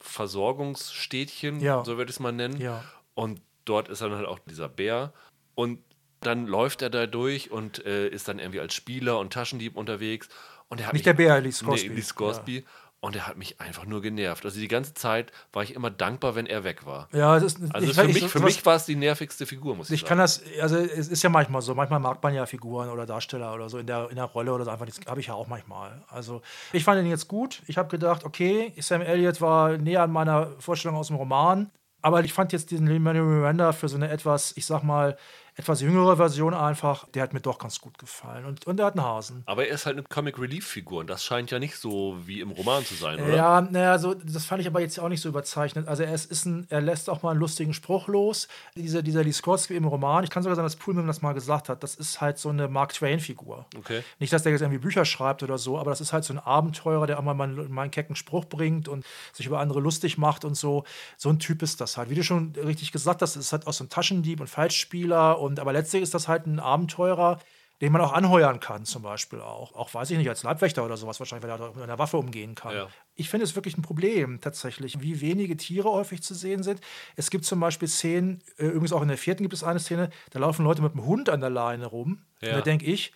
Versorgungsstädtchen, 0.00 1.60
Ja. 1.60 1.84
so 1.84 1.96
würde 1.98 2.10
ich 2.10 2.16
es 2.16 2.20
mal 2.20 2.32
nennen. 2.32 2.60
Ja. 2.60 2.82
Und 3.14 3.42
dort 3.64 3.88
ist 3.88 4.02
dann 4.02 4.12
halt 4.12 4.26
auch 4.26 4.40
dieser 4.40 4.68
Bär. 4.68 5.12
Und 5.54 5.78
dann 6.20 6.48
läuft 6.48 6.82
er 6.82 6.90
da 6.90 7.06
durch 7.06 7.52
und 7.52 7.84
äh, 7.86 8.08
ist 8.08 8.26
dann 8.26 8.40
irgendwie 8.40 8.58
als 8.58 8.74
Spieler 8.74 9.20
und 9.20 9.32
Taschendieb 9.32 9.76
unterwegs. 9.76 10.28
Und 10.68 10.80
er 10.80 10.86
hat 10.86 10.92
Nicht 10.92 11.00
mich, 11.00 11.04
der 11.04 11.14
Bär, 11.14 11.40
Lee 11.40 11.50
Scoresby. 11.50 11.88
Nee, 11.88 11.94
Lee 11.96 12.02
Scoresby. 12.02 12.64
Und 13.00 13.14
er 13.14 13.28
hat 13.28 13.36
mich 13.36 13.60
einfach 13.60 13.86
nur 13.86 14.02
genervt. 14.02 14.44
Also 14.44 14.58
die 14.58 14.66
ganze 14.66 14.92
Zeit 14.92 15.30
war 15.52 15.62
ich 15.62 15.72
immer 15.76 15.88
dankbar, 15.88 16.34
wenn 16.34 16.46
er 16.46 16.64
weg 16.64 16.84
war. 16.84 17.08
Ja, 17.12 17.36
es 17.36 17.44
ist, 17.44 17.58
Also 17.72 17.86
ich, 17.88 17.94
für, 17.94 18.06
ich, 18.06 18.22
mich, 18.22 18.28
für 18.28 18.40
mich 18.40 18.66
war 18.66 18.74
es 18.74 18.86
die 18.86 18.96
nervigste 18.96 19.46
Figur, 19.46 19.76
muss 19.76 19.88
ich, 19.88 19.94
Ich 19.94 20.00
sagen. 20.00 20.08
kann 20.08 20.18
das, 20.18 20.42
also 20.60 20.78
es 20.78 21.06
ist 21.06 21.22
ja 21.22 21.30
manchmal 21.30 21.62
so, 21.62 21.76
manchmal 21.76 22.00
mag 22.00 22.20
man 22.20 22.34
ja 22.34 22.44
Figuren 22.44 22.88
oder 22.88 23.06
Darsteller 23.06 23.54
oder 23.54 23.68
so 23.70 23.78
in 23.78 23.86
der, 23.86 24.10
in 24.10 24.16
der 24.16 24.24
Rolle 24.24 24.52
oder 24.52 24.64
so 24.64 24.72
einfach, 24.72 24.84
das 24.86 24.98
habe 25.06 25.20
ich 25.20 25.28
ja 25.28 25.34
auch 25.34 25.46
manchmal. 25.46 26.02
Also 26.08 26.42
ich 26.72 26.82
fand 26.82 27.00
ihn 27.00 27.06
jetzt 27.08 27.28
gut. 27.28 27.62
Ich 27.68 27.78
habe 27.78 27.88
gedacht, 27.88 28.24
okay, 28.24 28.74
Sam 28.80 29.00
Elliott 29.02 29.40
war 29.40 29.78
näher 29.78 30.02
an 30.02 30.10
meiner 30.10 30.50
Vorstellung 30.58 30.96
aus 30.96 31.06
dem 31.06 31.16
Roman, 31.16 31.70
aber 32.02 32.24
ich 32.24 32.32
fand 32.32 32.52
jetzt 32.52 32.72
diesen 32.72 32.88
Lin-Manuel 32.88 33.26
Miranda 33.26 33.70
für 33.70 33.88
so 33.88 33.94
eine 33.96 34.10
etwas, 34.10 34.56
ich 34.56 34.66
sag 34.66 34.82
mal, 34.82 35.16
etwas 35.58 35.80
jüngere 35.80 36.16
Version 36.16 36.54
einfach, 36.54 37.08
der 37.08 37.24
hat 37.24 37.32
mir 37.32 37.40
doch 37.40 37.58
ganz 37.58 37.80
gut 37.80 37.98
gefallen 37.98 38.44
und, 38.44 38.64
und 38.68 38.78
er 38.78 38.86
hat 38.86 38.96
einen 38.96 39.04
Hasen. 39.04 39.42
Aber 39.44 39.66
er 39.66 39.74
ist 39.74 39.86
halt 39.86 39.96
eine 39.96 40.04
Comic 40.04 40.38
Relief 40.38 40.64
Figur 40.64 41.00
und 41.00 41.10
das 41.10 41.24
scheint 41.24 41.50
ja 41.50 41.58
nicht 41.58 41.76
so 41.76 42.16
wie 42.24 42.40
im 42.40 42.52
Roman 42.52 42.84
zu 42.84 42.94
sein, 42.94 43.20
oder? 43.20 43.34
Ja, 43.34 43.60
naja, 43.60 43.98
so, 43.98 44.14
das 44.14 44.44
fand 44.44 44.60
ich 44.60 44.68
aber 44.68 44.80
jetzt 44.80 45.00
auch 45.00 45.08
nicht 45.08 45.20
so 45.20 45.28
überzeichnet. 45.28 45.88
Also 45.88 46.04
er, 46.04 46.14
ist, 46.14 46.30
ist 46.30 46.44
ein, 46.44 46.68
er 46.70 46.80
lässt 46.80 47.10
auch 47.10 47.24
mal 47.24 47.32
einen 47.32 47.40
lustigen 47.40 47.74
Spruch 47.74 48.06
los. 48.06 48.46
Dieser, 48.76 49.02
dieser 49.02 49.24
Lee 49.24 49.32
Scorsky 49.32 49.74
im 49.74 49.84
Roman, 49.84 50.22
ich 50.22 50.30
kann 50.30 50.44
sogar 50.44 50.54
sagen, 50.54 50.64
dass 50.66 50.76
Pullman 50.76 51.08
das 51.08 51.22
mal 51.22 51.32
gesagt 51.32 51.68
hat, 51.68 51.82
das 51.82 51.96
ist 51.96 52.20
halt 52.20 52.38
so 52.38 52.50
eine 52.50 52.68
Mark 52.68 52.92
Twain-Figur. 52.92 53.66
Okay. 53.76 54.04
Nicht, 54.20 54.32
dass 54.32 54.44
der 54.44 54.52
jetzt 54.52 54.60
irgendwie 54.60 54.78
Bücher 54.78 55.04
schreibt 55.04 55.42
oder 55.42 55.58
so, 55.58 55.76
aber 55.76 55.90
das 55.90 56.00
ist 56.00 56.12
halt 56.12 56.22
so 56.22 56.32
ein 56.34 56.38
Abenteurer, 56.38 57.08
der 57.08 57.18
auch 57.18 57.24
mal, 57.24 57.34
mal, 57.34 57.48
mal 57.48 57.82
einen 57.82 57.90
kecken 57.90 58.14
Spruch 58.14 58.44
bringt 58.44 58.86
und 58.86 59.04
sich 59.32 59.46
über 59.46 59.58
andere 59.58 59.80
lustig 59.80 60.18
macht 60.18 60.44
und 60.44 60.54
so. 60.54 60.84
So 61.16 61.30
ein 61.30 61.40
Typ 61.40 61.62
ist 61.62 61.80
das 61.80 61.96
halt. 61.96 62.10
Wie 62.10 62.14
du 62.14 62.22
schon 62.22 62.52
richtig 62.64 62.92
gesagt 62.92 63.22
hast, 63.22 63.34
ist 63.34 63.52
halt 63.52 63.66
auch 63.66 63.72
so 63.72 63.82
ein 63.82 63.88
Taschendieb 63.88 64.38
und 64.40 64.46
Falschspieler 64.46 65.40
und 65.40 65.47
aber 65.56 65.72
letztlich 65.72 66.02
ist 66.02 66.14
das 66.14 66.28
halt 66.28 66.46
ein 66.46 66.60
Abenteurer, 66.60 67.38
den 67.80 67.92
man 67.92 68.00
auch 68.00 68.12
anheuern 68.12 68.58
kann, 68.58 68.84
zum 68.84 69.02
Beispiel 69.02 69.40
auch. 69.40 69.74
Auch 69.74 69.94
weiß 69.94 70.10
ich 70.10 70.18
nicht, 70.18 70.28
als 70.28 70.42
Leibwächter 70.42 70.84
oder 70.84 70.96
sowas 70.96 71.20
wahrscheinlich, 71.20 71.48
weil 71.48 71.58
er 71.58 71.68
auch 71.68 71.74
mit 71.74 71.84
einer 71.84 71.98
Waffe 71.98 72.16
umgehen 72.16 72.54
kann. 72.54 72.74
Ja. 72.74 72.88
Ich 73.14 73.28
finde 73.30 73.44
es 73.44 73.54
wirklich 73.54 73.78
ein 73.78 73.82
Problem 73.82 74.40
tatsächlich, 74.40 75.00
wie 75.00 75.20
wenige 75.20 75.56
Tiere 75.56 75.90
häufig 75.90 76.22
zu 76.22 76.34
sehen 76.34 76.62
sind. 76.62 76.80
Es 77.14 77.30
gibt 77.30 77.44
zum 77.44 77.60
Beispiel 77.60 77.86
Szenen, 77.86 78.42
äh, 78.58 78.66
übrigens 78.66 78.92
auch 78.92 79.02
in 79.02 79.08
der 79.08 79.18
vierten 79.18 79.44
gibt 79.44 79.54
es 79.54 79.62
eine 79.62 79.78
Szene, 79.78 80.10
da 80.30 80.40
laufen 80.40 80.64
Leute 80.64 80.82
mit 80.82 80.92
einem 80.92 81.04
Hund 81.04 81.28
an 81.28 81.40
der 81.40 81.50
Leine 81.50 81.86
rum. 81.86 82.24
Ja. 82.40 82.50
Und 82.50 82.56
da 82.56 82.60
denke 82.62 82.84
ich, 82.84 83.12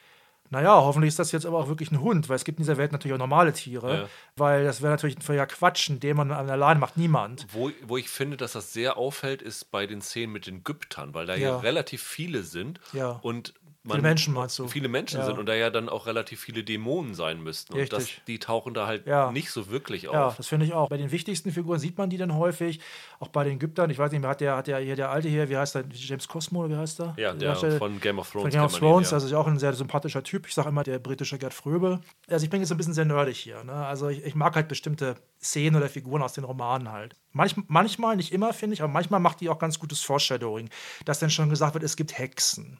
naja, 0.53 0.71
hoffentlich 0.77 1.09
ist 1.09 1.19
das 1.19 1.33
jetzt 1.33 1.47
aber 1.47 1.59
auch 1.59 1.67
wirklich 1.67 1.91
ein 1.91 2.01
Hund, 2.01 2.29
weil 2.29 2.37
es 2.37 2.45
gibt 2.45 2.59
in 2.59 2.65
dieser 2.65 2.77
Welt 2.77 2.93
natürlich 2.93 3.15
auch 3.15 3.19
normale 3.19 3.53
Tiere, 3.53 3.95
Ja. 4.03 4.09
weil 4.37 4.65
das 4.65 4.81
wäre 4.83 4.93
natürlich 4.93 5.17
völliger 5.21 5.47
Quatsch, 5.47 5.91
den 5.91 6.17
man 6.17 6.31
an 6.31 6.47
der 6.47 6.57
Leine 6.57 6.79
macht, 6.79 6.97
niemand. 6.97 7.47
Wo, 7.53 7.71
wo 7.87 7.97
ich 7.97 8.09
finde, 8.09 8.37
dass 8.37 8.53
das 8.53 8.73
sehr 8.73 8.97
auffällt, 8.97 9.43
ist 9.43 9.71
bei 9.73 9.87
den 9.87 10.01
Szenen 10.03 10.33
mit 10.33 10.47
den 10.47 10.62
Gyptern, 10.62 11.15
weil 11.15 11.27
da 11.27 11.35
ja, 11.35 11.49
Ja. 11.49 11.59
relativ 11.59 12.03
viele 12.03 12.43
sind 12.45 12.79
Ja. 12.93 13.19
und 13.23 13.55
man, 13.85 13.97
Viele 13.97 14.09
Menschen 14.09 14.35
meinst 14.35 14.59
du? 14.59 14.68
Viele 14.68 14.88
Menschen 14.88 15.18
Ja. 15.18 15.27
sind 15.27 15.38
und 15.38 15.47
da 15.47 15.55
ja 15.55 15.68
dann 15.71 15.88
auch 15.88 16.07
relativ 16.07 16.40
viele 16.40 16.62
Dämonen 16.62 17.14
sein 17.14 17.42
müssten. 17.42 17.73
Und 17.75 17.92
das, 17.92 18.01
Richtig. 18.05 18.23
die 18.27 18.38
tauchen 18.38 18.75
da 18.75 18.87
halt 18.87 19.07
Ja. 19.07 19.33
nicht 19.33 19.51
so 19.51 19.71
wirklich 19.71 20.05
Ja, 20.05 20.29
auf. 20.29 20.37
das 20.37 20.47
finde 20.47 20.66
ich 20.66 20.73
auch. 20.73 20.88
Bei 20.88 20.97
den 20.97 21.11
wichtigsten 21.11 21.51
Figuren 21.51 21.79
sieht 21.81 21.99
man 21.99 22.09
die 22.09 22.16
dann 22.16 22.35
häufig. 22.37 22.81
Auch 23.18 23.29
bei 23.29 23.42
den 23.45 23.55
Ägyptern. 23.55 23.90
Ich 23.90 23.99
weiß 23.99 24.12
nicht, 24.12 24.25
hat 24.25 24.40
der, 24.40 24.57
hat 24.57 24.66
der 24.68 24.79
hier 24.79 24.95
der 24.97 25.11
alte 25.11 25.29
hier, 25.29 25.49
wie 25.49 25.57
heißt 25.57 25.75
der? 25.75 25.85
James 25.92 26.29
Cosmo, 26.29 26.61
oder 26.61 26.71
wie 26.71 26.77
heißt 26.77 27.01
der? 27.01 27.14
Ja, 27.16 27.33
der 27.33 27.49
Darsteller? 27.51 27.79
von 27.79 28.01
Game 28.01 28.18
of 28.18 28.31
Thrones. 28.31 28.42
Von 28.45 28.51
Game 28.53 28.62
of 28.64 28.73
man 28.73 28.79
ihn, 28.79 28.81
Thrones, 28.81 29.11
ja. 29.11 29.14
also 29.16 29.27
ist 29.27 29.33
ja 29.33 29.38
auch 29.38 29.47
ein 29.49 29.59
sehr 29.59 29.73
sympathischer 29.73 30.23
Typ. 30.23 30.47
Ich 30.47 30.55
sage 30.55 30.68
immer 30.68 30.85
der 30.85 30.99
britische 30.99 31.38
Gerd 31.38 31.55
Fröbe. 31.55 32.01
Also 32.29 32.45
ich 32.45 32.51
bin 32.51 32.61
jetzt 32.61 32.71
ein 32.71 32.77
bisschen 32.77 32.95
sehr 32.95 33.05
nerdig 33.05 33.37
hier. 33.38 33.64
Ne? 33.64 33.73
Also 33.73 34.09
ich, 34.09 34.25
ich 34.25 34.35
mag 34.35 34.55
halt 34.55 34.68
bestimmte 34.68 35.16
Szenen 35.40 35.75
oder 35.77 35.88
Figuren 35.88 36.23
aus 36.23 36.35
den 36.35 36.45
Romanen 36.45 36.92
halt. 36.92 37.16
Manch, 37.33 37.57
manchmal, 37.66 38.14
nicht 38.16 38.33
immer, 38.33 38.53
finde 38.53 38.75
ich, 38.75 38.83
aber 38.83 38.92
manchmal 38.92 39.18
macht 39.18 39.40
die 39.40 39.49
auch 39.49 39.59
ganz 39.59 39.79
gutes 39.79 40.01
Foreshadowing, 40.03 40.68
dass 41.05 41.18
dann 41.18 41.31
schon 41.31 41.49
gesagt 41.51 41.75
wird, 41.75 41.83
es 41.83 41.97
gibt 41.97 42.16
Hexen. 42.16 42.79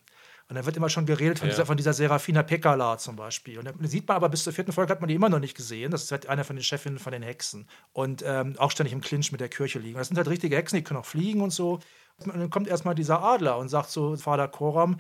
Und 0.53 0.57
dann 0.57 0.67
wird 0.67 0.77
immer 0.77 0.91
schon 0.91 1.07
geredet 1.07 1.38
von, 1.38 1.49
Ja. 1.49 1.55
dieser, 1.55 1.65
von 1.65 1.79
dieser 1.79 1.95
Serafina 1.95 2.43
Pekala 2.43 2.99
zum 2.99 3.17
Beispiel. 3.17 3.59
Und 3.59 3.65
dann 3.65 3.75
sieht 3.87 4.07
man 4.07 4.19
aber 4.19 4.29
bis 4.29 4.45
zur 4.45 4.53
vierten 4.53 4.71
Folge 4.71 4.93
hat 4.93 5.01
man 5.01 5.09
die 5.09 5.15
immer 5.15 5.31
noch 5.31 5.38
nicht 5.38 5.57
gesehen. 5.57 5.91
Das 5.91 6.03
ist 6.03 6.12
halt 6.12 6.27
einer 6.29 6.45
von 6.45 6.57
den 6.57 6.62
Chefinnen 6.62 6.99
von 6.99 7.11
den 7.11 7.23
Hexen. 7.23 7.67
Und 7.95 8.23
ähm, 8.27 8.57
auch 8.59 8.71
ständig 8.71 8.93
im 8.93 9.01
Clinch 9.01 9.33
mit 9.33 9.41
der 9.41 9.49
Kirche 9.49 9.79
liegen. 9.79 9.97
Das 9.97 10.09
sind 10.09 10.19
halt 10.19 10.29
richtige 10.29 10.55
Hexen, 10.55 10.77
die 10.77 10.85
können 10.85 11.01
auch 11.01 11.07
fliegen 11.07 11.41
und 11.41 11.55
so. 11.55 11.81
Und 12.19 12.37
dann 12.37 12.51
kommt 12.51 12.69
erstmal 12.69 12.95
dieser 12.95 13.23
Adler 13.23 13.57
und 13.57 13.71
sagt 13.71 13.88
so, 13.88 14.15
Vater 14.17 14.47
Koram, 14.47 14.99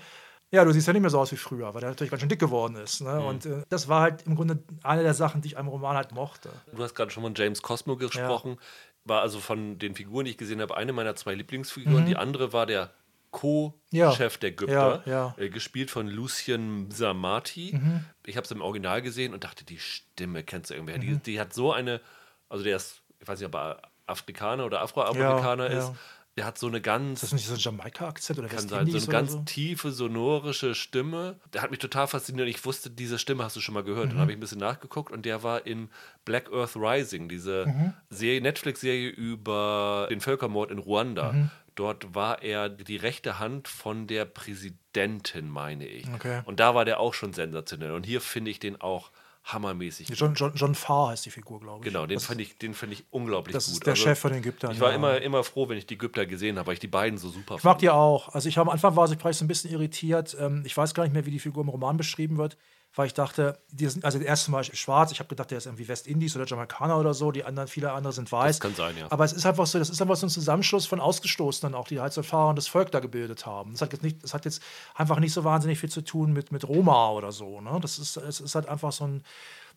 ja, 0.50 0.64
du 0.64 0.72
siehst 0.72 0.86
ja 0.86 0.94
nicht 0.94 1.02
mehr 1.02 1.10
so 1.10 1.20
aus 1.20 1.30
wie 1.32 1.36
früher, 1.36 1.74
weil 1.74 1.82
der 1.82 1.90
natürlich 1.90 2.10
ganz 2.10 2.20
schön 2.20 2.30
dick 2.30 2.40
geworden 2.40 2.76
ist. 2.76 3.02
Ne? 3.02 3.20
Und 3.20 3.44
äh, 3.44 3.62
das 3.68 3.88
war 3.88 4.00
halt 4.00 4.22
im 4.26 4.34
Grunde 4.34 4.58
eine 4.82 5.02
der 5.02 5.12
Sachen, 5.12 5.42
die 5.42 5.48
ich 5.48 5.58
am 5.58 5.68
Roman 5.68 5.96
halt 5.96 6.12
mochte. 6.12 6.48
Du 6.74 6.82
hast 6.82 6.94
gerade 6.94 7.10
schon 7.10 7.22
von 7.24 7.34
James 7.34 7.60
Cosmo 7.60 7.96
gesprochen. 7.96 8.56
War 9.04 9.20
also 9.20 9.38
von 9.38 9.78
den 9.78 9.94
Figuren, 9.94 10.24
die 10.24 10.30
ich 10.30 10.38
gesehen 10.38 10.62
habe, 10.62 10.78
eine 10.78 10.94
meiner 10.94 11.14
zwei 11.14 11.34
Lieblingsfiguren. 11.34 12.06
Die 12.06 12.16
andere 12.16 12.54
war 12.54 12.64
der 12.64 12.90
Co-Chef 13.32 13.74
Mhm. 13.90 13.98
Ja. 13.98 14.28
der 14.40 14.48
Ägypter, 14.50 14.72
Ja, 14.72 14.96
Mhm. 15.04 15.10
ja. 15.10 15.34
Äh, 15.38 15.48
gespielt 15.50 15.90
von 15.90 16.06
Lucien 16.06 16.90
Samati. 16.92 17.78
Ich 18.24 18.36
habe 18.36 18.44
es 18.44 18.50
im 18.52 18.60
Original 18.60 19.02
gesehen 19.02 19.34
und 19.34 19.42
dachte, 19.42 19.64
die 19.64 19.78
Stimme 19.80 20.44
kennst 20.44 20.70
du 20.70 20.74
irgendwer. 20.74 20.98
Mhm. 20.98 21.00
Die, 21.00 21.16
die 21.32 21.40
hat 21.40 21.52
so 21.52 21.72
eine, 21.72 22.00
also 22.48 22.62
der 22.62 22.76
ist, 22.76 23.02
ich 23.18 23.26
weiß 23.26 23.40
nicht, 23.40 23.48
ob 23.48 23.54
er 23.56 23.82
Afrikaner 24.06 24.64
oder 24.66 24.80
Afroamerikaner 24.82 25.66
ist. 25.68 25.92
Der 26.38 26.46
hat 26.46 26.56
so 26.56 26.66
eine 26.66 26.80
ganz 26.80 27.22
Ist 27.22 27.24
das 27.24 27.32
nicht 27.34 27.46
so 27.46 27.52
ein 27.52 27.58
Jamaika-Akzent 27.58 28.38
oder 28.38 28.48
kann 28.48 28.66
sein, 28.66 28.86
so 28.86 28.96
eine 28.96 29.06
ganz 29.06 29.32
so? 29.32 29.42
tiefe, 29.44 29.92
sonorische 29.92 30.74
Stimme. 30.74 31.38
Der 31.52 31.60
hat 31.60 31.70
mich 31.70 31.78
total 31.78 32.06
fasziniert. 32.06 32.48
Ich 32.48 32.64
wusste, 32.64 32.88
diese 32.88 33.18
Stimme 33.18 33.44
hast 33.44 33.54
du 33.54 33.60
schon 33.60 33.74
mal 33.74 33.84
gehört. 33.84 34.06
Mhm. 34.06 34.10
Dann 34.12 34.18
habe 34.20 34.30
ich 34.32 34.38
ein 34.38 34.40
bisschen 34.40 34.58
nachgeguckt 34.58 35.12
und 35.12 35.26
der 35.26 35.42
war 35.42 35.66
in 35.66 35.90
Black 36.24 36.50
Earth 36.50 36.74
Rising, 36.74 37.28
diese 37.28 37.66
Mhm. 37.66 37.92
Serie, 38.08 38.40
Netflix-Serie 38.40 39.10
über 39.10 40.06
den 40.10 40.22
Völkermord 40.22 40.70
in 40.70 40.78
Ruanda. 40.78 41.50
Dort 41.74 42.14
war 42.14 42.42
er 42.42 42.68
die 42.68 42.96
rechte 42.96 43.38
Hand 43.38 43.68
von 43.68 44.06
der 44.06 44.24
Präsidentin, 44.26 45.48
meine 45.48 45.86
ich. 45.86 46.06
Okay. 46.14 46.42
Und 46.44 46.60
da 46.60 46.74
war 46.74 46.84
der 46.84 47.00
auch 47.00 47.14
schon 47.14 47.32
sensationell. 47.32 47.92
Und 47.92 48.04
hier 48.06 48.20
finde 48.20 48.50
ich 48.50 48.58
den 48.58 48.80
auch 48.80 49.10
hammermäßig. 49.44 50.08
John, 50.10 50.34
John, 50.34 50.52
John 50.54 50.74
Farr 50.74 51.08
heißt 51.08 51.26
die 51.26 51.30
Figur, 51.30 51.58
glaube 51.60 51.84
ich. 51.84 51.92
Genau, 51.92 52.06
den 52.06 52.20
fand 52.20 52.40
ich, 52.40 52.58
den 52.58 52.74
fand 52.74 52.92
ich 52.92 53.04
unglaublich 53.10 53.52
das 53.52 53.66
gut. 53.66 53.74
ist 53.74 53.86
der 53.86 53.92
Also, 53.94 54.04
Chef 54.04 54.18
von 54.18 54.30
den 54.32 54.40
Ägyptern. 54.40 54.70
Ich 54.72 54.80
war 54.80 54.90
ja. 54.90 54.94
immer, 54.96 55.20
immer 55.20 55.42
froh, 55.42 55.68
wenn 55.68 55.78
ich 55.78 55.86
die 55.86 55.94
Ägypter 55.94 56.26
gesehen 56.26 56.58
habe, 56.58 56.68
weil 56.68 56.74
ich 56.74 56.80
die 56.80 56.86
beiden 56.86 57.18
so 57.18 57.28
super 57.28 57.56
Ich 57.56 57.64
mag 57.64 57.78
die 57.78 57.90
auch. 57.90 58.28
Also 58.28 58.48
ich 58.48 58.56
habe 58.56 58.70
am 58.70 58.74
Anfang 58.74 58.94
war 58.94 59.10
ich 59.10 59.18
vielleicht 59.18 59.38
so 59.40 59.44
ein 59.44 59.48
bisschen 59.48 59.70
irritiert. 59.72 60.36
Ähm, 60.38 60.62
Ich 60.64 60.76
weiß 60.76 60.94
gar 60.94 61.02
nicht 61.02 61.12
mehr, 61.12 61.26
wie 61.26 61.32
die 61.32 61.40
Figur 61.40 61.62
im 61.64 61.70
Roman 61.70 61.96
beschrieben 61.96 62.36
wird, 62.36 62.56
weil 62.94 63.06
ich 63.06 63.14
dachte, 63.14 63.58
die 63.70 63.86
sind, 63.88 64.04
also 64.04 64.18
der 64.18 64.28
erste 64.28 64.46
zum 64.46 64.52
Beispiel 64.52 64.76
schwarz. 64.76 65.12
Ich 65.12 65.18
habe 65.18 65.28
gedacht, 65.28 65.50
der 65.50 65.58
ist 65.58 65.66
irgendwie 65.66 65.88
Westindies 65.88 66.36
oder 66.36 66.44
Jamaikaner 66.44 66.98
oder 66.98 67.14
so. 67.14 67.32
Die 67.32 67.42
anderen, 67.42 67.66
viele 67.66 67.90
andere 67.92 68.12
sind 68.12 68.30
weiß. 68.30 68.58
Das 68.58 68.60
kann 68.60 68.74
sein, 68.74 68.96
ja. 68.98 69.06
Aber 69.10 69.24
es 69.24 69.32
ist 69.32 69.46
einfach 69.46 69.66
so, 69.66 69.78
das 69.78 69.88
ist 69.88 70.02
einfach 70.02 70.16
so 70.16 70.26
ein 70.26 70.30
Zusammenschluss 70.30 70.86
von 70.86 71.00
Ausgestoßenen 71.00 71.74
auch, 71.74 71.88
die 71.88 72.00
halt 72.00 72.12
so 72.12 72.22
fahrendes 72.22 72.68
Volk 72.68 72.90
da 72.90 73.00
gebildet 73.00 73.46
haben. 73.46 73.72
Das 73.72 73.80
hat 73.80 73.92
jetzt 73.94 74.02
nicht, 74.02 74.22
das 74.22 74.34
hat 74.34 74.44
jetzt 74.44 74.62
einfach 74.94 75.20
nicht 75.20 75.32
so 75.32 75.42
wahnsinnig 75.42 75.78
viel 75.78 75.88
zu 75.88 76.02
tun 76.02 76.34
mit, 76.34 76.52
mit 76.52 76.68
Roma 76.68 77.10
oder 77.10 77.32
so. 77.32 77.62
Ne? 77.62 77.78
Das 77.80 77.98
ist, 77.98 78.18
es 78.18 78.40
ist 78.40 78.54
halt 78.54 78.68
einfach 78.68 78.92
so 78.92 79.06
ein, 79.06 79.24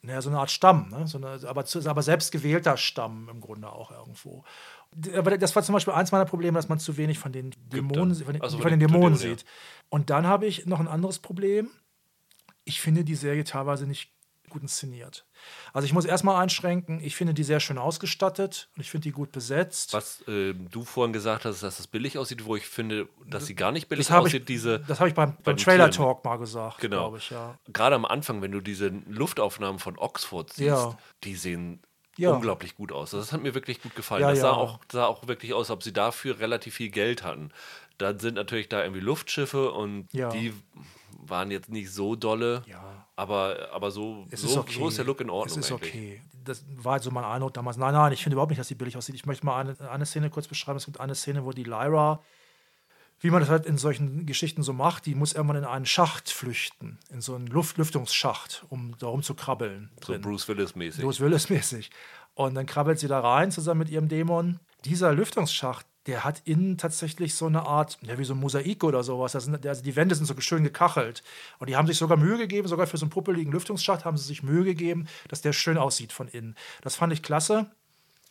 naja, 0.01 0.21
so 0.21 0.29
eine 0.29 0.39
Art 0.39 0.51
Stamm, 0.51 0.89
ne? 0.89 1.07
so 1.07 1.17
eine, 1.17 1.39
aber, 1.47 1.63
aber 1.85 2.01
selbst 2.01 2.33
gewählter 2.33 2.75
Stamm 2.75 3.29
im 3.29 3.39
Grunde 3.39 3.69
auch 3.71 3.91
irgendwo. 3.91 4.43
Aber 5.15 5.37
das 5.37 5.55
war 5.55 5.63
zum 5.63 5.73
Beispiel 5.73 5.93
eins 5.93 6.11
meiner 6.11 6.25
Probleme, 6.25 6.57
dass 6.57 6.67
man 6.67 6.79
zu 6.79 6.97
wenig 6.97 7.17
von 7.17 7.31
den 7.31 7.51
Dämonen, 7.71 8.13
von 8.13 8.33
den, 8.33 8.41
Also 8.41 8.57
von 8.59 8.71
den 8.71 8.79
Dämonen 8.81 9.15
sieht. 9.15 9.45
Und 9.89 10.09
dann 10.09 10.27
habe 10.27 10.45
ich 10.45 10.65
noch 10.65 10.81
ein 10.81 10.87
anderes 10.87 11.19
Problem. 11.19 11.69
Ich 12.65 12.81
finde 12.81 13.03
die 13.03 13.15
Serie 13.15 13.43
teilweise 13.43 13.85
nicht 13.87 14.11
gut 14.49 14.61
inszeniert. 14.61 15.25
Also 15.73 15.85
ich 15.85 15.93
muss 15.93 16.05
erstmal 16.05 16.41
einschränken, 16.41 16.99
ich 17.03 17.15
finde 17.15 17.33
die 17.33 17.43
sehr 17.43 17.59
schön 17.59 17.77
ausgestattet 17.77 18.69
und 18.75 18.81
ich 18.81 18.91
finde 18.91 19.03
die 19.03 19.11
gut 19.11 19.31
besetzt. 19.31 19.91
Was 19.93 20.21
äh, 20.27 20.53
du 20.53 20.83
vorhin 20.85 21.13
gesagt 21.13 21.45
hast, 21.45 21.61
dass 21.63 21.79
es 21.79 21.87
billig 21.87 22.17
aussieht, 22.17 22.45
wo 22.45 22.55
ich 22.55 22.65
finde, 22.67 23.09
dass 23.27 23.47
sie 23.47 23.55
gar 23.55 23.71
nicht 23.71 23.89
billig 23.89 24.07
das 24.07 24.15
aussieht, 24.17 24.41
ich, 24.41 24.45
diese. 24.45 24.79
das 24.81 24.99
habe 24.99 25.09
ich 25.09 25.15
beim, 25.15 25.33
beim 25.35 25.43
beim 25.43 25.57
Trailer. 25.57 25.91
Talk 25.91 26.23
mal 26.23 26.37
gesagt, 26.37 26.77
Genau. 26.79 26.97
glaube 26.97 27.17
ich, 27.17 27.29
ja. 27.31 27.57
Gerade 27.73 27.95
am 27.95 28.05
Anfang, 28.05 28.41
wenn 28.41 28.51
du 28.51 28.61
diese 28.61 28.87
Luftaufnahmen 29.07 29.79
von 29.79 29.97
Oxford 29.97 30.53
siehst, 30.53 30.67
Ja. 30.67 30.97
die 31.23 31.35
sehen 31.35 31.81
Ja. 32.17 32.31
unglaublich 32.31 32.75
gut 32.75 32.91
aus. 32.91 33.13
Also 33.13 33.25
Das 33.25 33.33
hat 33.33 33.41
mir 33.41 33.53
wirklich 33.55 33.81
gut 33.81 33.95
gefallen. 33.95 34.21
Ja, 34.21 34.29
das 34.29 34.39
sah, 34.39 34.47
ja. 34.51 34.53
auch, 34.53 34.79
sah 34.91 35.05
auch 35.05 35.27
wirklich 35.27 35.53
aus, 35.53 35.69
als 35.69 35.71
ob 35.71 35.83
sie 35.83 35.91
dafür 35.93 36.39
relativ 36.39 36.75
viel 36.75 36.89
Geld 36.89 37.23
hatten. 37.23 37.51
Dann 37.97 38.19
sind 38.19 38.35
natürlich 38.35 38.69
da 38.69 38.81
irgendwie 38.83 39.01
Luftschiffe 39.01 39.71
und 39.71 40.07
die 40.13 40.53
waren 41.29 41.51
jetzt 41.51 41.69
nicht 41.69 41.91
so 41.91 42.15
dolle, 42.15 42.63
Ja. 42.67 43.07
aber, 43.15 43.69
aber 43.73 43.91
so, 43.91 44.25
Es 44.31 44.41
so, 44.41 44.47
ist 44.47 44.57
okay. 44.57 44.75
so 44.79 44.87
ist 44.87 44.97
der 44.97 45.05
Look 45.05 45.21
in 45.21 45.29
Ordnung. 45.29 45.59
Es 45.59 45.65
ist 45.65 45.71
eigentlich. 45.71 45.91
okay. 45.93 46.21
Das 46.43 46.63
war 46.75 46.93
halt 46.93 47.03
so 47.03 47.11
mein 47.11 47.23
Eindruck 47.23 47.53
damals. 47.53 47.77
Nein, 47.77 47.93
nein, 47.93 48.11
ich 48.13 48.21
finde 48.23 48.35
überhaupt 48.35 48.51
nicht, 48.51 48.59
dass 48.59 48.67
die 48.67 48.75
billig 48.75 48.95
aussieht. 48.97 49.15
Ich 49.15 49.25
möchte 49.25 49.45
mal 49.45 49.59
eine, 49.59 49.89
eine 49.91 50.05
Szene 50.05 50.29
kurz 50.29 50.47
beschreiben. 50.47 50.77
Es 50.77 50.85
gibt 50.85 50.99
eine 50.99 51.15
Szene, 51.15 51.43
wo 51.43 51.51
die 51.51 51.63
Lyra, 51.63 52.21
wie 53.21 53.31
man 53.31 53.39
das 53.39 53.49
halt 53.49 53.65
in 53.65 53.77
solchen 53.77 54.25
Geschichten 54.25 54.61
so 54.61 54.73
macht, 54.73 55.05
die 55.05 55.15
muss 55.15 55.33
irgendwann 55.33 55.57
in 55.57 55.63
einen 55.65 55.85
Schacht 55.85 56.29
flüchten, 56.29 56.99
in 57.09 57.21
so 57.21 57.33
einen 57.33 57.47
Luft 57.47 57.77
Lüftungsschacht, 57.77 58.65
um 58.69 58.95
da 58.99 59.07
rumzukrabbeln. 59.07 59.89
So. 60.05 60.19
Bruce 60.19 60.47
Willis-mäßig. 60.47 61.01
Bruce 61.03 61.19
Willis-mäßig. 61.21 61.89
Und 62.35 62.55
dann 62.55 62.65
krabbelt 62.65 62.99
sie 62.99 63.07
da 63.07 63.21
rein 63.21 63.49
zusammen 63.51 63.79
mit 63.79 63.89
ihrem 63.89 64.09
Dämon. 64.09 64.59
Dieser 64.83 65.13
Lüftungsschacht, 65.13 65.85
der 66.07 66.23
hat 66.23 66.41
innen 66.45 66.77
tatsächlich 66.77 67.33
so 67.33 67.47
eine 67.47 67.65
Art, 67.65 67.97
ja, 68.01 68.17
wie 68.17 68.25
so 68.25 68.33
ein 68.33 68.39
Mosaik 68.39 68.83
oder 68.83 69.03
sowas. 69.03 69.31
Das 69.31 69.45
sind, 69.45 69.65
also 69.65 69.83
die 69.83 69.95
Wände 69.95 70.13
sind 70.13 70.25
so 70.25 70.39
schön 70.39 70.63
gekachelt. 70.63 71.23
Und 71.57 71.69
die 71.69 71.75
haben 71.75 71.87
sich 71.87 71.97
sogar 71.97 72.17
Mühe 72.17 72.37
gegeben, 72.37 72.67
sogar 72.67 72.85
für 72.85 72.97
so 72.97 73.05
einen 73.05 73.09
puppeligen 73.09 73.51
Lüftungsschacht 73.51 74.05
haben 74.05 74.17
sie 74.17 74.25
sich 74.25 74.43
Mühe 74.43 74.63
gegeben, 74.63 75.07
dass 75.29 75.41
der 75.41 75.53
schön 75.53 75.77
aussieht 75.77 76.13
von 76.13 76.27
innen. 76.27 76.55
Das 76.81 76.95
fand 76.95 77.11
ich 77.11 77.23
klasse. 77.23 77.71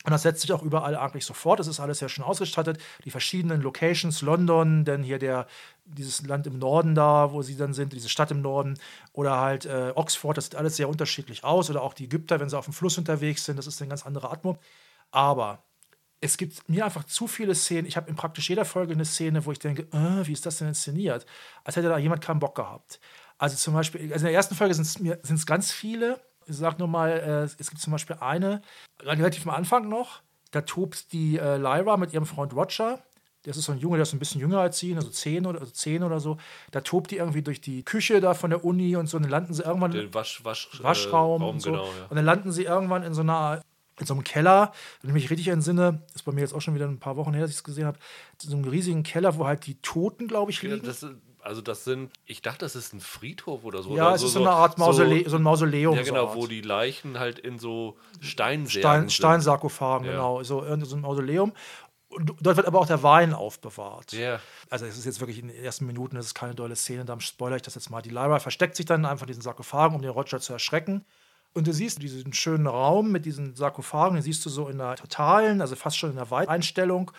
Und 0.05 0.11
das 0.11 0.21
setzt 0.21 0.41
sich 0.41 0.53
auch 0.53 0.61
überall 0.61 0.95
eigentlich 0.95 1.25
sofort. 1.25 1.59
Es 1.59 1.67
ist 1.67 1.79
alles 1.79 1.97
sehr 1.97 2.09
schön 2.09 2.23
ausgestattet. 2.23 2.77
Die 3.05 3.09
verschiedenen 3.09 3.61
Locations, 3.61 4.21
London, 4.21 4.85
dann 4.85 5.01
hier 5.01 5.17
der, 5.17 5.47
dieses 5.83 6.25
Land 6.27 6.45
im 6.45 6.59
Norden 6.59 6.93
da, 6.93 7.31
wo 7.31 7.41
sie 7.41 7.57
dann 7.57 7.73
sind, 7.73 7.91
diese 7.91 8.07
Stadt 8.07 8.29
im 8.29 8.41
Norden, 8.41 8.77
oder 9.13 9.39
halt 9.39 9.65
äh, 9.65 9.93
Oxford, 9.95 10.37
das 10.37 10.45
sieht 10.45 10.55
alles 10.55 10.75
sehr 10.75 10.89
unterschiedlich 10.89 11.43
aus. 11.43 11.71
Oder 11.71 11.81
auch 11.81 11.95
die 11.95 12.05
Ägypter, 12.05 12.39
wenn 12.39 12.49
sie 12.49 12.57
auf 12.57 12.65
dem 12.65 12.73
Fluss 12.73 12.99
unterwegs 12.99 13.45
sind, 13.45 13.57
das 13.57 13.65
ist 13.65 13.81
eine 13.81 13.89
ganz 13.89 14.05
andere 14.05 14.29
Atmo. 14.29 14.59
Aber 15.09 15.64
es 16.25 16.37
gibt 16.37 16.67
mir 16.67 16.85
einfach 16.85 17.03
zu 17.03 17.27
viele 17.27 17.55
Szenen. 17.55 17.85
Ich 17.85 17.97
habe 17.97 18.09
in 18.09 18.15
praktisch 18.15 18.49
jeder 18.49 18.65
Folge 18.65 18.93
eine 18.93 19.05
Szene, 19.05 19.45
wo 19.45 19.51
ich 19.51 19.59
denke, 19.59 19.83
äh, 19.91 20.27
wie 20.27 20.33
ist 20.33 20.45
das 20.45 20.57
denn 20.57 20.67
inszeniert? 20.67 21.25
Als 21.63 21.75
hätte 21.75 21.87
da 21.87 21.97
jemand 21.97 22.21
keinen 22.21 22.39
Bock 22.39 22.55
gehabt. 22.55 22.99
Also 23.37 23.55
zum 23.55 23.73
Beispiel, 23.73 24.01
also 24.11 24.25
in 24.25 24.31
der 24.31 24.33
ersten 24.33 24.55
Folge 24.55 24.73
sind 24.73 25.23
es 25.23 25.45
ganz 25.45 25.71
viele. 25.71 26.19
Ich 26.47 26.55
sag 26.57 26.79
nur 26.79 26.87
mal, 26.87 27.09
äh, 27.09 27.61
es 27.61 27.69
gibt 27.69 27.81
zum 27.81 27.91
Beispiel 27.91 28.17
eine, 28.19 28.61
relativ 29.01 29.47
am 29.47 29.53
Anfang 29.53 29.89
noch, 29.89 30.21
da 30.51 30.61
tobt 30.61 31.11
die 31.11 31.37
äh, 31.37 31.57
Lyra 31.57 31.97
mit 31.97 32.13
ihrem 32.13 32.25
Freund 32.25 32.53
Roger. 32.53 33.03
Das 33.43 33.57
ist 33.57 33.65
so 33.65 33.73
ein 33.73 33.77
Junge, 33.77 33.97
der 33.97 34.03
ist 34.03 34.13
ein 34.13 34.19
bisschen 34.19 34.41
jünger 34.41 34.59
als 34.59 34.79
sie, 34.79 34.95
also 34.95 35.09
zehn 35.09 35.45
oder, 35.45 35.59
also 35.59 35.71
zehn 35.71 36.01
oder 36.01 36.19
so. 36.19 36.37
Da 36.71 36.81
tobt 36.81 37.11
die 37.11 37.17
irgendwie 37.17 37.43
durch 37.43 37.61
die 37.61 37.83
Küche 37.83 38.19
da 38.19 38.33
von 38.33 38.49
der 38.49 38.65
Uni 38.65 38.95
und 38.95 39.07
so. 39.07 39.17
Und 39.17 39.23
dann 39.23 39.31
landen 39.31 39.53
sie 39.53 39.63
irgendwann 39.63 39.91
Den 39.91 40.13
Wasch, 40.13 40.43
Wasch, 40.43 40.81
Waschraum 40.81 41.43
äh, 41.43 41.45
und 41.45 41.59
so. 41.59 41.71
genau, 41.71 41.85
ja. 41.85 42.05
Und 42.09 42.15
dann 42.15 42.25
landen 42.25 42.51
sie 42.51 42.63
irgendwann 42.63 43.03
in 43.03 43.13
so 43.13 43.21
einer 43.21 43.61
in 43.99 44.05
so 44.05 44.13
einem 44.13 44.23
Keller, 44.23 44.71
wenn 45.01 45.09
ich 45.09 45.13
mich 45.13 45.29
richtig 45.29 45.47
entsinne, 45.47 46.01
ist 46.13 46.23
bei 46.25 46.31
mir 46.31 46.41
jetzt 46.41 46.53
auch 46.53 46.61
schon 46.61 46.75
wieder 46.75 46.87
ein 46.87 46.99
paar 46.99 47.15
Wochen 47.17 47.33
her, 47.33 47.41
dass 47.43 47.51
ich 47.51 47.57
es 47.57 47.63
gesehen 47.63 47.85
habe, 47.85 47.97
in 48.43 48.49
so 48.49 48.55
einem 48.55 48.65
riesigen 48.67 49.03
Keller, 49.03 49.37
wo 49.37 49.45
halt 49.47 49.65
die 49.65 49.81
Toten, 49.81 50.27
glaube 50.27 50.51
ich, 50.51 50.61
liegen. 50.61 50.83
das, 50.83 51.05
also 51.41 51.61
das 51.61 51.83
sind, 51.85 52.11
ich 52.25 52.41
dachte, 52.41 52.59
das 52.65 52.75
ist 52.75 52.93
ein 52.93 52.99
Friedhof 52.99 53.63
oder 53.63 53.83
so. 53.83 53.95
ja, 53.95 54.07
oder 54.07 54.15
es 54.15 54.23
ist 54.23 54.33
so 54.33 54.39
eine 54.39 54.49
Art 54.51 54.77
Mausole 54.77 55.29
so, 55.29 55.35
ein 55.37 55.43
Mausoleum. 55.43 55.95
Ja, 55.95 56.01
genau, 56.01 56.33
so 56.33 56.41
wo 56.41 56.47
die 56.47 56.61
Leichen 56.61 57.19
halt 57.19 57.39
in 57.39 57.59
so 57.59 57.97
Steinsärgen 58.19 59.09
Stein. 59.09 59.09
Steinsarkophagen, 59.09 60.07
Ja. 60.07 60.13
genau, 60.13 60.43
so, 60.43 60.63
irgend 60.63 60.87
so 60.87 60.95
ein 60.95 61.01
Mausoleum. 61.01 61.53
Und 62.09 62.33
dort 62.41 62.57
wird 62.57 62.67
aber 62.67 62.79
auch 62.79 62.87
der 62.87 63.03
Wein 63.03 63.33
aufbewahrt. 63.33 64.13
Ja, 64.13 64.39
Also 64.69 64.85
es 64.85 64.97
ist 64.97 65.05
jetzt 65.05 65.19
wirklich 65.19 65.39
in 65.39 65.47
den 65.49 65.57
ersten 65.57 65.85
Minuten, 65.85 66.15
das 66.15 66.27
ist 66.27 66.33
keine 66.33 66.55
dolle 66.55 66.75
Szene, 66.75 67.05
da 67.05 67.19
spoilere 67.19 67.57
ich 67.57 67.61
das 67.61 67.75
jetzt 67.75 67.89
mal. 67.89 68.01
Die 68.01 68.09
Lyra 68.09 68.39
versteckt 68.39 68.75
sich 68.75 68.85
dann 68.85 69.05
einfach 69.05 69.23
in 69.23 69.27
diesen 69.27 69.41
Sarkophagen, 69.41 69.95
um 69.95 70.01
den 70.01 70.11
Roger 70.11 70.39
zu 70.39 70.53
erschrecken. 70.53 71.05
Und 71.55 71.65
du 71.65 71.73
siehst 71.73 72.01
diesen 72.01 72.33
schönen 72.33 72.67
Raum 72.67 73.11
mit 73.11 73.25
diesen 73.25 73.55
Sarkophagen, 73.55 74.15
den 74.15 74.23
siehst 74.23 74.45
du 74.45 74.49
so 74.49 74.67
in 74.67 74.77
der 74.77 74.97
totalen, 74.97 75.61
also 75.61 75.75
fast 75.75 75.97
schon 75.97 76.09
in 76.09 76.17
der 76.17 76.29
Weiteinstellung. 76.29 77.11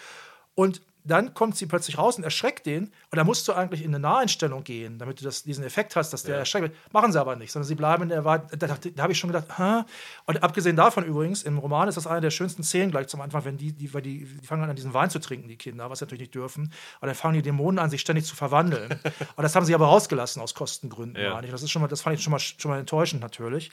Und 0.55 0.83
dann 1.07 1.35
kommt 1.35 1.57
sie 1.57 1.66
plötzlich 1.66 1.99
raus 1.99 2.16
und 2.16 2.25
erschreckt 2.25 2.66
den. 2.66 2.85
Und 2.85 3.16
da 3.16 3.25
musst 3.25 3.46
du 3.46 3.53
eigentlich 3.53 3.83
in 3.83 3.88
eine 3.88 4.01
Naheinstellung 4.01 4.64
gehen, 4.64 4.99
damit 4.99 5.20
du 5.20 5.25
das, 5.25 5.44
diesen 5.44 5.64
Effekt 5.64 5.94
hast, 5.94 6.12
dass 6.12 6.25
der 6.25 6.37
erschreckt 6.37 6.62
wird. 6.64 6.92
Machen 6.92 7.12
sie 7.12 7.20
aber 7.20 7.37
nicht, 7.37 7.53
sondern 7.53 7.68
sie 7.68 7.77
bleiben 7.77 8.05
in 8.05 8.09
der 8.09 8.25
Weit. 8.25 8.42
Da, 8.59 8.66
da 8.66 9.03
habe 9.03 9.12
ich 9.12 9.18
schon 9.18 9.31
gedacht, 9.31 9.57
hä? 9.57 9.85
Und 10.27 10.42
abgesehen 10.42 10.75
davon 10.75 11.05
übrigens, 11.05 11.44
im 11.44 11.59
Roman 11.59 11.88
ist 11.88 11.94
das 11.94 12.09
eine 12.09 12.22
der 12.22 12.31
schönsten 12.31 12.64
Szenen 12.64 12.90
gleich 12.90 13.07
zum 13.07 13.20
Anfang, 13.20 13.44
wenn 13.44 13.57
die, 13.57 13.72
die, 13.72 13.94
weil 13.94 14.03
die, 14.03 14.25
die 14.25 14.46
fangen 14.46 14.68
an, 14.68 14.75
diesen 14.75 14.94
Wein 14.94 15.11
zu 15.11 15.20
trinken, 15.20 15.49
die 15.49 15.57
Kinder, 15.57 15.88
was 15.90 16.01
sie 16.01 16.05
natürlich 16.05 16.22
nicht 16.22 16.35
dürfen. 16.35 16.72
Und 17.01 17.07
dann 17.07 17.14
fangen 17.14 17.35
die 17.35 17.42
Dämonen 17.42 17.79
an, 17.79 17.88
sich 17.88 18.01
ständig 18.01 18.25
zu 18.25 18.35
verwandeln. 18.35 18.90
und 19.37 19.42
das 19.42 19.55
haben 19.55 19.64
sie 19.64 19.75
aber 19.75 19.87
rausgelassen 19.87 20.42
aus 20.42 20.55
Kostengründen. 20.55 21.22
Ja. 21.22 21.40
Das, 21.40 21.62
ist 21.62 21.70
schon 21.70 21.83
mal, 21.83 21.88
das 21.88 22.03
fand 22.03 22.16
ich 22.16 22.22
schon 22.22 22.33
mal, 22.33 22.40
schon 22.40 22.70
mal 22.70 22.81
enttäuschend 22.81 23.22
natürlich. 23.22 23.70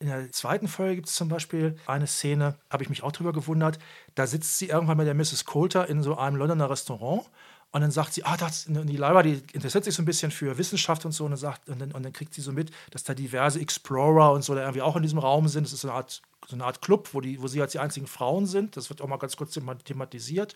In 0.00 0.06
der 0.06 0.30
zweiten 0.30 0.68
Folge 0.68 0.94
gibt 0.96 1.08
es 1.08 1.14
zum 1.14 1.28
Beispiel 1.28 1.76
eine 1.86 2.06
Szene, 2.06 2.54
habe 2.70 2.84
ich 2.84 2.88
mich 2.88 3.02
auch 3.02 3.10
drüber 3.10 3.32
gewundert. 3.32 3.78
Da 4.14 4.26
sitzt 4.28 4.58
sie 4.58 4.68
irgendwann 4.68 4.96
mit 4.96 5.06
der 5.08 5.14
Mrs. 5.14 5.44
Coulter 5.44 5.88
in 5.88 6.02
so 6.02 6.16
einem 6.16 6.36
Londoner 6.36 6.70
Restaurant 6.70 7.28
und 7.72 7.80
dann 7.80 7.90
sagt 7.90 8.14
sie, 8.14 8.24
ah, 8.24 8.36
das, 8.36 8.66
und 8.68 8.86
die 8.86 8.96
Lyra, 8.96 9.22
die 9.22 9.42
interessiert 9.52 9.84
sich 9.84 9.94
so 9.94 10.02
ein 10.02 10.06
bisschen 10.06 10.30
für 10.30 10.56
Wissenschaft 10.56 11.04
und 11.04 11.12
so 11.12 11.24
und 11.24 11.32
dann, 11.32 11.38
sagt, 11.38 11.68
und 11.68 11.80
dann, 11.80 11.92
und 11.92 12.04
dann 12.04 12.12
kriegt 12.12 12.32
sie 12.32 12.40
so 12.40 12.52
mit, 12.52 12.70
dass 12.92 13.02
da 13.02 13.12
diverse 13.12 13.60
Explorer 13.60 14.32
und 14.32 14.42
so 14.42 14.54
da 14.54 14.60
irgendwie 14.60 14.82
auch 14.82 14.94
in 14.96 15.02
diesem 15.02 15.18
Raum 15.18 15.48
sind. 15.48 15.64
Das 15.64 15.72
ist 15.72 15.80
so 15.80 15.88
eine 15.88 15.96
Art, 15.96 16.22
so 16.46 16.54
eine 16.54 16.64
Art 16.64 16.80
Club, 16.80 17.10
wo, 17.12 17.20
die, 17.20 17.42
wo 17.42 17.48
sie 17.48 17.60
als 17.60 17.72
die 17.72 17.80
einzigen 17.80 18.06
Frauen 18.06 18.46
sind. 18.46 18.76
Das 18.76 18.88
wird 18.90 19.02
auch 19.02 19.08
mal 19.08 19.18
ganz 19.18 19.36
kurz 19.36 19.52
thema- 19.52 19.76
thematisiert. 19.76 20.54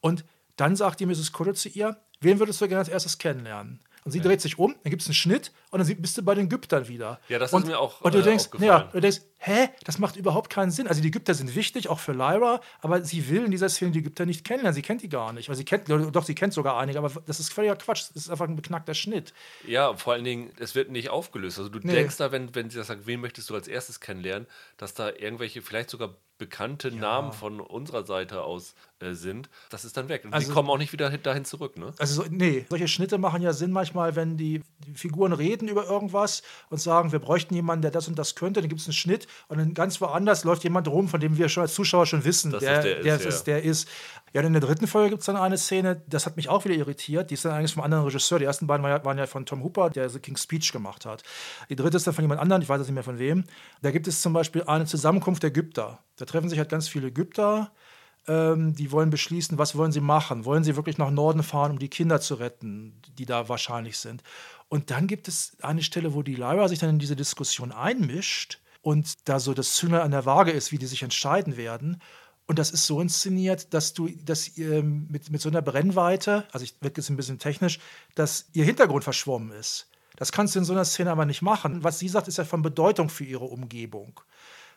Und 0.00 0.24
dann 0.56 0.74
sagt 0.76 0.98
die 1.00 1.06
Mrs. 1.06 1.32
Coulter 1.32 1.54
zu 1.54 1.68
ihr, 1.68 1.96
wen 2.20 2.40
würdest 2.40 2.60
du 2.60 2.66
gerne 2.66 2.80
als 2.80 2.88
erstes 2.88 3.16
kennenlernen? 3.16 3.80
Und 4.04 4.10
sie 4.10 4.20
dreht 4.20 4.40
sich 4.40 4.58
um, 4.58 4.74
dann 4.82 4.90
gibt 4.90 5.02
es 5.02 5.08
einen 5.08 5.14
Schnitt 5.14 5.52
und 5.70 5.78
dann 5.78 5.96
bist 6.02 6.18
du 6.18 6.22
bei 6.22 6.34
den 6.34 6.46
Ägyptern 6.46 6.88
wieder. 6.88 7.20
Ja, 7.28 7.38
das 7.38 7.50
ist 7.50 7.54
und, 7.54 7.66
mir 7.66 7.78
auch, 7.78 8.00
Und 8.00 8.14
du 8.14 8.18
äh, 8.18 8.22
denkst, 8.22 8.48
ja, 8.58 8.90
du 8.92 9.00
denkst, 9.00 9.20
hä, 9.44 9.68
das 9.84 9.98
macht 9.98 10.16
überhaupt 10.16 10.50
keinen 10.50 10.70
Sinn. 10.70 10.86
Also 10.86 11.02
die 11.02 11.08
Ägypter 11.08 11.34
sind 11.34 11.54
wichtig, 11.56 11.88
auch 11.88 11.98
für 11.98 12.12
Lyra, 12.12 12.60
aber 12.80 13.02
sie 13.04 13.28
will 13.28 13.44
in 13.44 13.50
dieser 13.50 13.68
Szene 13.68 13.90
die 13.90 13.98
Ägypter 13.98 14.24
nicht 14.24 14.44
kennenlernen. 14.44 14.74
Sie 14.74 14.82
kennt 14.82 15.02
die 15.02 15.08
gar 15.08 15.32
nicht. 15.32 15.48
Weil 15.48 15.56
sie 15.56 15.64
kennt, 15.64 15.88
doch, 15.90 16.24
sie 16.24 16.34
kennt 16.34 16.54
sogar 16.54 16.78
einige, 16.78 16.98
aber 16.98 17.10
das 17.26 17.40
ist 17.40 17.52
völliger 17.52 17.74
Quatsch. 17.76 18.04
Das 18.14 18.24
ist 18.24 18.30
einfach 18.30 18.46
ein 18.48 18.56
beknackter 18.56 18.94
Schnitt. 18.94 19.34
ja, 19.66 19.94
vor 19.96 20.12
allen 20.12 20.24
Dingen, 20.24 20.50
es 20.60 20.74
wird 20.74 20.90
nicht 20.90 21.10
aufgelöst. 21.10 21.58
Also 21.58 21.68
du 21.70 21.80
Nee. 21.82 21.92
denkst 21.92 22.16
da, 22.18 22.30
wenn, 22.32 22.54
wenn 22.54 22.70
sie 22.70 22.78
das 22.78 22.86
sagt, 22.86 23.06
wen 23.06 23.20
möchtest 23.20 23.50
du 23.50 23.54
als 23.54 23.66
erstes 23.68 24.00
kennenlernen, 24.00 24.46
dass 24.76 24.94
da 24.94 25.08
irgendwelche, 25.10 25.60
vielleicht 25.62 25.90
sogar 25.90 26.14
bekannte 26.38 26.90
Namen 26.90 27.32
von 27.32 27.60
unserer 27.60 28.04
Seite 28.04 28.42
aus 28.42 28.74
äh, 28.98 29.12
sind. 29.12 29.48
Das 29.70 29.84
ist 29.84 29.96
dann 29.96 30.08
weg. 30.08 30.24
Und 30.24 30.34
Also- 30.34 30.48
die 30.48 30.52
kommen 30.52 30.68
auch 30.70 30.78
nicht 30.78 30.92
wieder 30.92 31.08
hin- 31.08 31.22
dahin 31.22 31.44
zurück, 31.44 31.76
ne? 31.78 31.92
Also, 31.98 32.22
so, 32.24 32.28
nee, 32.30 32.66
solche 32.68 32.88
Schnitte 32.88 33.16
machen 33.18 33.42
ja 33.42 33.52
Sinn 33.52 33.70
manchmal, 33.70 34.16
wenn 34.16 34.36
die, 34.36 34.60
die 34.84 34.94
Figuren 34.94 35.32
reden 35.32 35.68
über 35.68 35.84
irgendwas 35.86 36.42
und 36.68 36.78
sagen, 36.80 37.12
wir 37.12 37.20
bräuchten 37.20 37.54
jemanden, 37.54 37.82
der 37.82 37.90
das 37.92 38.08
und 38.08 38.18
das 38.18 38.34
könnte. 38.34 38.60
Dann 38.60 38.68
gibt 38.68 38.80
es 38.80 38.88
einen 38.88 38.94
Schnitt 38.94 39.28
und 39.48 39.58
dann 39.58 39.74
ganz 39.74 40.00
woanders 40.00 40.44
läuft 40.44 40.64
jemand 40.64 40.88
rum, 40.88 41.08
von 41.08 41.20
dem 41.20 41.36
wir 41.38 41.48
schon 41.48 41.62
als 41.62 41.74
Zuschauer 41.74 42.06
schon 42.06 42.24
wissen, 42.24 42.52
Dass 42.52 42.60
der, 42.60 42.74
das 42.74 42.84
der 42.84 42.96
ist, 42.96 43.04
der, 43.04 43.14
ja. 43.16 43.28
ist, 43.28 43.44
der 43.44 43.62
ist. 43.62 43.88
Ja, 44.34 44.40
und 44.40 44.46
in 44.46 44.52
der 44.54 44.62
dritten 44.62 44.86
Folge 44.86 45.10
gibt 45.10 45.20
es 45.20 45.26
dann 45.26 45.36
eine 45.36 45.58
Szene, 45.58 46.02
das 46.06 46.24
hat 46.24 46.36
mich 46.36 46.48
auch 46.48 46.64
wieder 46.64 46.74
irritiert. 46.74 47.30
Die 47.30 47.34
ist 47.34 47.44
dann 47.44 47.52
eigentlich 47.52 47.74
vom 47.74 47.82
anderen 47.82 48.04
Regisseur. 48.04 48.38
Die 48.38 48.46
ersten 48.46 48.66
beiden 48.66 48.82
waren 48.82 48.90
ja, 48.90 49.04
waren 49.04 49.18
ja 49.18 49.26
von 49.26 49.44
Tom 49.44 49.62
Hooper, 49.62 49.90
der 49.90 50.08
The 50.08 50.20
King's 50.20 50.42
Speech 50.44 50.72
gemacht 50.72 51.04
hat. 51.04 51.22
Die 51.68 51.76
dritte 51.76 51.98
ist 51.98 52.06
dann 52.06 52.14
von 52.14 52.24
jemand 52.24 52.40
anderem, 52.40 52.62
ich 52.62 52.68
weiß 52.68 52.78
jetzt 52.78 52.88
nicht 52.88 52.94
mehr 52.94 53.04
von 53.04 53.18
wem. 53.18 53.44
Da 53.82 53.90
gibt 53.90 54.08
es 54.08 54.22
zum 54.22 54.32
Beispiel 54.32 54.62
eine 54.64 54.86
Zusammenkunft 54.86 55.42
der 55.42 55.50
Ägypter. 55.50 55.98
Da 56.16 56.24
treffen 56.24 56.48
sich 56.48 56.58
halt 56.58 56.70
ganz 56.70 56.88
viele 56.88 57.08
Ägypter 57.08 57.72
Ähm, 58.28 58.74
die 58.74 58.92
wollen 58.92 59.10
beschließen, 59.10 59.58
was 59.58 59.76
wollen 59.76 59.90
sie 59.90 60.00
machen? 60.00 60.44
Wollen 60.44 60.62
sie 60.62 60.76
wirklich 60.76 60.96
nach 60.96 61.10
Norden 61.10 61.42
fahren, 61.42 61.72
um 61.72 61.78
die 61.80 61.88
Kinder 61.88 62.20
zu 62.20 62.36
retten, 62.36 63.02
die 63.18 63.26
da 63.26 63.48
wahrscheinlich 63.48 63.98
sind? 63.98 64.22
Und 64.68 64.90
dann 64.92 65.08
gibt 65.08 65.26
es 65.28 65.56
eine 65.60 65.82
Stelle, 65.82 66.14
wo 66.14 66.22
die 66.22 66.36
Lyra 66.36 66.68
sich 66.68 66.78
dann 66.78 66.90
in 66.90 66.98
diese 67.00 67.16
Diskussion 67.16 67.72
einmischt 67.72 68.60
und 68.82 69.28
da 69.28 69.40
so 69.40 69.54
das 69.54 69.74
Zünglein 69.74 70.02
an 70.02 70.10
der 70.10 70.26
Waage 70.26 70.50
ist, 70.50 70.72
wie 70.72 70.78
die 70.78 70.86
sich 70.86 71.02
entscheiden 71.02 71.56
werden. 71.56 72.02
Und 72.46 72.58
das 72.58 72.70
ist 72.70 72.86
so 72.86 73.00
inszeniert, 73.00 73.72
dass 73.72 73.94
du 73.94 74.08
dass 74.08 74.56
ihr 74.58 74.82
mit, 74.82 75.30
mit 75.30 75.40
so 75.40 75.48
einer 75.48 75.62
Brennweite, 75.62 76.44
also 76.52 76.64
ich 76.64 76.74
wirke 76.80 77.00
jetzt 77.00 77.08
ein 77.08 77.16
bisschen 77.16 77.38
technisch, 77.38 77.78
dass 78.14 78.46
ihr 78.52 78.64
Hintergrund 78.64 79.04
verschwommen 79.04 79.52
ist. 79.52 79.88
Das 80.16 80.32
kannst 80.32 80.54
du 80.54 80.58
in 80.58 80.64
so 80.64 80.72
einer 80.72 80.84
Szene 80.84 81.10
aber 81.10 81.24
nicht 81.24 81.42
machen. 81.42 81.82
Was 81.82 81.98
sie 81.98 82.08
sagt, 82.08 82.28
ist 82.28 82.38
ja 82.38 82.44
von 82.44 82.62
Bedeutung 82.62 83.08
für 83.08 83.24
ihre 83.24 83.44
Umgebung. 83.44 84.20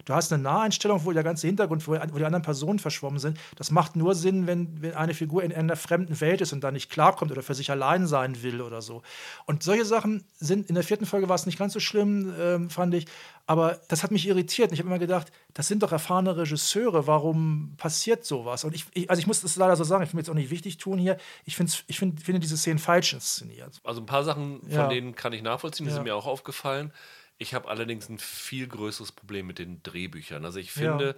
Du 0.05 0.13
hast 0.13 0.31
eine 0.31 0.41
Naheinstellung, 0.41 1.03
wo 1.03 1.11
der 1.11 1.23
ganze 1.23 1.47
Hintergrund, 1.47 1.87
wo, 1.87 1.95
die 1.95 2.25
anderen 2.25 2.43
Personen 2.43 2.79
verschwommen 2.79 3.19
sind. 3.19 3.39
Das 3.55 3.71
macht 3.71 3.95
nur 3.95 4.15
Sinn, 4.15 4.47
wenn, 4.47 4.81
wenn 4.81 4.93
eine 4.93 5.13
Figur 5.13 5.43
in 5.43 5.51
einer 5.51 5.75
fremden 5.75 6.19
Welt 6.21 6.41
ist 6.41 6.53
und 6.53 6.63
da 6.63 6.71
nicht 6.71 6.91
klarkommt 6.91 7.31
oder 7.31 7.41
für 7.41 7.55
sich 7.55 7.71
allein 7.71 8.05
sein 8.05 8.43
will 8.43 8.61
oder 8.61 8.81
so. 8.81 9.01
Und 9.45 9.63
solche 9.63 9.85
Sachen 9.85 10.23
sind, 10.37 10.69
in 10.69 10.75
der 10.75 10.83
vierten 10.83 11.05
Folge 11.05 11.27
war 11.27 11.35
es 11.35 11.45
nicht 11.45 11.57
ganz 11.57 11.73
so 11.73 11.79
schlimm, 11.79 12.33
ähm, 12.39 12.69
fand 12.69 12.93
ich. 12.93 13.07
Aber 13.47 13.79
das 13.89 14.03
hat 14.03 14.11
mich 14.11 14.27
irritiert. 14.27 14.71
Ich 14.71 14.79
habe 14.79 14.89
immer 14.89 14.99
gedacht, 14.99 15.31
das 15.53 15.67
sind 15.67 15.83
doch 15.83 15.91
erfahrene 15.91 16.35
Regisseure, 16.35 17.05
warum 17.05 17.73
passiert 17.77 18.25
sowas? 18.25 18.63
Und 18.63 18.73
ich, 18.73 18.85
ich 18.93 19.09
also 19.09 19.19
ich 19.19 19.27
muss 19.27 19.41
das 19.41 19.55
leider 19.55 19.75
so 19.75 19.83
sagen, 19.83 20.03
ich 20.03 20.09
will 20.09 20.17
mir 20.17 20.21
jetzt 20.21 20.29
auch 20.29 20.35
nicht 20.35 20.49
wichtig 20.49 20.77
tun 20.77 20.97
hier. 20.97 21.17
Ich, 21.45 21.59
ich 21.87 21.99
find, 21.99 22.21
finde 22.21 22.39
diese 22.39 22.57
Szenen 22.57 22.79
falsch 22.79 23.13
inszeniert. 23.13 23.81
Also 23.83 24.01
ein 24.01 24.05
paar 24.05 24.23
Sachen 24.23 24.61
von 24.61 24.71
ja. 24.71 24.87
denen 24.87 25.15
kann 25.15 25.33
ich 25.33 25.43
nachvollziehen, 25.43 25.85
die 25.85 25.89
ja. 25.89 25.95
sind 25.95 26.03
mir 26.03 26.15
auch 26.15 26.25
aufgefallen. 26.25 26.91
Ich 27.37 27.53
habe 27.53 27.67
allerdings 27.67 28.09
ein 28.09 28.17
viel 28.17 28.67
größeres 28.67 29.11
Problem 29.11 29.47
mit 29.47 29.59
den 29.59 29.83
Drehbüchern. 29.83 30.45
Also 30.45 30.59
ich 30.59 30.71
finde, 30.71 31.07
ja. 31.07 31.13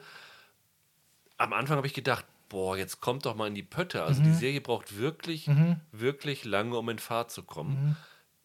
am 1.38 1.53
Anfang 1.53 1.77
habe 1.77 1.88
ich 1.88 1.93
gedacht, 1.93 2.25
boah, 2.49 2.77
jetzt 2.77 3.01
kommt 3.01 3.25
doch 3.25 3.36
mal 3.36 3.47
in 3.47 3.56
die 3.56 3.63
Pötte. 3.63 4.03
Also 4.03 4.21
mhm. 4.21 4.25
die 4.25 4.34
Serie 4.34 4.62
braucht 4.62 4.97
wirklich, 4.97 5.47
mhm. 5.47 5.80
wirklich 5.91 6.45
lange, 6.45 6.77
um 6.77 6.89
in 6.89 6.99
Fahrt 6.99 7.32
zu 7.32 7.43
kommen. 7.43 7.89
Mhm. 7.89 7.95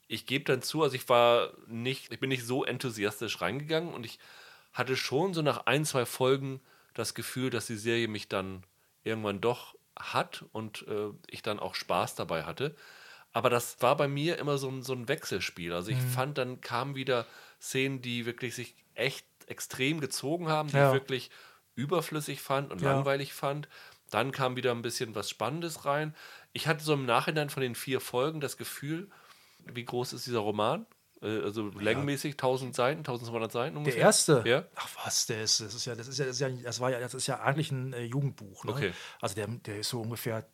Ich 0.09 0.27
gebe 0.27 0.45
dann 0.45 0.61
zu, 0.61 0.83
also 0.83 0.95
ich 0.95 1.09
war 1.09 1.53
nicht, 1.67 2.13
ich 2.13 2.21
bin 2.21 2.29
nicht 2.29 2.45
so 2.45 2.65
enthusiastisch 2.65 3.41
reingegangen 3.41 3.95
und 3.95 4.05
ich 4.05 4.19
hatte 4.73 4.97
schon 4.97 5.33
so 5.33 5.43
nach 5.43 5.67
ein, 5.67 5.85
zwei 5.85 6.05
Folgen 6.05 6.61
das 6.95 7.15
Gefühl, 7.15 7.51
dass 7.51 7.67
die 7.67 7.77
Serie 7.77 8.09
mich 8.09 8.29
dann 8.29 8.65
irgendwann 9.05 9.41
doch 9.41 9.75
hat 9.97 10.45
und 10.53 10.87
äh, 10.89 11.11
ich 11.29 11.43
dann 11.43 11.59
auch 11.59 11.75
Spaß 11.75 12.15
dabei 12.15 12.45
hatte. 12.45 12.75
Aber 13.33 13.49
das 13.49 13.81
war 13.81 13.97
bei 13.97 14.09
mir 14.09 14.39
immer 14.39 14.59
so 14.59 14.69
ein, 14.69 14.83
so 14.83 14.93
ein 14.93 15.09
Wechselspiel. 15.09 15.73
Also 15.73 15.91
ich 15.91 15.99
mhm. 15.99 16.09
fand, 16.09 16.39
dann 16.39 16.61
kamen 16.61 16.95
wieder 16.95 17.27
Szenen, 17.63 18.03
die 18.03 18.27
wirklich 18.27 18.55
sich 18.55 18.75
echt 18.95 19.25
extrem 19.47 20.01
gezogen 20.01 20.49
haben, 20.49 20.69
die 20.69 20.77
ja. 20.77 20.89
ich 20.89 20.95
wirklich 20.95 21.31
überflüssig 21.75 22.43
fand 22.43 22.73
und 22.73 22.83
ja. 22.83 22.93
langweilig 22.93 23.33
fand. 23.33 23.69
Dann 24.11 24.33
kam 24.33 24.57
wieder 24.57 24.73
ein 24.73 24.83
bisschen 24.83 25.15
was 25.15 25.31
Spannendes 25.31 25.87
rein. 25.87 26.15
Ich 26.53 26.67
hatte 26.67 26.85
so 26.85 26.93
im 26.93 27.07
Nachhinein 27.07 27.49
von 27.49 27.63
den 27.63 27.75
vier 27.75 28.01
Folgen 28.01 28.41
das 28.41 28.57
Gefühl, 28.57 29.09
wie 29.65 29.85
groß 29.85 30.13
ist 30.13 30.27
dieser 30.27 30.41
Roman? 30.41 30.87
Äh, 31.23 31.41
also 31.41 31.69
längenmäßig 31.69 32.33
1000 32.33 32.75
Seiten, 32.75 32.99
1200 32.99 33.53
Seiten 33.53 33.77
ungefähr. 33.77 34.01
Der 34.01 34.07
erste? 34.07 34.43
Ja. 34.45 34.65
Ach 34.75 34.89
was, 35.05 35.27
der 35.27 35.43
ist, 35.43 35.61
das 35.61 35.73
ist 35.73 35.87
ja, 35.87 35.95
das 35.95 36.09
ist 36.09 36.19
ja, 36.19 36.27
das 36.27 36.35
ist 36.35 36.41
ja, 36.41 36.49
das 36.51 36.81
war 36.81 36.91
ja, 36.91 37.01
das 37.01 37.15
ist 37.15 37.27
ja 37.27 37.41
eigentlich 37.41 37.71
ein 37.71 37.93
äh, 37.93 38.03
Jugendbuch. 38.03 38.65
Ne? 38.65 38.73
Okay. 38.73 38.93
Also 39.21 39.37
der, 39.37 39.47
der 39.47 39.79
ist 39.79 39.89
so 39.89 40.01
ungefähr 40.01 40.45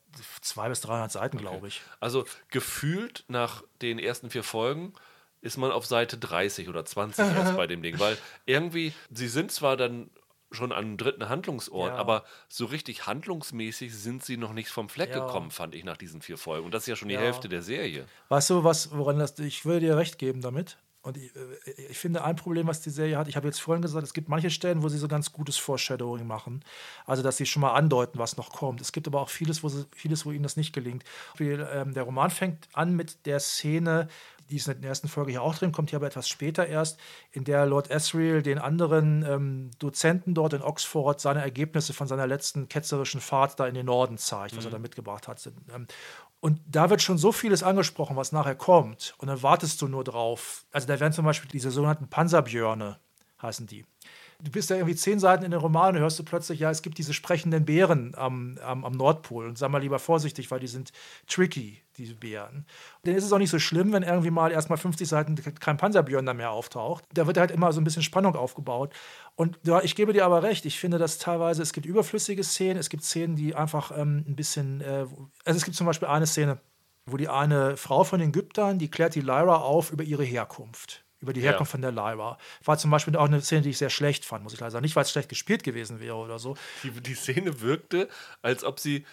200 0.42 0.70
bis 0.70 0.80
300 0.82 1.10
Seiten, 1.10 1.36
okay. 1.38 1.46
glaube 1.46 1.68
ich. 1.68 1.82
Also 2.00 2.26
gefühlt 2.50 3.24
nach 3.28 3.64
den 3.80 3.98
ersten 3.98 4.30
vier 4.30 4.44
Folgen 4.44 4.92
ist 5.40 5.56
man 5.56 5.70
auf 5.70 5.86
Seite 5.86 6.18
30 6.18 6.68
oder 6.68 6.84
20 6.84 7.24
erst 7.36 7.56
bei 7.56 7.66
dem 7.66 7.82
Ding. 7.82 7.98
Weil 7.98 8.16
irgendwie, 8.46 8.92
sie 9.10 9.28
sind 9.28 9.52
zwar 9.52 9.76
dann 9.76 10.10
schon 10.50 10.72
an 10.72 10.78
einem 10.78 10.96
dritten 10.96 11.28
Handlungsort, 11.28 11.92
ja. 11.92 11.96
aber 11.96 12.24
so 12.48 12.64
richtig 12.64 13.06
handlungsmäßig 13.06 13.94
sind 13.94 14.24
sie 14.24 14.36
noch 14.36 14.52
nicht 14.52 14.70
vom 14.70 14.88
Fleck 14.88 15.10
ja. 15.10 15.26
gekommen, 15.26 15.50
fand 15.50 15.74
ich 15.74 15.84
nach 15.84 15.96
diesen 15.96 16.22
vier 16.22 16.38
Folgen. 16.38 16.64
Und 16.64 16.72
das 16.72 16.84
ist 16.84 16.88
ja 16.88 16.96
schon 16.96 17.08
die 17.08 17.14
ja. 17.14 17.20
Hälfte 17.20 17.48
der 17.48 17.62
Serie. 17.62 18.06
Weißt 18.28 18.50
du, 18.50 18.64
was, 18.64 18.96
woran 18.96 19.18
das, 19.18 19.38
ich 19.38 19.64
würde 19.64 19.80
dir 19.80 19.96
recht 19.96 20.18
geben 20.18 20.40
damit. 20.40 20.78
Und 21.02 21.16
ich, 21.16 21.34
äh, 21.36 21.82
ich, 21.90 21.98
finde, 21.98 22.24
ein 22.24 22.36
Problem, 22.36 22.66
was 22.66 22.80
die 22.80 22.90
Serie 22.90 23.16
hat, 23.16 23.28
ich 23.28 23.36
habe 23.36 23.46
jetzt 23.46 23.60
vorhin 23.60 23.82
gesagt, 23.82 24.04
es 24.04 24.12
gibt 24.12 24.28
manche 24.28 24.50
Stellen, 24.50 24.82
wo 24.82 24.88
sie 24.88 24.98
so 24.98 25.08
ganz 25.08 25.32
gutes 25.32 25.56
Foreshadowing 25.56 26.26
machen. 26.26 26.62
Also, 27.06 27.22
dass 27.22 27.36
sie 27.36 27.46
schon 27.46 27.62
mal 27.62 27.72
andeuten, 27.72 28.18
was 28.18 28.36
noch 28.36 28.50
kommt. 28.50 28.80
Es 28.80 28.92
gibt 28.92 29.06
aber 29.06 29.20
auch 29.20 29.28
vieles, 29.28 29.62
wo, 29.62 29.68
sie, 29.68 29.86
vieles, 29.94 30.26
wo 30.26 30.32
ihnen 30.32 30.42
das 30.42 30.56
nicht 30.56 30.72
gelingt. 30.72 31.04
Ähm, 31.38 31.94
der 31.94 32.02
Roman 32.02 32.30
fängt 32.30 32.68
an 32.72 32.96
mit 32.96 33.26
der 33.26 33.40
Szene, 33.40 34.08
die 34.50 34.56
ist 34.56 34.68
in 34.68 34.80
der 34.80 34.90
ersten 34.90 35.08
Folge 35.08 35.32
hier 35.32 35.42
auch 35.42 35.54
drin, 35.54 35.72
kommt 35.72 35.90
hier 35.90 35.98
aber 35.98 36.06
etwas 36.06 36.28
später 36.28 36.66
erst, 36.66 36.98
in 37.32 37.44
der 37.44 37.66
Lord 37.66 37.90
Asriel 37.90 38.42
den 38.42 38.58
anderen 38.58 39.24
ähm, 39.24 39.70
Dozenten 39.78 40.34
dort 40.34 40.52
in 40.52 40.62
Oxford 40.62 41.20
seine 41.20 41.42
Ergebnisse 41.42 41.92
von 41.92 42.06
seiner 42.06 42.26
letzten 42.26 42.68
ketzerischen 42.68 43.20
Fahrt 43.20 43.60
da 43.60 43.66
in 43.66 43.74
den 43.74 43.86
Norden 43.86 44.18
zeigt, 44.18 44.56
was 44.56 44.64
mhm. 44.64 44.68
er 44.68 44.72
da 44.72 44.78
mitgebracht 44.78 45.28
hat. 45.28 45.50
Ähm, 45.74 45.86
und 46.40 46.60
da 46.66 46.88
wird 46.90 47.02
schon 47.02 47.18
so 47.18 47.32
vieles 47.32 47.62
angesprochen, 47.62 48.16
was 48.16 48.32
nachher 48.32 48.54
kommt. 48.54 49.14
Und 49.18 49.28
dann 49.28 49.42
wartest 49.42 49.82
du 49.82 49.88
nur 49.88 50.04
drauf. 50.04 50.66
Also 50.70 50.86
da 50.86 51.00
werden 51.00 51.12
zum 51.12 51.24
Beispiel 51.24 51.50
diese 51.50 51.70
sogenannten 51.70 52.08
Panzerbjörne, 52.08 52.98
heißen 53.42 53.66
die 53.66 53.84
du 54.42 54.50
bist 54.52 54.70
ja 54.70 54.76
irgendwie 54.76 54.94
zehn 54.94 55.18
Seiten 55.18 55.44
in 55.44 55.50
den 55.50 55.60
Roman 55.60 55.96
und 55.96 56.00
hörst 56.00 56.18
du 56.18 56.24
plötzlich, 56.24 56.60
ja, 56.60 56.70
es 56.70 56.82
gibt 56.82 56.98
diese 56.98 57.12
sprechenden 57.12 57.64
Bären 57.64 58.14
am, 58.16 58.56
am, 58.62 58.84
am 58.84 58.92
Nordpol. 58.92 59.46
Und 59.46 59.58
sag 59.58 59.70
mal 59.70 59.80
lieber 59.80 59.98
vorsichtig, 59.98 60.50
weil 60.50 60.60
die 60.60 60.68
sind 60.68 60.92
tricky, 61.26 61.82
diese 61.96 62.14
Bären. 62.14 62.64
Dann 63.02 63.16
ist 63.16 63.24
es 63.24 63.32
auch 63.32 63.38
nicht 63.38 63.50
so 63.50 63.58
schlimm, 63.58 63.92
wenn 63.92 64.04
irgendwie 64.04 64.30
mal 64.30 64.52
erstmal 64.52 64.78
50 64.78 65.08
Seiten 65.08 65.34
kein 65.34 65.76
Panzerbjörn 65.76 66.24
da 66.24 66.34
mehr 66.34 66.52
auftaucht. 66.52 67.04
Da 67.12 67.26
wird 67.26 67.36
halt 67.36 67.50
immer 67.50 67.72
so 67.72 67.80
ein 67.80 67.84
bisschen 67.84 68.02
Spannung 68.02 68.36
aufgebaut. 68.36 68.94
Und 69.34 69.58
ja, 69.64 69.82
ich 69.82 69.96
gebe 69.96 70.12
dir 70.12 70.24
aber 70.24 70.44
recht, 70.44 70.64
ich 70.66 70.78
finde, 70.78 70.98
dass 70.98 71.18
teilweise, 71.18 71.62
es 71.62 71.72
gibt 71.72 71.86
überflüssige 71.86 72.44
Szenen, 72.44 72.78
es 72.78 72.90
gibt 72.90 73.02
Szenen, 73.02 73.34
die 73.34 73.56
einfach 73.56 73.90
ähm, 73.96 74.24
ein 74.28 74.36
bisschen, 74.36 74.80
äh, 74.82 75.06
also 75.44 75.56
es 75.56 75.64
gibt 75.64 75.76
zum 75.76 75.86
Beispiel 75.86 76.08
eine 76.08 76.26
Szene, 76.26 76.60
wo 77.06 77.16
die 77.16 77.28
eine 77.28 77.76
Frau 77.76 78.04
von 78.04 78.20
den 78.20 78.28
Ägyptern, 78.28 78.78
die 78.78 78.90
klärt 78.90 79.16
die 79.16 79.20
Lyra 79.20 79.56
auf 79.56 79.90
über 79.90 80.04
ihre 80.04 80.24
Herkunft 80.24 81.07
über 81.20 81.32
die 81.32 81.40
Herkunft 81.40 81.70
ja. 81.70 81.72
von 81.72 81.82
der 81.82 81.92
Lyra. 81.92 82.38
War 82.64 82.78
zum 82.78 82.90
Beispiel 82.90 83.16
auch 83.16 83.26
eine 83.26 83.40
Szene, 83.40 83.62
die 83.62 83.70
ich 83.70 83.78
sehr 83.78 83.90
schlecht 83.90 84.24
fand, 84.24 84.44
muss 84.44 84.52
ich 84.52 84.60
leider 84.60 84.70
sagen. 84.70 84.82
Nicht, 84.82 84.96
weil 84.96 85.02
es 85.02 85.10
schlecht 85.10 85.28
gespielt 85.28 85.64
gewesen 85.64 86.00
wäre 86.00 86.16
oder 86.16 86.38
so. 86.38 86.56
Die, 86.82 86.90
die 86.90 87.14
Szene 87.14 87.60
wirkte, 87.60 88.08
als 88.42 88.64
ob 88.64 88.80
sie 88.80 89.04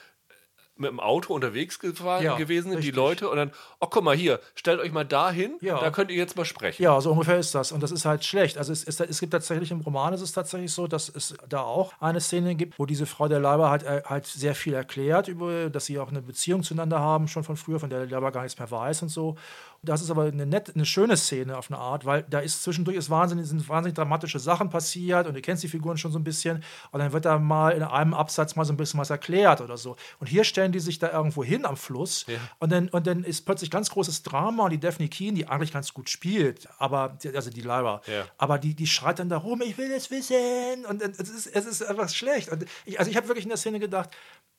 mit 0.77 0.89
dem 0.89 0.99
Auto 0.99 1.33
unterwegs 1.33 1.79
gefahren 1.79 2.23
ja, 2.23 2.35
gewesen 2.35 2.71
sind, 2.71 2.83
die 2.83 2.91
Leute, 2.91 3.29
und 3.29 3.37
dann, 3.37 3.51
oh, 3.79 3.87
guck 3.89 4.03
mal 4.03 4.15
hier, 4.15 4.41
stellt 4.55 4.81
euch 4.81 4.91
mal 4.91 5.05
da 5.05 5.31
hin, 5.31 5.57
ja. 5.61 5.79
da 5.79 5.89
könnt 5.89 6.11
ihr 6.11 6.17
jetzt 6.17 6.35
mal 6.35 6.43
sprechen. 6.43 6.83
Ja, 6.83 6.99
so 6.99 7.11
ungefähr 7.11 7.37
ist 7.37 7.55
das. 7.55 7.71
Und 7.71 7.81
das 7.81 7.91
ist 7.91 8.03
halt 8.03 8.25
schlecht. 8.25 8.57
Also 8.57 8.73
es, 8.73 8.83
ist, 8.83 8.99
es 8.99 9.19
gibt 9.19 9.31
tatsächlich 9.31 9.71
im 9.71 9.79
Roman 9.81 10.13
ist 10.13 10.21
es 10.21 10.33
tatsächlich 10.33 10.73
so, 10.73 10.87
dass 10.87 11.07
es 11.07 11.35
da 11.47 11.61
auch 11.61 11.93
eine 12.01 12.19
Szene 12.19 12.55
gibt, 12.55 12.77
wo 12.77 12.85
diese 12.85 13.05
Frau 13.05 13.29
der 13.29 13.39
Leiber 13.39 13.69
halt, 13.69 13.83
äh, 13.83 14.01
halt 14.05 14.25
sehr 14.25 14.53
viel 14.53 14.73
erklärt, 14.73 15.29
über, 15.29 15.69
dass 15.69 15.85
sie 15.85 15.97
auch 15.97 16.09
eine 16.09 16.21
Beziehung 16.21 16.61
zueinander 16.61 16.99
haben, 16.99 17.29
schon 17.29 17.45
von 17.45 17.55
früher, 17.55 17.79
von 17.79 17.89
der 17.89 17.99
der 17.99 18.09
Leiber 18.09 18.31
gar 18.31 18.43
nichts 18.43 18.59
mehr 18.59 18.69
weiß 18.69 19.03
und 19.03 19.09
so. 19.09 19.37
Das 19.85 20.01
ist 20.01 20.09
aber 20.09 20.23
eine 20.23 20.45
nette, 20.45 20.73
eine 20.73 20.85
schöne 20.85 21.15
Szene 21.17 21.57
auf 21.57 21.71
eine 21.71 21.79
Art, 21.79 22.05
weil 22.05 22.23
da 22.29 22.39
ist 22.39 22.63
zwischendurch 22.63 22.97
ist 22.97 23.09
wahnsinnig, 23.09 23.47
sind 23.47 23.67
wahnsinnig 23.69 23.95
dramatische 23.95 24.39
Sachen 24.39 24.69
passiert 24.69 25.27
und 25.27 25.35
du 25.35 25.41
kennst 25.41 25.63
die 25.63 25.67
Figuren 25.67 25.97
schon 25.97 26.11
so 26.11 26.19
ein 26.19 26.23
bisschen 26.23 26.63
und 26.91 26.99
dann 26.99 27.13
wird 27.13 27.25
da 27.25 27.39
mal 27.39 27.71
in 27.71 27.83
einem 27.83 28.13
Absatz 28.13 28.55
mal 28.55 28.65
so 28.65 28.73
ein 28.73 28.77
bisschen 28.77 28.99
was 28.99 29.09
erklärt 29.09 29.61
oder 29.61 29.77
so. 29.77 29.95
Und 30.19 30.27
hier 30.27 30.43
stellen 30.43 30.71
die 30.71 30.79
sich 30.79 30.99
da 30.99 31.11
irgendwo 31.11 31.43
hin 31.43 31.65
am 31.65 31.77
Fluss 31.77 32.25
ja. 32.27 32.37
und, 32.59 32.71
dann, 32.71 32.89
und 32.89 33.07
dann 33.07 33.23
ist 33.23 33.45
plötzlich 33.45 33.71
ganz 33.71 33.89
großes 33.89 34.23
Drama 34.23 34.65
und 34.65 34.71
die 34.71 34.79
Daphne 34.79 35.07
Keen, 35.07 35.35
die 35.35 35.47
eigentlich 35.47 35.71
ganz 35.71 35.93
gut 35.93 36.09
spielt, 36.09 36.67
aber 36.77 37.17
also 37.33 37.49
die 37.49 37.61
Lyra, 37.61 38.01
ja. 38.07 38.25
aber 38.37 38.57
die, 38.57 38.73
die 38.73 38.87
schreit 38.87 39.19
dann 39.19 39.29
da 39.29 39.37
rum, 39.37 39.61
ich 39.61 39.77
will 39.77 39.91
es 39.91 40.11
wissen 40.11 40.85
und 40.89 41.01
es 41.01 41.29
ist, 41.29 41.47
es 41.47 41.65
ist 41.65 41.83
einfach 41.83 42.09
schlecht. 42.09 42.49
Und 42.49 42.65
ich, 42.85 42.99
also 42.99 43.11
ich 43.11 43.17
habe 43.17 43.27
wirklich 43.27 43.45
in 43.45 43.49
der 43.49 43.57
Szene 43.57 43.79
gedacht, 43.79 44.09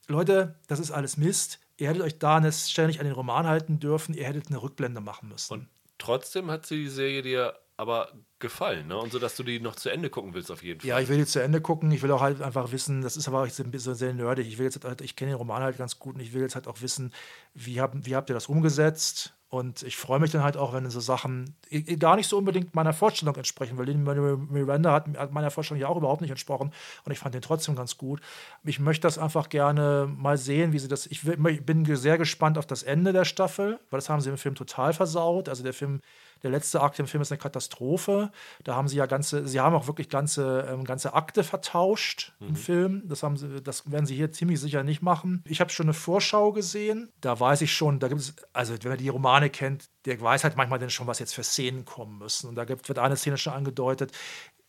Leute, 0.08 0.56
das 0.68 0.78
ist 0.78 0.90
alles 0.90 1.16
Mist 1.16 1.60
ihr 1.78 1.88
hättet 1.88 2.02
euch 2.02 2.18
da 2.18 2.50
ständig 2.52 3.00
an 3.00 3.06
den 3.06 3.14
Roman 3.14 3.46
halten 3.46 3.78
dürfen, 3.78 4.14
ihr 4.14 4.24
hättet 4.24 4.48
eine 4.48 4.62
Rückblende 4.62 5.00
machen 5.00 5.28
müssen. 5.28 5.52
Und 5.52 5.68
trotzdem 5.98 6.50
hat 6.50 6.66
sie 6.66 6.76
die 6.76 6.88
Serie 6.88 7.22
dir 7.22 7.58
aber 7.78 8.10
gefallen, 8.38 8.86
ne? 8.86 8.96
Und 8.96 9.12
so, 9.12 9.18
dass 9.18 9.36
du 9.36 9.42
die 9.42 9.60
noch 9.60 9.76
zu 9.76 9.90
Ende 9.90 10.08
gucken 10.08 10.32
willst, 10.32 10.50
auf 10.50 10.62
jeden 10.62 10.80
Fall. 10.80 10.88
Ja, 10.88 10.98
ich 10.98 11.08
will 11.08 11.18
die 11.18 11.26
zu 11.26 11.42
Ende 11.42 11.60
gucken. 11.60 11.90
Ich 11.90 12.02
will 12.02 12.10
auch 12.10 12.22
halt 12.22 12.40
einfach 12.40 12.72
wissen, 12.72 13.02
das 13.02 13.18
ist 13.18 13.28
aber 13.28 13.42
auch 13.42 13.58
ein 13.58 13.70
bisschen 13.70 13.94
sehr 13.94 14.14
nerdig. 14.14 14.48
Ich 14.48 14.56
will 14.56 14.64
jetzt 14.64 14.82
halt, 14.82 15.02
ich 15.02 15.14
kenne 15.14 15.32
den 15.32 15.38
Roman 15.38 15.62
halt 15.62 15.76
ganz 15.76 15.98
gut 15.98 16.14
und 16.14 16.22
ich 16.22 16.32
will 16.32 16.40
jetzt 16.40 16.54
halt 16.54 16.68
auch 16.68 16.80
wissen, 16.80 17.12
wie, 17.52 17.80
hab, 17.80 17.92
wie 18.06 18.16
habt 18.16 18.30
ihr 18.30 18.34
das 18.34 18.46
umgesetzt? 18.46 19.34
Und 19.48 19.84
ich 19.84 19.96
freue 19.96 20.18
mich 20.18 20.32
dann 20.32 20.42
halt 20.42 20.56
auch, 20.56 20.72
wenn 20.72 20.90
so 20.90 20.98
Sachen 20.98 21.54
gar 22.00 22.16
nicht 22.16 22.28
so 22.28 22.36
unbedingt 22.36 22.74
meiner 22.74 22.92
Vorstellung 22.92 23.36
entsprechen, 23.36 23.78
weil 23.78 23.86
Miranda 23.94 24.92
hat 24.92 25.32
meiner 25.32 25.52
Vorstellung 25.52 25.80
ja 25.80 25.86
auch 25.86 25.96
überhaupt 25.96 26.20
nicht 26.20 26.32
entsprochen 26.32 26.72
und 27.04 27.12
ich 27.12 27.20
fand 27.20 27.32
den 27.32 27.42
trotzdem 27.42 27.76
ganz 27.76 27.96
gut. 27.96 28.20
Ich 28.64 28.80
möchte 28.80 29.02
das 29.02 29.18
einfach 29.18 29.48
gerne 29.48 30.12
mal 30.12 30.36
sehen, 30.36 30.72
wie 30.72 30.80
sie 30.80 30.88
das. 30.88 31.06
Ich 31.06 31.22
bin 31.22 31.84
sehr 31.96 32.18
gespannt 32.18 32.58
auf 32.58 32.66
das 32.66 32.82
Ende 32.82 33.12
der 33.12 33.24
Staffel, 33.24 33.78
weil 33.90 33.98
das 33.98 34.10
haben 34.10 34.20
sie 34.20 34.30
im 34.30 34.36
Film 34.36 34.56
total 34.56 34.92
versaut. 34.92 35.48
Also 35.48 35.62
der 35.62 35.74
Film 35.74 36.00
der 36.42 36.50
letzte 36.50 36.80
Akt 36.80 36.98
im 36.98 37.06
Film 37.06 37.22
ist 37.22 37.32
eine 37.32 37.38
Katastrophe. 37.38 38.30
Da 38.62 38.74
haben 38.74 38.88
sie 38.88 38.96
ja 38.96 39.06
ganze, 39.06 39.46
sie 39.48 39.60
haben 39.60 39.74
auch 39.74 39.86
wirklich 39.86 40.08
ganze, 40.08 40.66
ähm, 40.70 40.84
ganze 40.84 41.14
Akte 41.14 41.42
vertauscht 41.42 42.32
mhm. 42.40 42.48
im 42.48 42.56
Film. 42.56 43.02
Das, 43.06 43.22
haben 43.22 43.36
sie, 43.36 43.62
das 43.62 43.90
werden 43.90 44.06
sie 44.06 44.14
hier 44.14 44.32
ziemlich 44.32 44.60
sicher 44.60 44.82
nicht 44.82 45.02
machen. 45.02 45.42
Ich 45.46 45.60
habe 45.60 45.70
schon 45.70 45.86
eine 45.86 45.94
Vorschau 45.94 46.52
gesehen. 46.52 47.10
Da 47.20 47.38
weiß 47.38 47.62
ich 47.62 47.72
schon, 47.72 47.98
da 47.98 48.08
gibt 48.08 48.20
es, 48.20 48.34
also 48.52 48.74
wenn 48.82 48.90
man 48.90 48.98
die 48.98 49.08
Romane 49.08 49.50
kennt, 49.50 49.88
der 50.04 50.20
weiß 50.20 50.44
halt 50.44 50.56
manchmal 50.56 50.78
dann 50.78 50.90
schon, 50.90 51.06
was 51.06 51.18
jetzt 51.18 51.34
für 51.34 51.42
Szenen 51.42 51.84
kommen 51.84 52.18
müssen. 52.18 52.48
Und 52.48 52.54
da 52.54 52.64
gibt, 52.64 52.88
wird 52.88 52.98
eine 52.98 53.16
Szene 53.16 53.38
schon 53.38 53.54
angedeutet 53.54 54.12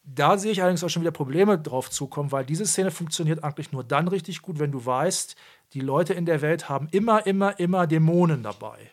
Da 0.03 0.37
sehe 0.37 0.51
ich 0.51 0.61
allerdings 0.61 0.83
auch 0.83 0.89
schon 0.89 1.01
wieder 1.01 1.11
Probleme 1.11 1.59
drauf 1.59 1.89
zukommen, 1.89 2.31
weil 2.31 2.45
diese 2.45 2.65
Szene 2.65 2.91
funktioniert 2.91 3.43
eigentlich 3.43 3.71
nur 3.71 3.83
dann 3.83 4.07
richtig 4.07 4.41
gut, 4.41 4.57
wenn 4.57 4.71
du 4.71 4.85
weißt, 4.85 5.35
die 5.73 5.81
Leute 5.81 6.13
in 6.13 6.25
der 6.25 6.41
Welt 6.41 6.69
haben 6.69 6.87
immer, 6.91 7.27
immer, 7.27 7.59
immer 7.59 7.87
Dämonen 7.87 8.41
dabei. 8.41 8.91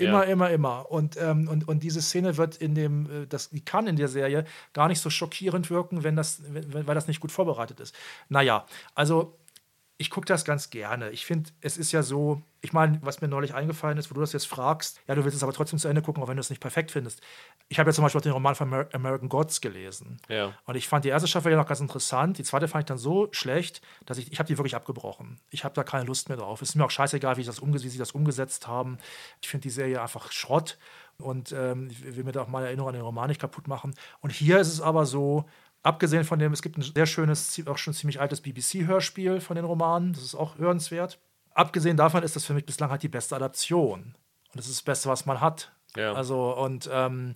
Immer, 0.00 0.24
ja. 0.24 0.32
immer, 0.32 0.50
immer. 0.50 0.90
Und, 0.90 1.16
ähm, 1.20 1.48
und, 1.48 1.68
und 1.68 1.82
diese 1.82 2.02
Szene 2.02 2.36
wird 2.36 2.56
in 2.56 2.74
dem, 2.74 3.06
äh, 3.06 3.26
das, 3.26 3.50
die 3.50 3.64
kann 3.64 3.86
in 3.86 3.96
der 3.96 4.08
Serie 4.08 4.44
gar 4.72 4.88
nicht 4.88 5.00
so 5.00 5.10
schockierend 5.10 5.70
wirken, 5.70 6.04
wenn 6.04 6.16
das, 6.16 6.42
wenn, 6.48 6.86
weil 6.86 6.94
das 6.94 7.08
nicht 7.08 7.20
gut 7.20 7.32
vorbereitet 7.32 7.80
ist. 7.80 7.94
Naja, 8.28 8.66
also 8.94 9.38
ich 10.00 10.08
gucke 10.08 10.24
das 10.24 10.46
ganz 10.46 10.70
gerne. 10.70 11.10
Ich 11.10 11.26
finde, 11.26 11.50
es 11.60 11.76
ist 11.76 11.92
ja 11.92 12.02
so, 12.02 12.40
ich 12.62 12.72
meine, 12.72 12.98
was 13.02 13.20
mir 13.20 13.28
neulich 13.28 13.52
eingefallen 13.52 13.98
ist, 13.98 14.10
wo 14.10 14.14
du 14.14 14.22
das 14.22 14.32
jetzt 14.32 14.46
fragst, 14.46 14.98
ja, 15.06 15.14
du 15.14 15.24
willst 15.24 15.36
es 15.36 15.42
aber 15.42 15.52
trotzdem 15.52 15.78
zu 15.78 15.88
Ende 15.88 16.00
gucken, 16.00 16.22
auch 16.22 16.28
wenn 16.28 16.38
du 16.38 16.40
es 16.40 16.48
nicht 16.48 16.62
perfekt 16.62 16.90
findest. 16.90 17.20
Ich 17.68 17.78
habe 17.78 17.90
ja 17.90 17.92
zum 17.92 18.04
Beispiel 18.04 18.18
auch 18.18 18.22
den 18.22 18.32
Roman 18.32 18.54
von 18.54 18.72
Amer 18.72 18.88
American 18.94 19.28
Gods 19.28 19.60
gelesen. 19.60 20.16
Ja. 20.30 20.54
Und 20.64 20.76
ich 20.76 20.88
fand 20.88 21.04
die 21.04 21.10
erste 21.10 21.28
Staffel 21.28 21.52
ja 21.52 21.58
noch 21.58 21.66
ganz 21.66 21.80
interessant. 21.80 22.38
Die 22.38 22.44
zweite 22.44 22.66
fand 22.66 22.84
ich 22.84 22.86
dann 22.86 22.96
so 22.96 23.28
schlecht, 23.32 23.82
dass 24.06 24.16
ich, 24.16 24.32
ich 24.32 24.38
habe 24.38 24.46
die 24.46 24.56
wirklich 24.56 24.74
abgebrochen. 24.74 25.38
Ich 25.50 25.64
habe 25.64 25.74
da 25.74 25.84
keine 25.84 26.06
Lust 26.06 26.30
mehr 26.30 26.38
drauf. 26.38 26.62
Es 26.62 26.70
ist 26.70 26.76
mir 26.76 26.86
auch 26.86 26.90
scheißegal, 26.90 27.36
wie, 27.36 27.42
ich 27.42 27.46
das 27.46 27.60
wie 27.60 27.88
sie 27.90 27.98
das 27.98 28.12
umgesetzt 28.12 28.66
haben. 28.66 28.96
Ich 29.42 29.50
finde 29.50 29.64
die 29.64 29.70
Serie 29.70 30.00
einfach 30.00 30.32
Schrott 30.32 30.78
und 31.18 31.52
ähm, 31.52 31.90
will 32.02 32.24
mir 32.24 32.32
da 32.32 32.40
auch 32.40 32.48
meine 32.48 32.68
Erinnerung 32.68 32.88
an 32.88 32.94
den 32.94 33.04
Roman 33.04 33.28
nicht 33.28 33.40
kaputt 33.42 33.68
machen. 33.68 33.94
Und 34.22 34.32
hier 34.32 34.60
ist 34.60 34.72
es 34.72 34.80
aber 34.80 35.04
so, 35.04 35.44
Abgesehen 35.82 36.24
von 36.24 36.38
dem, 36.38 36.52
es 36.52 36.62
gibt 36.62 36.76
ein 36.76 36.82
sehr 36.82 37.06
schönes, 37.06 37.60
auch 37.66 37.78
schon 37.78 37.94
ziemlich 37.94 38.20
altes 38.20 38.42
BBC-Hörspiel 38.42 39.40
von 39.40 39.56
den 39.56 39.64
Romanen, 39.64 40.12
das 40.12 40.22
ist 40.22 40.34
auch 40.34 40.58
hörenswert. 40.58 41.18
Abgesehen 41.54 41.96
davon 41.96 42.22
ist 42.22 42.36
das 42.36 42.44
für 42.44 42.54
mich 42.54 42.66
bislang 42.66 42.90
halt 42.90 43.02
die 43.02 43.08
beste 43.08 43.34
Adaption. 43.36 44.14
Und 44.52 44.56
das 44.56 44.66
ist 44.66 44.78
das 44.78 44.82
Beste, 44.82 45.08
was 45.08 45.26
man 45.26 45.40
hat. 45.40 45.72
Ja. 45.96 46.12
Also, 46.12 46.54
und, 46.56 46.88
ähm, 46.92 47.34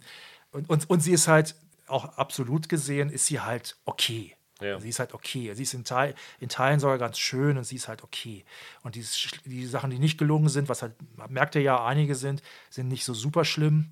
und, 0.51 0.69
und, 0.69 0.89
und 0.89 1.01
sie 1.01 1.13
ist 1.13 1.27
halt, 1.27 1.57
auch 1.87 2.05
absolut 2.17 2.69
gesehen, 2.69 3.11
ist 3.11 3.27
sie 3.27 3.41
halt 3.41 3.77
okay. 3.85 4.35
Ja. 4.61 4.79
Sie 4.81 4.89
ist 4.89 4.99
halt 4.99 5.15
okay. 5.15 5.53
Sie 5.55 5.65
ist 5.65 5.75
in, 5.75 5.85
Teil, 5.85 6.15
in 6.41 6.49
Teilen 6.49 6.81
sogar 6.81 6.99
ganz 6.99 7.19
schön 7.19 7.59
und 7.59 7.65
sie 7.65 7.77
ist 7.77 7.89
halt 7.89 8.03
okay. 8.03 8.45
Und 8.83 8.95
die, 8.95 9.05
die 9.45 9.67
Sachen, 9.67 9.91
die 9.91 9.99
nicht 9.99 10.17
gelungen 10.17 10.49
sind, 10.49 10.69
was 10.69 10.83
halt, 10.83 10.95
merkt 11.29 11.55
ihr 11.57 11.63
ja, 11.63 11.85
einige 11.85 12.15
sind, 12.15 12.43
sind 12.71 12.89
nicht 12.89 13.05
so 13.05 13.15
super 13.15 13.45
schlimm. 13.45 13.91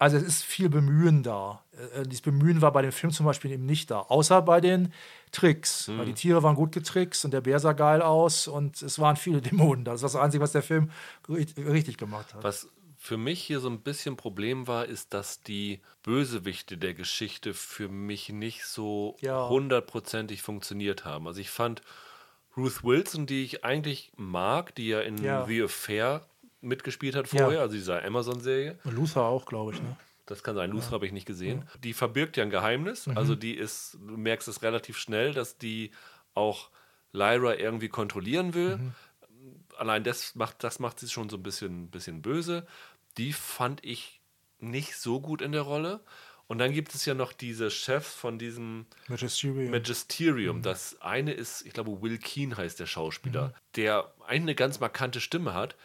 Also 0.00 0.16
es 0.16 0.22
ist 0.22 0.44
viel 0.44 0.70
Bemühen 0.70 1.22
da. 1.22 1.62
Äh, 1.94 2.04
dieses 2.04 2.22
Bemühen 2.22 2.62
war 2.62 2.72
bei 2.72 2.80
dem 2.80 2.90
Film 2.90 3.12
zum 3.12 3.26
Beispiel 3.26 3.50
eben 3.50 3.66
nicht 3.66 3.90
da, 3.90 4.00
außer 4.00 4.40
bei 4.40 4.62
den 4.62 4.94
Tricks. 5.30 5.88
Mhm. 5.88 5.98
Weil 5.98 6.06
die 6.06 6.14
Tiere 6.14 6.42
waren 6.42 6.56
gut 6.56 6.72
getrickst 6.72 7.26
und 7.26 7.32
der 7.32 7.42
Bär 7.42 7.60
sah 7.60 7.74
geil 7.74 8.00
aus 8.00 8.48
und 8.48 8.80
es 8.80 8.98
waren 8.98 9.16
viele 9.16 9.42
Dämonen 9.42 9.84
da. 9.84 9.92
Das 9.92 10.02
ist 10.02 10.14
das 10.14 10.16
Einzige, 10.16 10.42
was 10.42 10.52
der 10.52 10.62
Film 10.62 10.90
richtig 11.28 11.98
gemacht 11.98 12.32
hat. 12.32 12.42
Was 12.42 12.70
für 12.96 13.18
mich 13.18 13.42
hier 13.42 13.60
so 13.60 13.68
ein 13.68 13.82
bisschen 13.82 14.16
Problem 14.16 14.66
war, 14.66 14.86
ist, 14.86 15.12
dass 15.12 15.42
die 15.42 15.80
Bösewichte 16.02 16.78
der 16.78 16.94
Geschichte 16.94 17.52
für 17.52 17.90
mich 17.90 18.30
nicht 18.30 18.64
so 18.64 19.18
hundertprozentig 19.22 20.38
ja. 20.38 20.44
funktioniert 20.44 21.04
haben. 21.04 21.26
Also 21.26 21.42
ich 21.42 21.50
fand 21.50 21.82
Ruth 22.56 22.82
Wilson, 22.84 23.26
die 23.26 23.44
ich 23.44 23.64
eigentlich 23.66 24.12
mag, 24.16 24.74
die 24.74 24.88
ja 24.88 25.00
in 25.00 25.22
ja. 25.22 25.44
The 25.44 25.64
Affair 25.64 26.26
mitgespielt 26.60 27.14
hat 27.16 27.28
vorher, 27.28 27.52
ja. 27.52 27.60
also 27.60 27.74
dieser 27.74 28.04
Amazon-Serie. 28.04 28.78
Luther 28.84 29.22
auch, 29.22 29.46
glaube 29.46 29.72
ich, 29.74 29.82
ne? 29.82 29.96
Das 30.26 30.44
kann 30.44 30.54
sein. 30.54 30.70
Luther 30.70 30.86
ja. 30.86 30.92
habe 30.92 31.06
ich 31.06 31.12
nicht 31.12 31.26
gesehen. 31.26 31.64
Ja. 31.66 31.80
Die 31.82 31.92
verbirgt 31.92 32.36
ja 32.36 32.44
ein 32.44 32.50
Geheimnis. 32.50 33.08
Mhm. 33.08 33.18
Also 33.18 33.34
die 33.34 33.54
ist, 33.54 33.94
du 33.94 34.16
merkst 34.16 34.46
es 34.46 34.62
relativ 34.62 34.96
schnell, 34.96 35.34
dass 35.34 35.58
die 35.58 35.90
auch 36.34 36.70
Lyra 37.12 37.56
irgendwie 37.56 37.88
kontrollieren 37.88 38.54
will. 38.54 38.76
Mhm. 38.76 38.92
Allein 39.76 40.04
das 40.04 40.36
macht, 40.36 40.62
das 40.62 40.78
macht 40.78 41.00
sie 41.00 41.08
schon 41.08 41.28
so 41.28 41.36
ein 41.36 41.42
bisschen, 41.42 41.90
bisschen 41.90 42.22
böse. 42.22 42.64
Die 43.16 43.32
fand 43.32 43.84
ich 43.84 44.20
nicht 44.60 44.96
so 44.96 45.20
gut 45.20 45.42
in 45.42 45.50
der 45.50 45.62
Rolle. 45.62 46.00
Und 46.46 46.58
dann 46.58 46.72
gibt 46.72 46.94
es 46.94 47.04
ja 47.06 47.14
noch 47.14 47.32
diese 47.32 47.70
Chefs 47.70 48.14
von 48.14 48.38
diesem 48.38 48.86
Magisterium. 49.08 49.70
Magisterium. 49.70 50.58
Mhm. 50.58 50.62
Das 50.62 51.00
eine 51.00 51.32
ist, 51.32 51.66
ich 51.66 51.72
glaube, 51.72 52.02
Will 52.02 52.18
Keen 52.18 52.56
heißt 52.56 52.78
der 52.78 52.86
Schauspieler, 52.86 53.48
mhm. 53.48 53.52
der 53.76 54.14
eine 54.26 54.54
ganz 54.54 54.78
markante 54.78 55.20
Stimme 55.20 55.54
hat 55.54 55.76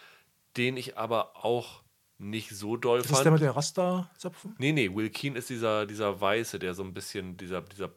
den 0.58 0.78
ich 0.78 0.98
aber 0.98 1.36
auch 1.44 1.84
nicht 2.18 2.50
so 2.52 2.78
doll 2.78 3.00
ist 3.00 3.08
fand. 3.08 3.18
Ist 3.18 3.24
der 3.24 3.32
mit 3.32 3.42
den 3.42 3.50
Rasta-Zöpfen? 3.50 4.56
Nee, 4.58 4.72
nee, 4.72 4.94
Will 4.94 5.10
Keen 5.10 5.36
ist 5.36 5.50
dieser, 5.50 5.86
dieser 5.86 6.20
Weiße, 6.20 6.60
der 6.60 6.74
so 6.74 6.84
ein 6.84 6.94
bisschen, 6.94 7.36
dieser, 7.38 7.62
dieser 7.62 7.90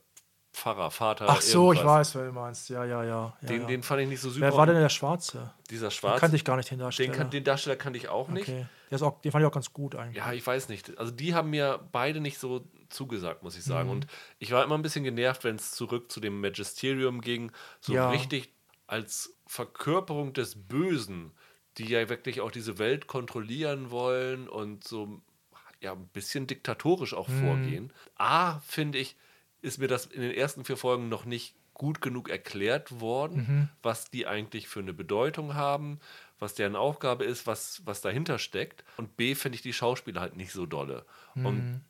Pfarrer, 0.52 0.90
Vater. 0.90 1.26
Ach 1.28 1.40
so, 1.40 1.72
irgendwas. 1.72 1.78
ich 1.78 1.86
weiß, 1.86 2.14
wer 2.16 2.26
du 2.26 2.32
meinst. 2.32 2.68
Ja, 2.68 2.84
ja, 2.84 3.04
ja. 3.04 3.36
ja 3.40 3.48
den, 3.48 3.60
ja. 3.62 3.66
den 3.68 3.82
fand 3.82 4.02
ich 4.02 4.08
nicht 4.08 4.20
so 4.20 4.30
super. 4.30 4.46
Wer 4.46 4.56
war 4.56 4.66
denn 4.66 4.76
der 4.76 4.88
Schwarze? 4.88 5.52
Dieser 5.70 5.90
Schwarze. 5.90 6.16
Den 6.16 6.20
kannte 6.20 6.36
ich 6.36 6.44
gar 6.44 6.56
nicht, 6.56 6.70
den 6.70 6.78
Darsteller. 6.80 7.08
Den, 7.08 7.16
kann, 7.16 7.30
den 7.30 7.44
Darsteller 7.44 7.76
kannte 7.76 7.98
ich 7.98 8.08
auch 8.08 8.28
nicht. 8.28 8.48
Okay. 8.48 8.66
Auch, 9.00 9.20
den 9.20 9.30
fand 9.30 9.42
ich 9.42 9.46
auch 9.46 9.52
ganz 9.52 9.72
gut 9.72 9.94
eigentlich. 9.94 10.16
Ja, 10.16 10.32
ich 10.32 10.44
weiß 10.44 10.68
nicht. 10.68 10.98
Also 10.98 11.12
die 11.12 11.34
haben 11.34 11.50
mir 11.50 11.78
beide 11.92 12.20
nicht 12.20 12.38
so 12.38 12.64
zugesagt, 12.88 13.42
muss 13.42 13.56
ich 13.56 13.64
sagen. 13.64 13.88
Mhm. 13.88 13.94
Und 13.94 14.06
ich 14.38 14.50
war 14.50 14.64
immer 14.64 14.76
ein 14.76 14.82
bisschen 14.82 15.04
genervt, 15.04 15.44
wenn 15.44 15.56
es 15.56 15.72
zurück 15.72 16.10
zu 16.10 16.20
dem 16.20 16.40
Magisterium 16.40 17.20
ging. 17.20 17.52
So 17.80 17.92
ja. 17.92 18.10
richtig 18.10 18.52
als 18.86 19.36
Verkörperung 19.46 20.32
des 20.32 20.66
Bösen 20.66 21.32
die 21.78 21.88
ja 21.88 22.08
wirklich 22.08 22.40
auch 22.40 22.50
diese 22.50 22.78
Welt 22.78 23.06
kontrollieren 23.06 23.90
wollen 23.90 24.48
und 24.48 24.84
so 24.84 25.20
ja, 25.80 25.92
ein 25.92 26.08
bisschen 26.08 26.46
diktatorisch 26.46 27.14
auch 27.14 27.28
mhm. 27.28 27.46
vorgehen. 27.46 27.92
A, 28.16 28.58
finde 28.60 28.98
ich, 28.98 29.16
ist 29.62 29.78
mir 29.78 29.88
das 29.88 30.06
in 30.06 30.22
den 30.22 30.32
ersten 30.32 30.64
vier 30.64 30.76
Folgen 30.76 31.08
noch 31.08 31.24
nicht 31.24 31.54
gut 31.74 32.00
genug 32.00 32.28
erklärt 32.28 33.00
worden, 33.00 33.36
mhm. 33.36 33.68
was 33.82 34.10
die 34.10 34.26
eigentlich 34.26 34.66
für 34.66 34.80
eine 34.80 34.92
Bedeutung 34.92 35.54
haben, 35.54 36.00
was 36.40 36.54
deren 36.54 36.76
Aufgabe 36.76 37.24
ist, 37.24 37.46
was, 37.46 37.82
was 37.84 38.00
dahinter 38.00 38.38
steckt. 38.38 38.84
Und 38.96 39.16
B, 39.16 39.34
finde 39.34 39.56
ich 39.56 39.62
die 39.62 39.72
Schauspieler 39.72 40.20
halt 40.20 40.36
nicht 40.36 40.52
so 40.52 40.66
dolle. 40.66 41.06
Mhm. 41.34 41.46
Und 41.46 41.80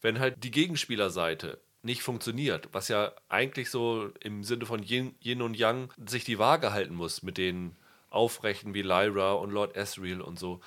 wenn 0.00 0.18
halt 0.18 0.42
die 0.42 0.50
Gegenspielerseite 0.50 1.60
nicht 1.82 2.02
funktioniert, 2.02 2.68
was 2.72 2.88
ja 2.88 3.12
eigentlich 3.28 3.70
so 3.70 4.10
im 4.20 4.42
Sinne 4.42 4.66
von 4.66 4.82
Yin, 4.82 5.14
Yin 5.22 5.42
und 5.42 5.56
Yang 5.56 5.92
sich 6.04 6.24
die 6.24 6.38
Waage 6.38 6.72
halten 6.72 6.94
muss 6.94 7.22
mit 7.22 7.38
den 7.38 7.76
Aufrechten 8.16 8.74
wie 8.74 8.82
Lyra 8.82 9.32
und 9.34 9.50
Lord 9.50 9.76
Asriel 9.76 10.20
und 10.20 10.38
so, 10.38 10.60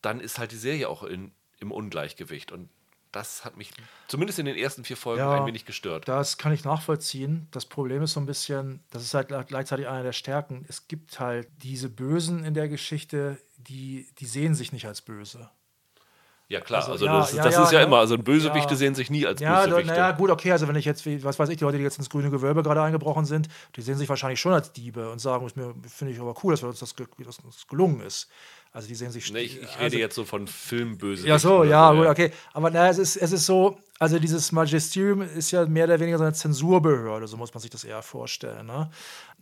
dann 0.00 0.20
ist 0.20 0.38
halt 0.38 0.52
die 0.52 0.56
Serie 0.56 0.88
auch 0.88 1.04
in, 1.04 1.32
im 1.60 1.70
Ungleichgewicht. 1.70 2.50
Und 2.50 2.68
das 3.12 3.44
hat 3.44 3.56
mich 3.56 3.70
zumindest 4.08 4.38
in 4.38 4.46
den 4.46 4.56
ersten 4.56 4.84
vier 4.84 4.96
Folgen 4.96 5.20
ja, 5.20 5.32
ein 5.32 5.46
wenig 5.46 5.64
gestört. 5.64 6.08
Das 6.08 6.38
kann 6.38 6.52
ich 6.52 6.64
nachvollziehen. 6.64 7.46
Das 7.50 7.66
Problem 7.66 8.02
ist 8.02 8.14
so 8.14 8.20
ein 8.20 8.26
bisschen, 8.26 8.82
das 8.90 9.02
ist 9.02 9.14
halt 9.14 9.28
gleichzeitig 9.28 9.86
einer 9.86 10.02
der 10.02 10.12
Stärken. 10.12 10.64
Es 10.68 10.88
gibt 10.88 11.20
halt 11.20 11.48
diese 11.62 11.88
Bösen 11.88 12.44
in 12.44 12.54
der 12.54 12.68
Geschichte, 12.68 13.38
die, 13.58 14.08
die 14.18 14.26
sehen 14.26 14.54
sich 14.54 14.72
nicht 14.72 14.86
als 14.86 15.02
böse. 15.02 15.50
Ja, 16.52 16.60
klar, 16.60 16.80
also, 16.80 16.92
also 16.92 17.06
ja, 17.06 17.18
das, 17.18 17.32
ja, 17.32 17.42
das 17.44 17.54
ja, 17.54 17.64
ist 17.64 17.72
ja 17.72 17.82
immer, 17.82 17.96
also 17.96 18.18
Bösewichte 18.18 18.76
sehen 18.76 18.94
sich 18.94 19.08
nie 19.08 19.26
als 19.26 19.40
ja, 19.40 19.64
Bösewichte. 19.64 19.90
Naja, 19.92 20.10
gut, 20.10 20.28
okay, 20.28 20.52
also 20.52 20.68
wenn 20.68 20.76
ich 20.76 20.84
jetzt, 20.84 21.06
was 21.24 21.38
weiß 21.38 21.48
ich, 21.48 21.56
die 21.56 21.64
Leute, 21.64 21.78
die 21.78 21.82
jetzt 21.82 21.96
ins 21.96 22.10
grüne 22.10 22.28
Gewölbe 22.28 22.62
gerade 22.62 22.82
eingebrochen 22.82 23.24
sind, 23.24 23.48
die 23.74 23.80
sehen 23.80 23.96
sich 23.96 24.06
wahrscheinlich 24.06 24.38
schon 24.38 24.52
als 24.52 24.70
Diebe 24.70 25.10
und 25.10 25.18
sagen, 25.18 25.48
finde 25.88 26.12
ich 26.12 26.20
aber 26.20 26.34
cool, 26.44 26.52
dass 26.52 26.62
uns 26.62 26.80
das, 26.80 26.94
dass 26.94 27.38
uns 27.38 27.66
gelungen 27.66 28.02
ist. 28.02 28.28
Also 28.70 28.86
die 28.86 28.94
sehen 28.94 29.10
sich. 29.10 29.32
Nee, 29.32 29.40
ich, 29.40 29.62
ich 29.62 29.76
rede 29.76 29.84
also, 29.84 29.96
jetzt 29.96 30.14
so 30.14 30.24
von 30.26 30.46
Filmbösewichten. 30.46 31.26
Ja, 31.26 31.38
so, 31.38 31.64
ja, 31.64 31.90
gut, 31.92 32.06
okay. 32.06 32.32
Aber 32.52 32.68
naja, 32.68 32.90
es 32.90 32.98
ist, 32.98 33.16
es 33.16 33.32
ist 33.32 33.46
so, 33.46 33.78
also 33.98 34.18
dieses 34.18 34.52
Magisterium 34.52 35.22
ist 35.22 35.52
ja 35.52 35.64
mehr 35.64 35.84
oder 35.86 36.00
weniger 36.00 36.18
so 36.18 36.24
eine 36.24 36.34
Zensurbehörde, 36.34 37.28
so 37.28 37.38
muss 37.38 37.54
man 37.54 37.62
sich 37.62 37.70
das 37.70 37.84
eher 37.84 38.02
vorstellen. 38.02 38.66
Ne? 38.66 38.90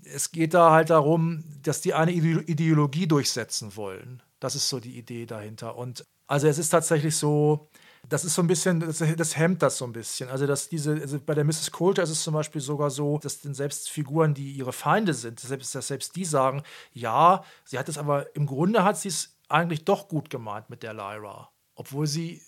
Es 0.05 0.31
geht 0.31 0.55
da 0.55 0.71
halt 0.71 0.91
darum, 0.91 1.43
dass 1.65 1.81
die 1.81 1.93
eine 1.93 2.13
Ideologie 2.13 3.09
durchsetzen 3.09 3.75
wollen. 3.75 4.23
Das 4.39 4.55
ist 4.55 4.69
so 4.69 4.79
die 4.79 4.97
Idee 4.97 5.27
dahinter. 5.27 5.77
Und 5.77 6.05
also 6.31 6.47
es 6.47 6.59
ist 6.59 6.71
tatsächlich 6.71 7.17
so, 7.17 7.69
das 8.09 8.25
ist 8.25 8.37
so 8.37 8.43
ein 8.43 8.47
bisschen, 8.47 8.79
das, 8.79 8.99
das 8.99 9.37
hemmt 9.37 9.63
das 9.63 9.79
so 9.79 9.85
ein 9.85 9.91
bisschen. 9.91 10.29
Also, 10.29 10.47
dass 10.47 10.69
diese, 10.69 10.93
also 10.93 11.19
bei 11.19 11.35
der 11.35 11.43
Mrs. 11.43 11.73
Coulter 11.73 12.05
ist 12.05 12.11
es 12.11 12.23
zum 12.23 12.35
Beispiel 12.35 12.61
sogar 12.61 12.91
so, 12.91 13.19
dass 13.19 13.41
denn 13.41 13.53
selbst 13.53 13.91
Figuren, 13.91 14.33
die 14.33 14.53
ihre 14.53 14.73
Feinde 14.73 15.13
sind, 15.13 15.41
selbst, 15.41 15.75
dass 15.75 15.89
selbst 15.89 16.15
die 16.15 16.25
sagen, 16.25 16.63
ja, 16.93 17.43
sie 17.65 17.81
hat 17.81 17.89
es 17.89 17.99
aber, 17.99 18.35
im 18.37 18.47
Grunde 18.47 18.85
hat 18.85 18.97
sie 18.97 19.09
es 19.09 19.39
eigentlich 19.49 19.85
doch 19.85 20.07
gut 20.07 20.31
gemeint 20.31 20.71
mit 20.71 20.85
der 20.85 20.95
Lyra. 20.95 21.51
Obwohl 21.75 22.07
sie 22.07 22.41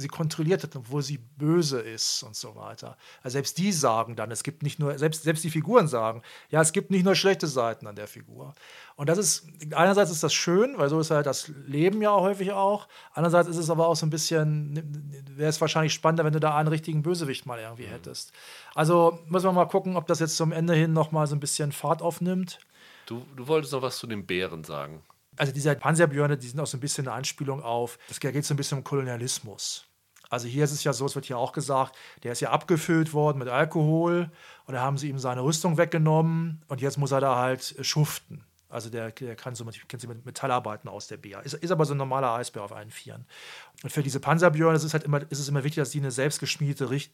sie 0.00 0.08
kontrolliert 0.08 0.62
hat, 0.62 0.74
obwohl 0.76 1.02
sie 1.02 1.18
böse 1.18 1.80
ist 1.80 2.22
und 2.22 2.36
so 2.36 2.54
weiter. 2.56 2.96
Also 3.22 3.34
selbst 3.34 3.58
die 3.58 3.72
sagen 3.72 4.16
dann, 4.16 4.30
es 4.30 4.42
gibt 4.42 4.62
nicht 4.62 4.78
nur, 4.78 4.98
selbst, 4.98 5.22
selbst 5.22 5.44
die 5.44 5.50
Figuren 5.50 5.88
sagen, 5.88 6.22
ja, 6.50 6.60
es 6.60 6.72
gibt 6.72 6.90
nicht 6.90 7.04
nur 7.04 7.14
schlechte 7.14 7.46
Seiten 7.46 7.86
an 7.86 7.96
der 7.96 8.06
Figur. 8.06 8.54
Und 8.96 9.08
das 9.08 9.18
ist, 9.18 9.46
einerseits 9.74 10.10
ist 10.10 10.22
das 10.22 10.34
schön, 10.34 10.76
weil 10.76 10.88
so 10.88 11.00
ist 11.00 11.10
halt 11.10 11.26
das 11.26 11.48
Leben 11.66 12.02
ja 12.02 12.12
häufig 12.12 12.52
auch. 12.52 12.88
Andererseits 13.12 13.48
ist 13.48 13.56
es 13.56 13.70
aber 13.70 13.86
auch 13.86 13.96
so 13.96 14.04
ein 14.04 14.10
bisschen, 14.10 15.14
wäre 15.36 15.48
es 15.48 15.60
wahrscheinlich 15.60 15.94
spannender, 15.94 16.24
wenn 16.24 16.32
du 16.32 16.40
da 16.40 16.56
einen 16.56 16.68
richtigen 16.68 17.02
Bösewicht 17.02 17.46
mal 17.46 17.58
irgendwie 17.58 17.86
mhm. 17.86 17.92
hättest. 17.92 18.32
Also 18.74 19.18
müssen 19.28 19.46
wir 19.46 19.52
mal 19.52 19.66
gucken, 19.66 19.96
ob 19.96 20.06
das 20.06 20.20
jetzt 20.20 20.36
zum 20.36 20.52
Ende 20.52 20.74
hin 20.74 20.92
noch 20.92 21.12
mal 21.12 21.26
so 21.26 21.34
ein 21.34 21.40
bisschen 21.40 21.72
Fahrt 21.72 22.02
aufnimmt. 22.02 22.58
Du, 23.06 23.24
du 23.36 23.48
wolltest 23.48 23.72
noch 23.72 23.82
was 23.82 23.98
zu 23.98 24.06
den 24.06 24.26
Bären 24.26 24.64
sagen. 24.64 25.02
Also 25.36 25.52
diese 25.52 25.74
Panzerbjörne, 25.74 26.36
die 26.36 26.46
sind 26.46 26.60
auch 26.60 26.66
so 26.66 26.76
ein 26.76 26.80
bisschen 26.80 27.08
eine 27.08 27.16
Anspielung 27.16 27.62
auf, 27.62 27.98
es 28.10 28.20
geht 28.20 28.44
so 28.44 28.52
ein 28.52 28.58
bisschen 28.58 28.78
um 28.78 28.84
Kolonialismus. 28.84 29.86
Also 30.30 30.48
hier 30.48 30.64
ist 30.64 30.72
es 30.72 30.84
ja 30.84 30.92
so, 30.92 31.04
es 31.04 31.14
wird 31.14 31.26
hier 31.26 31.36
auch 31.36 31.52
gesagt, 31.52 31.96
der 32.22 32.32
ist 32.32 32.40
ja 32.40 32.50
abgefüllt 32.50 33.12
worden 33.12 33.38
mit 33.38 33.48
Alkohol 33.48 34.30
und 34.64 34.74
da 34.74 34.80
haben 34.80 34.96
sie 34.96 35.08
ihm 35.08 35.18
seine 35.18 35.42
Rüstung 35.42 35.76
weggenommen 35.76 36.62
und 36.68 36.80
jetzt 36.80 36.96
muss 36.96 37.10
er 37.10 37.20
da 37.20 37.36
halt 37.36 37.76
schuften. 37.82 38.44
Also 38.70 38.88
der, 38.88 39.10
der 39.10 39.34
kann 39.34 39.56
so 39.56 39.64
mit, 39.64 39.88
kennt 39.88 40.00
sich 40.00 40.08
mit 40.08 40.24
Metallarbeiten 40.24 40.88
aus, 40.88 41.08
der 41.08 41.16
Bär. 41.16 41.42
Ist, 41.42 41.54
ist 41.54 41.72
aber 41.72 41.84
so 41.84 41.94
ein 41.94 41.96
normaler 41.96 42.32
Eisbär 42.34 42.62
auf 42.62 42.72
allen 42.72 42.90
Vieren. 42.90 43.26
Und 43.82 43.90
für 43.90 44.04
diese 44.04 44.20
Panzerbjörn 44.20 44.76
ist 44.76 44.84
es 44.84 44.92
halt 44.92 45.02
immer, 45.02 45.20
ist 45.28 45.40
es 45.40 45.48
immer 45.48 45.64
wichtig, 45.64 45.82
dass 45.82 45.90
die 45.90 45.98
eine 45.98 46.12
selbstgeschmiedete 46.12 46.88
Richt 46.88 47.12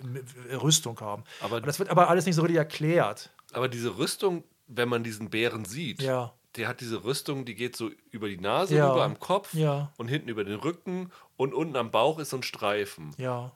Rüstung 0.62 1.00
haben. 1.00 1.24
Aber 1.40 1.62
das 1.62 1.78
wird 1.78 1.88
aber 1.88 2.10
alles 2.10 2.26
nicht 2.26 2.34
so 2.34 2.42
richtig 2.42 2.58
erklärt. 2.58 3.30
Aber 3.54 3.68
diese 3.68 3.96
Rüstung, 3.96 4.44
wenn 4.66 4.90
man 4.90 5.02
diesen 5.02 5.30
Bären 5.30 5.64
sieht, 5.64 6.02
ja. 6.02 6.34
Der 6.56 6.68
hat 6.68 6.80
diese 6.80 7.04
Rüstung, 7.04 7.44
die 7.44 7.54
geht 7.54 7.76
so 7.76 7.90
über 8.10 8.28
die 8.28 8.38
Nase 8.38 8.76
Ja. 8.76 8.90
rüber 8.90 9.04
am 9.04 9.18
Kopf 9.20 9.54
Ja. 9.54 9.92
und 9.96 10.08
hinten 10.08 10.28
über 10.28 10.44
den 10.44 10.58
Rücken 10.58 11.10
und 11.36 11.54
unten 11.54 11.76
am 11.76 11.90
Bauch 11.90 12.18
ist 12.18 12.30
so 12.30 12.36
ein 12.38 12.42
Streifen. 12.42 13.12
Ja. 13.18 13.52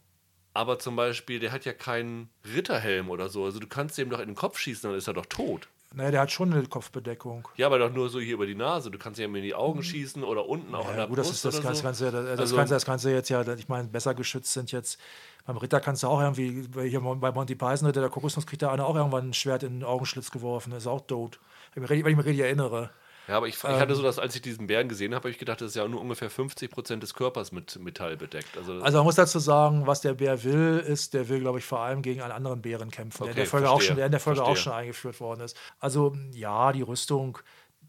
Aber 0.52 0.78
zum 0.78 0.96
Beispiel, 0.96 1.38
der 1.38 1.52
hat 1.52 1.64
ja 1.64 1.72
keinen 1.72 2.28
Ritterhelm 2.54 3.08
oder 3.08 3.28
so. 3.28 3.44
Also 3.44 3.60
du 3.60 3.66
kannst 3.68 3.96
dem 3.98 4.10
doch 4.10 4.18
in 4.18 4.26
den 4.28 4.34
Kopf 4.34 4.58
schießen, 4.58 4.90
dann 4.90 4.98
ist 4.98 5.06
er 5.06 5.14
doch 5.14 5.26
tot. 5.26 5.68
Naja, 5.92 6.12
der 6.12 6.20
hat 6.20 6.30
schon 6.30 6.52
eine 6.52 6.62
Kopfbedeckung. 6.66 7.48
Ja, 7.56 7.66
aber 7.66 7.80
doch 7.80 7.92
nur 7.92 8.08
so 8.10 8.20
hier 8.20 8.34
über 8.34 8.46
die 8.46 8.54
Nase. 8.54 8.92
Du 8.92 8.98
kannst 8.98 9.18
ihm 9.18 9.34
in 9.34 9.42
die 9.42 9.54
Augen 9.56 9.82
schießen 9.82 10.22
oder 10.22 10.46
unten 10.48 10.72
auch 10.74 10.84
an 10.86 10.90
Ja, 10.92 10.96
der 10.98 11.06
gut, 11.08 11.18
das 11.18 11.26
Brust 11.26 11.36
ist 11.38 11.44
das 11.46 11.54
oder 11.56 11.64
Ganze, 11.64 11.78
so. 11.80 11.84
Ganze, 11.84 12.12
das, 12.12 12.38
Also- 12.40 12.56
Ganze, 12.56 12.74
das 12.74 12.84
Ganze 12.84 13.10
jetzt 13.12 13.28
ja, 13.28 13.42
ich 13.54 13.68
meine, 13.68 13.88
besser 13.88 14.14
geschützt 14.14 14.52
sind 14.52 14.70
jetzt. 14.70 15.00
Beim 15.46 15.56
Ritter 15.56 15.80
kannst 15.80 16.04
du 16.04 16.06
auch 16.06 16.20
irgendwie, 16.20 16.64
hier 16.88 17.00
bei 17.00 17.32
Monty 17.32 17.56
Python, 17.56 17.92
der 17.92 18.08
Kokosnuss 18.08 18.46
kriegt 18.46 18.62
der 18.62 18.70
eine 18.70 18.84
auch 18.84 18.94
irgendwann 18.94 19.30
ein 19.30 19.34
Schwert 19.34 19.64
in 19.64 19.80
den 19.80 19.84
Augenschlitz 19.84 20.30
geworfen, 20.30 20.72
ist 20.72 20.86
auch 20.86 21.00
tot. 21.06 21.40
Wenn 21.74 21.84
ich 21.84 22.04
mich 22.04 22.16
richtig 22.18 22.40
erinnere. 22.40 22.90
Ja, 23.28 23.36
aber 23.36 23.46
ich, 23.46 23.54
ich 23.56 23.64
Ähm. 23.64 23.78
hatte 23.78 23.94
so, 23.94 24.02
dass 24.02 24.18
als 24.18 24.34
ich 24.34 24.42
diesen 24.42 24.66
Bären 24.66 24.88
gesehen 24.88 25.14
habe, 25.14 25.22
habe 25.24 25.30
ich 25.30 25.38
gedacht, 25.38 25.60
das 25.60 25.68
ist 25.70 25.74
ja 25.76 25.86
nur 25.86 26.00
ungefähr 26.00 26.30
50 26.30 26.68
Prozent 26.70 27.02
des 27.02 27.14
Körpers 27.14 27.52
mit 27.52 27.78
Metall 27.78 28.16
bedeckt. 28.16 28.56
Also, 28.56 28.80
Also 28.80 28.98
man 28.98 29.04
muss 29.04 29.14
dazu 29.14 29.38
sagen, 29.38 29.86
was 29.86 30.00
der 30.00 30.14
Bär 30.14 30.42
will, 30.42 30.82
ist, 30.84 31.14
der 31.14 31.28
will, 31.28 31.38
glaube 31.40 31.60
ich, 31.60 31.64
vor 31.64 31.78
allem 31.80 32.02
gegen 32.02 32.22
einen 32.22 32.32
anderen 32.32 32.60
Bären 32.60 32.90
kämpfen, 32.90 33.22
der 33.22 33.32
in 33.32 33.32
Okay, 33.32 33.40
der 33.42 33.46
Folge, 33.46 33.70
auch 33.70 33.80
schon, 33.80 33.96
der 33.96 34.06
in 34.06 34.10
der 34.12 34.20
Folge 34.20 34.42
auch 34.42 34.46
verstehe. 34.46 34.64
schon 34.64 34.72
eingeführt 34.72 35.20
worden 35.20 35.42
ist. 35.42 35.56
Also 35.78 36.16
ja, 36.32 36.72
die 36.72 36.82
Rüstung, 36.82 37.38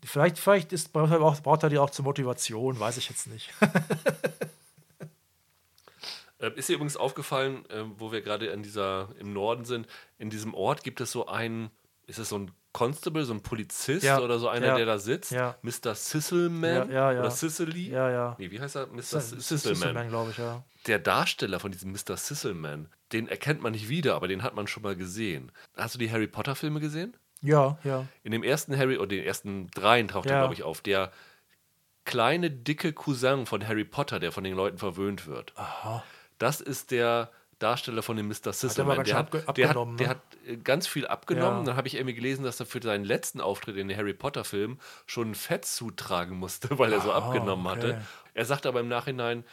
vielleicht, 0.03 0.37
vielleicht 0.37 0.73
ist, 0.73 0.93
braucht, 0.93 1.11
er 1.11 1.21
auch, 1.21 1.69
die 1.69 1.79
auch 1.79 1.89
zur 1.89 2.05
Motivation, 2.05 2.79
weiß 2.79 2.97
ich 2.97 3.09
jetzt 3.09 3.25
nicht. 3.27 3.51
Äh, 6.39 6.51
Ist 6.55 6.69
dir 6.69 6.73
übrigens 6.73 6.97
aufgefallen, 6.97 7.65
äh, 7.69 7.83
wo 7.97 8.11
wir 8.11 8.21
gerade 8.21 8.47
in 8.47 8.63
dieser 8.63 9.09
im 9.19 9.33
Norden 9.33 9.65
sind, 9.65 9.87
in 10.17 10.29
diesem 10.29 10.53
Ort 10.53 10.83
gibt 10.83 10.99
es 11.01 11.11
so 11.11 11.27
einen, 11.27 11.69
ist 12.07 12.19
es 12.19 12.29
so 12.29 12.37
ein 12.37 12.51
Constable, 12.73 13.25
so 13.25 13.33
ein 13.33 13.41
Polizist 13.41 14.03
Ja, 14.03 14.19
oder 14.19 14.39
so 14.39 14.47
einer, 14.47 14.67
ja, 14.67 14.75
der 14.77 14.85
da 14.85 14.97
sitzt? 14.97 15.31
ja. 15.31 15.55
Mr. 15.61 15.93
Sisselman 15.93 16.89
Ja, 16.89 16.93
ja, 16.93 17.11
ja. 17.11 17.19
oder 17.19 17.31
Sicily? 17.31 17.89
Ja, 17.89 18.09
ja. 18.09 18.35
Nee, 18.39 18.49
wie 18.51 18.59
heißt 18.61 18.75
er? 18.77 18.87
Mr. 18.87 19.01
Sisselman. 19.19 20.07
Glaube 20.09 20.31
ich, 20.31 20.37
ja. 20.37 20.63
Der 20.87 20.99
Darsteller 20.99 21.59
von 21.59 21.71
diesem 21.71 21.91
Mr. 21.91 22.15
Sisselman, 22.17 22.87
den 23.11 23.27
erkennt 23.27 23.61
man 23.61 23.73
nicht 23.73 23.89
wieder, 23.89 24.15
aber 24.15 24.27
den 24.27 24.41
hat 24.41 24.55
man 24.55 24.67
schon 24.67 24.83
mal 24.83 24.95
gesehen. 24.95 25.51
Hast 25.75 25.95
du 25.95 25.99
die 25.99 26.11
Harry 26.11 26.27
Potter 26.27 26.55
Filme 26.55 26.79
gesehen? 26.79 27.15
Ja, 27.41 27.77
ja. 27.83 28.05
In 28.23 28.31
dem 28.31 28.43
ersten 28.43 28.77
Harry, 28.77 28.97
oder 28.97 29.07
den 29.07 29.23
ersten 29.23 29.67
dreien 29.71 30.07
taucht 30.07 30.27
er, 30.27 30.39
glaube 30.39 30.53
ich, 30.53 30.63
auf. 30.63 30.81
Der 30.81 31.11
kleine, 32.05 32.49
dicke 32.49 32.93
Cousin 32.93 33.45
von 33.45 33.67
Harry 33.67 33.83
Potter, 33.85 34.19
der 34.19 34.31
von 34.31 34.43
den 34.43 34.55
Leuten 34.55 34.77
verwöhnt 34.77 35.27
wird. 35.27 35.53
Aha. 35.55 36.03
Das 36.37 36.61
ist 36.61 36.91
der 36.91 37.31
Darsteller 37.61 38.01
von 38.01 38.17
dem 38.17 38.27
Mr. 38.27 38.33
ganz 38.45 38.59
Der 38.61 38.69
schön 38.69 38.87
hat, 38.97 39.07
der, 39.07 39.17
abgenommen, 39.69 39.93
hat, 39.93 39.99
der 39.99 40.07
ne? 40.07 40.09
hat 40.09 40.21
äh, 40.47 40.57
ganz 40.57 40.87
viel 40.87 41.07
abgenommen. 41.07 41.59
Ja. 41.59 41.65
Dann 41.65 41.75
habe 41.77 41.87
ich 41.87 41.95
irgendwie 41.95 42.15
gelesen, 42.15 42.43
dass 42.43 42.59
er 42.59 42.65
für 42.65 42.81
seinen 42.81 43.05
letzten 43.05 43.41
Auftritt 43.41 43.77
in 43.77 43.87
den 43.87 43.97
Harry 43.97 44.13
Potter-Film 44.13 44.79
schon 45.05 45.25
einen 45.27 45.35
Fettsuit 45.35 45.97
tragen 45.97 46.37
musste, 46.37 46.69
weil 46.79 46.91
er 46.93 47.01
so 47.01 47.11
Ah, 47.11 47.17
abgenommen 47.17 47.65
okay. 47.67 47.75
hatte. 47.75 48.01
Er 48.33 48.45
sagt 48.45 48.65
aber 48.65 48.79
im 48.79 48.87
Nachhinein, 48.87 49.43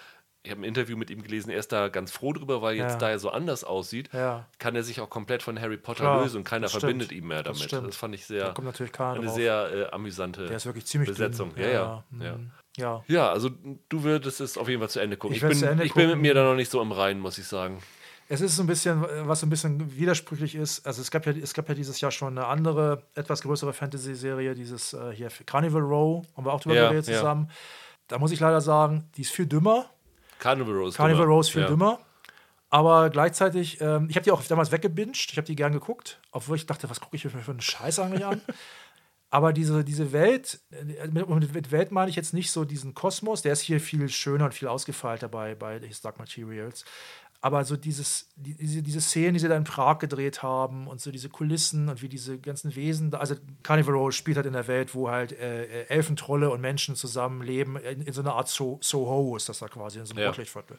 ich 0.45 0.53
habe 0.53 0.61
ein 0.63 0.65
Interview 0.65 0.97
mit 0.97 1.11
ihm 1.11 1.23
gelesen, 1.23 1.51
er 1.51 1.59
ist 1.59 1.73
da 1.73 1.89
ganz 1.89 2.13
froh 2.13 2.33
drüber, 2.33 2.63
weil 2.63 2.77
jetzt, 2.77 2.93
Ja. 2.93 2.99
da 2.99 3.11
er 3.11 3.19
so 3.19 3.29
anders 3.31 3.65
aussieht, 3.65 4.09
Ja. 4.15 4.47
kann 4.59 4.75
er 4.77 4.83
sich 4.85 5.01
auch 5.01 5.11
komplett 5.11 5.43
von 5.43 5.61
Harry 5.61 5.77
Potter 5.77 6.05
Klar, 6.05 6.23
lösen 6.23 6.39
und 6.39 6.45
keiner 6.45 6.63
das 6.63 6.73
verbindet 6.73 7.11
ihn 7.13 7.27
mehr 7.27 7.43
Das 7.43 7.59
damit. 7.59 7.69
stimmt. 7.71 7.89
Das 7.89 7.97
fand 7.97 8.15
ich 8.15 8.25
sehr, 8.25 8.53
kommt 8.55 8.67
natürlich 8.67 8.99
eine 9.01 9.21
drauf. 9.27 9.35
sehr 9.35 9.71
äh, 9.89 9.91
amüsante 9.95 10.47
Der 10.47 10.57
ist 10.57 10.65
wirklich 10.65 10.87
ziemlich 10.87 11.11
Besetzung. 11.11 11.55
Dünn. 11.55 11.65
Ja, 11.65 11.71
ja. 11.71 12.05
ja. 12.21 12.37
mhm. 12.37 12.51
ja. 12.77 13.05
Ja, 13.09 13.31
also 13.31 13.51
du 13.89 14.05
würdest 14.05 14.41
es 14.41 14.57
auf 14.57 14.69
jeden 14.69 14.81
Fall 14.81 14.89
zu 14.89 15.01
Ende 15.01 15.17
gucken. 15.17 15.37
Ich 15.37 15.43
Ich, 15.43 15.49
bin, 15.49 15.59
ich 15.59 15.61
bin 15.61 15.79
mit 15.81 15.93
gucken. 16.11 16.21
mir 16.23 16.35
da 16.35 16.45
noch 16.45 16.55
nicht 16.55 16.71
so 16.71 16.81
im 16.81 16.93
Reinen, 16.93 17.21
muss 17.21 17.37
ich 17.37 17.47
sagen. 17.47 17.83
Es 18.31 18.43
ist 18.43 18.61
ein 18.61 18.67
bisschen, 18.67 19.03
was 19.27 19.41
so 19.41 19.47
ein 19.47 19.51
bisschen 19.51 19.97
widersprüchlich 19.97 20.55
ist. 20.55 20.87
Also 20.87 21.01
es 21.01 21.11
gab 21.11 21.25
ja, 21.25 21.33
es 21.33 21.55
gab 21.55 21.69
ja 21.69 21.75
dieses 21.75 22.01
Jahr 22.01 22.11
schon 22.11 22.37
eine 22.37 22.47
andere, 22.47 23.03
etwas 23.15 23.43
größere 23.43 23.73
Fantasy-Serie, 23.73 24.55
dieses 24.55 24.93
äh, 24.93 25.13
hier 25.13 25.31
Carnival 25.47 25.81
Row, 25.81 26.27
haben 26.37 26.45
wir 26.45 26.53
auch 26.53 26.61
drüber 26.61 26.75
Ja, 26.75 26.89
geredet 26.89 27.09
ja. 27.09 27.17
zusammen. 27.17 27.51
Da 28.07 28.19
muss 28.19 28.31
ich 28.31 28.41
leider 28.41 28.61
sagen, 28.61 29.09
die 29.17 29.23
ist 29.23 29.33
viel 29.33 29.47
dümmer. 29.47 29.87
Carnival 30.39 30.75
Rose. 30.75 30.97
Carnival 30.97 31.23
dümmer. 31.23 31.35
Row 31.35 31.41
ist 31.41 31.51
viel 31.51 31.63
ja. 31.63 31.69
dümmer. 31.69 32.01
Aber 32.71 33.09
gleichzeitig, 33.09 33.81
ähm, 33.81 34.09
ich 34.11 34.17
habe 34.17 34.25
die 34.25 34.31
auch 34.31 34.43
damals 34.45 34.71
weggebinged, 34.73 35.31
ich 35.31 35.37
habe 35.39 35.47
die 35.47 35.57
gern 35.57 35.73
geguckt, 35.73 36.21
obwohl 36.33 36.57
ich 36.57 36.67
dachte, 36.67 36.91
was 36.91 37.01
gucke 37.01 37.17
ich 37.17 37.25
mir 37.25 37.31
für 37.31 37.51
einen 37.51 37.61
Scheiß 37.61 37.99
eigentlich 37.99 38.27
an? 38.27 38.43
Aber 39.31 39.53
diese, 39.53 39.85
diese 39.85 40.13
Welt, 40.13 40.61
äh, 40.71 41.07
mit, 41.09 41.29
mit 41.29 41.71
Welt 41.71 41.93
meine 41.93 42.11
ich 42.11 42.17
jetzt 42.17 42.33
nicht 42.33 42.51
so 42.51 42.65
diesen 42.65 42.95
Kosmos, 42.95 43.43
der 43.43 43.53
ist 43.53 43.61
hier 43.61 43.81
viel 43.81 44.09
schöner 44.09 44.47
und 44.47 44.55
viel 44.55 44.69
ausgefeilter 44.69 45.29
bei, 45.29 45.55
bei 45.55 45.79
His 45.81 46.01
Dark 46.01 46.19
Materials. 46.19 46.85
Aber 47.41 47.65
so 47.65 47.77
dieses, 47.77 48.29
die, 48.35 48.55
diese, 48.57 48.83
diese 48.83 49.01
Szenen, 49.01 49.35
die 49.35 49.41
sie 49.41 49.49
da 49.49 49.57
in 49.57 49.63
Prag 49.63 49.99
gedreht 50.01 50.43
haben 50.43 50.89
und 50.89 51.01
so 51.01 51.13
diese 51.13 51.29
Kulissen 51.29 51.89
und 51.89 52.03
wie 52.03 52.09
diese 52.09 52.39
ganzen 52.39 52.75
Wesen, 52.75 53.15
also 53.15 53.37
Carnival 53.63 53.95
Row 53.95 54.13
spielt 54.13 54.37
halt 54.39 54.47
in 54.47 54.55
der 54.55 54.67
Welt, 54.67 54.93
wo 54.93 55.09
halt 55.09 55.31
äh, 55.33 55.65
äh, 55.65 55.87
Elfentrolle 55.89 56.51
und 56.51 56.61
Menschen 56.61 56.97
zusammenleben, 56.97 57.77
in, 57.77 58.03
in 58.03 58.13
so 58.13 58.23
einer 58.23 58.35
Art 58.35 58.49
so 58.49 58.81
Soho 58.83 59.37
ist 59.37 59.49
das 59.49 59.61
da 59.61 59.69
quasi, 59.69 60.01
in 60.01 60.07
so 60.07 60.15
einem 60.15 60.23
Ja. 60.23 60.29
Rotlichtviertel. 60.31 60.79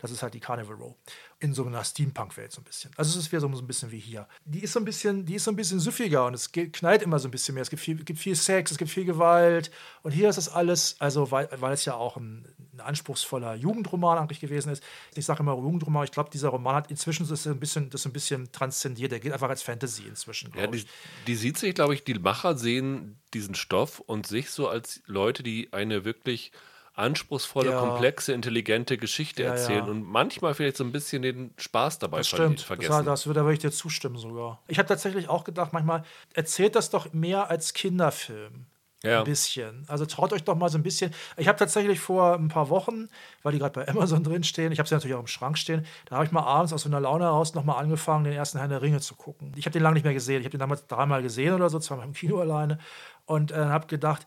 Das 0.00 0.10
ist 0.10 0.22
halt 0.22 0.32
die 0.32 0.40
Carnival 0.40 0.76
Row. 0.76 0.94
In 1.40 1.54
so 1.54 1.64
einer 1.64 1.84
Steampunk-Welt 1.84 2.50
so 2.50 2.60
ein 2.60 2.64
bisschen. 2.64 2.90
Also 2.96 3.10
es 3.10 3.24
ist 3.24 3.30
wieder 3.30 3.40
so, 3.40 3.52
so 3.52 3.62
ein 3.62 3.66
bisschen 3.66 3.92
wie 3.92 3.98
hier. 3.98 4.26
Die 4.44 4.60
ist 4.60 4.72
so 4.72 4.80
ein 4.80 4.84
bisschen, 4.84 5.24
die 5.24 5.36
ist 5.36 5.44
so 5.44 5.52
ein 5.52 5.56
bisschen 5.56 5.78
süffiger 5.78 6.26
und 6.26 6.34
es 6.34 6.50
knallt 6.50 7.02
immer 7.02 7.18
so 7.20 7.28
ein 7.28 7.30
bisschen 7.30 7.54
mehr. 7.54 7.62
Es 7.62 7.70
gibt 7.70 7.80
viel, 7.80 8.02
gibt 8.02 8.18
viel 8.18 8.34
Sex, 8.34 8.72
es 8.72 8.78
gibt 8.78 8.90
viel 8.90 9.04
Gewalt. 9.04 9.70
Und 10.02 10.10
hier 10.10 10.28
ist 10.28 10.36
das 10.36 10.48
alles, 10.48 10.96
also 10.98 11.30
weil, 11.30 11.48
weil 11.58 11.72
es 11.72 11.84
ja 11.84 11.94
auch 11.94 12.16
ein, 12.16 12.44
ein 12.72 12.80
anspruchsvoller 12.80 13.54
Jugendroman 13.54 14.18
eigentlich 14.18 14.40
gewesen 14.40 14.72
ist. 14.72 14.82
Ich 15.14 15.26
sage 15.26 15.40
immer 15.40 15.54
Jugendroman, 15.54 16.04
ich 16.04 16.10
glaube, 16.10 16.30
dieser 16.30 16.48
Roman 16.48 16.74
hat 16.74 16.90
inzwischen 16.90 17.28
das 17.28 17.46
ein 17.46 17.60
bisschen, 17.60 17.88
das 17.90 18.04
ein 18.04 18.12
bisschen 18.12 18.50
transzendiert. 18.50 19.12
Der 19.12 19.20
geht 19.20 19.32
einfach 19.32 19.48
als 19.48 19.62
Fantasy 19.62 20.04
inzwischen, 20.08 20.52
Ja, 20.56 20.66
die, 20.66 20.84
die 21.26 21.34
sieht 21.36 21.56
sich, 21.56 21.74
glaube 21.74 21.94
ich, 21.94 22.02
die 22.02 22.14
Macher 22.14 22.56
sehen 22.56 23.18
diesen 23.32 23.54
Stoff 23.54 24.00
und 24.00 24.26
sich 24.26 24.50
so 24.50 24.68
als 24.68 25.02
Leute, 25.06 25.42
die 25.42 25.72
eine 25.72 26.04
wirklich 26.04 26.52
anspruchsvolle, 26.98 27.70
Ja. 27.70 27.80
komplexe, 27.80 28.32
intelligente 28.32 28.98
Geschichte 28.98 29.42
Ja, 29.44 29.50
erzählen 29.50 29.84
ja. 29.84 29.90
und 29.90 30.02
manchmal 30.04 30.54
vielleicht 30.54 30.76
so 30.76 30.84
ein 30.84 30.92
bisschen 30.92 31.22
den 31.22 31.52
Spaß 31.56 31.98
dabei 31.98 32.18
Das 32.18 32.28
stimmt. 32.28 32.58
Das, 32.58 32.64
vergessen. 32.66 32.92
war, 32.92 33.02
das, 33.02 33.22
da 33.24 33.34
würde 33.34 33.52
ich 33.52 33.58
dir 33.60 33.70
zustimmen 33.70 34.16
sogar. 34.18 34.60
Ich 34.68 34.78
habe 34.78 34.88
tatsächlich 34.88 35.28
auch 35.28 35.44
gedacht, 35.44 35.72
manchmal 35.72 36.04
erzählt 36.34 36.74
das 36.76 36.90
doch 36.90 37.12
mehr 37.12 37.50
als 37.50 37.72
Kinderfilm. 37.74 38.66
Ja. 39.04 39.20
Ein 39.20 39.24
bisschen. 39.26 39.84
Also 39.86 40.06
traut 40.06 40.32
euch 40.32 40.42
doch 40.42 40.56
mal 40.56 40.68
so 40.70 40.76
ein 40.76 40.82
bisschen. 40.82 41.14
Ich 41.36 41.46
habe 41.46 41.56
tatsächlich 41.56 42.00
vor 42.00 42.34
ein 42.34 42.48
paar 42.48 42.68
Wochen, 42.68 43.08
weil 43.44 43.52
die 43.52 43.60
gerade 43.60 43.72
bei 43.78 43.86
Amazon 43.88 44.24
drinstehen, 44.24 44.72
ich 44.72 44.80
habe 44.80 44.88
sie 44.88 44.94
natürlich 44.96 45.14
auch 45.14 45.20
im 45.20 45.28
Schrank 45.28 45.56
stehen, 45.56 45.86
da 46.06 46.16
habe 46.16 46.24
ich 46.24 46.32
mal 46.32 46.42
abends 46.42 46.72
aus 46.72 46.82
so 46.82 46.88
einer 46.88 46.98
Laune 47.00 47.22
heraus 47.22 47.54
nochmal 47.54 47.80
angefangen, 47.80 48.24
den 48.24 48.32
ersten 48.32 48.58
Herrn 48.58 48.70
der 48.70 48.82
Ringe 48.82 48.98
zu 48.98 49.14
gucken. 49.14 49.52
Ich 49.54 49.66
habe 49.66 49.72
den 49.72 49.82
lange 49.84 49.94
nicht 49.94 50.02
mehr 50.02 50.14
gesehen. 50.14 50.40
Ich 50.40 50.46
habe 50.46 50.50
den 50.50 50.58
damals 50.58 50.84
dreimal 50.88 51.22
gesehen 51.22 51.54
oder 51.54 51.70
so, 51.70 51.78
zweimal 51.78 52.06
im 52.06 52.12
Kino 52.12 52.40
alleine. 52.40 52.78
Und 53.24 53.52
äh, 53.52 53.56
habe 53.56 53.86
gedacht, 53.86 54.26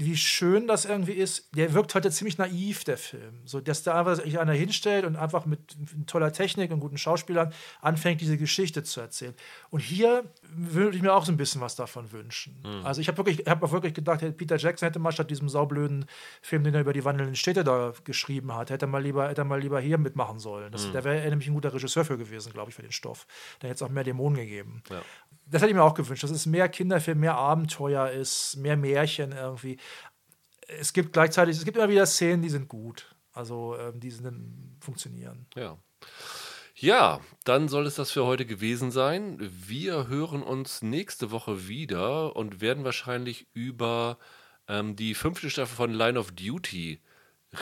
wie 0.00 0.16
schön 0.16 0.68
das 0.68 0.84
irgendwie 0.84 1.12
ist. 1.12 1.48
Der 1.56 1.74
wirkt 1.74 1.94
heute 1.94 2.10
ziemlich 2.10 2.38
naiv, 2.38 2.84
der 2.84 2.96
Film. 2.96 3.40
So, 3.44 3.60
dass 3.60 3.82
da 3.82 3.98
einfach 3.98 4.22
sich 4.22 4.38
einer 4.38 4.52
hinstellt 4.52 5.04
und 5.04 5.16
einfach 5.16 5.44
mit, 5.44 5.76
mit 5.96 6.06
toller 6.06 6.32
Technik 6.32 6.70
und 6.70 6.78
guten 6.78 6.98
Schauspielern 6.98 7.52
anfängt, 7.80 8.20
diese 8.20 8.38
Geschichte 8.38 8.84
zu 8.84 9.00
erzählen. 9.00 9.34
Und 9.70 9.80
hier 9.80 10.24
würde 10.54 10.96
ich 10.96 11.02
mir 11.02 11.12
auch 11.12 11.24
so 11.24 11.32
ein 11.32 11.36
bisschen 11.36 11.60
was 11.60 11.76
davon 11.76 12.10
wünschen. 12.12 12.56
Also 12.84 13.00
ich 13.00 13.08
habe 13.08 13.18
wirklich, 13.18 13.40
ich 13.40 13.46
hab 13.46 13.62
auch 13.62 13.72
wirklich 13.72 13.94
gedacht, 13.94 14.20
Peter 14.36 14.56
Jackson 14.56 14.86
hätte 14.86 14.98
mal 14.98 15.12
statt 15.12 15.30
diesem 15.30 15.48
saublöden 15.48 16.06
Film, 16.42 16.64
den 16.64 16.74
er 16.74 16.80
über 16.80 16.92
die 16.92 17.04
wandelnden 17.04 17.36
Städte 17.36 17.64
da 17.64 17.92
geschrieben 18.04 18.54
hat, 18.54 18.70
hätte 18.70 18.86
er 18.86 18.88
mal 18.88 19.02
lieber, 19.02 19.28
hätte 19.28 19.42
er 19.42 19.44
mal 19.44 19.60
lieber 19.60 19.80
hier 19.80 19.98
mitmachen 19.98 20.38
sollen. 20.38 20.72
Das, 20.72 20.90
Da 20.92 21.04
wäre 21.04 21.20
er 21.20 21.30
nämlich 21.30 21.48
ein 21.48 21.54
guter 21.54 21.72
Regisseur 21.72 22.04
für 22.04 22.18
gewesen, 22.18 22.52
glaube 22.52 22.70
ich, 22.70 22.74
für 22.74 22.82
den 22.82 22.92
Stoff. 22.92 23.26
Da 23.60 23.68
hätte 23.68 23.76
es 23.76 23.82
auch 23.82 23.92
mehr 23.92 24.04
Dämonen 24.04 24.38
gegeben. 24.38 24.82
Ja. 24.90 25.02
Das 25.46 25.62
hätte 25.62 25.70
ich 25.70 25.76
mir 25.76 25.82
auch 25.82 25.94
gewünscht, 25.94 26.24
dass 26.24 26.30
es 26.30 26.46
mehr 26.46 26.68
Kinderfilm, 26.68 27.20
mehr 27.20 27.36
Abenteuer 27.36 28.10
ist, 28.10 28.56
mehr 28.56 28.76
Märchen 28.76 29.32
irgendwie. 29.32 29.78
Es 30.66 30.92
gibt 30.92 31.12
gleichzeitig, 31.12 31.56
es 31.56 31.64
gibt 31.64 31.76
immer 31.76 31.88
wieder 31.88 32.06
Szenen, 32.06 32.42
die 32.42 32.50
sind 32.50 32.68
gut. 32.68 33.14
Also 33.32 33.76
ähm, 33.78 34.00
die 34.00 34.10
sind, 34.10 34.76
funktionieren. 34.80 35.46
Ja. 35.54 35.78
Ja, 36.80 37.18
dann 37.42 37.66
soll 37.66 37.86
es 37.86 37.96
das 37.96 38.12
für 38.12 38.24
heute 38.24 38.46
gewesen 38.46 38.92
sein. 38.92 39.36
Wir 39.40 40.06
hören 40.06 40.44
uns 40.44 40.80
nächste 40.80 41.32
Woche 41.32 41.66
wieder 41.66 42.36
und 42.36 42.60
werden 42.60 42.84
wahrscheinlich 42.84 43.48
über 43.52 44.16
ähm, 44.68 44.94
die 44.94 45.14
fünfte 45.14 45.50
Staffel 45.50 45.74
von 45.74 45.92
Line 45.92 46.16
of 46.16 46.30
Duty 46.30 47.00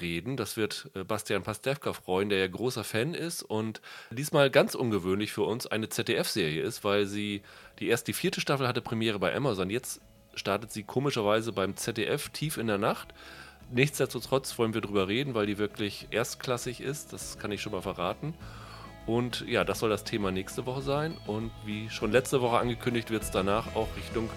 reden. 0.02 0.36
Das 0.36 0.58
wird 0.58 0.90
äh, 0.94 1.02
Bastian 1.02 1.44
Pastewka 1.44 1.94
freuen, 1.94 2.28
der 2.28 2.40
ja 2.40 2.46
großer 2.46 2.84
Fan 2.84 3.14
ist 3.14 3.42
und 3.42 3.80
diesmal 4.10 4.50
ganz 4.50 4.74
ungewöhnlich 4.74 5.32
für 5.32 5.44
uns 5.44 5.66
eine 5.66 5.88
ZDF-Serie 5.88 6.60
ist, 6.60 6.84
weil 6.84 7.06
sie 7.06 7.40
die 7.78 7.88
erst 7.88 8.08
die 8.08 8.12
vierte 8.12 8.42
Staffel 8.42 8.68
hatte 8.68 8.82
Premiere 8.82 9.18
bei 9.18 9.34
Amazon. 9.34 9.70
Jetzt 9.70 10.02
startet 10.34 10.72
sie 10.72 10.82
komischerweise 10.82 11.54
beim 11.54 11.74
ZDF 11.74 12.28
tief 12.28 12.58
in 12.58 12.66
der 12.66 12.76
Nacht. 12.76 13.14
Nichtsdestotrotz 13.72 14.58
wollen 14.58 14.74
wir 14.74 14.82
drüber 14.82 15.08
reden, 15.08 15.32
weil 15.32 15.46
die 15.46 15.56
wirklich 15.56 16.08
erstklassig 16.10 16.82
ist. 16.82 17.14
Das 17.14 17.38
kann 17.38 17.50
ich 17.50 17.62
schon 17.62 17.72
mal 17.72 17.80
verraten. 17.80 18.34
Und 19.06 19.44
ja, 19.46 19.64
das 19.64 19.78
soll 19.78 19.90
das 19.90 20.04
Thema 20.04 20.32
nächste 20.32 20.66
Woche 20.66 20.82
sein. 20.82 21.16
Und 21.26 21.50
wie 21.64 21.88
schon 21.90 22.10
letzte 22.12 22.40
Woche 22.40 22.58
angekündigt, 22.58 23.10
wird 23.10 23.22
es 23.22 23.30
danach 23.30 23.74
auch 23.74 23.88
Richtung 23.96 24.28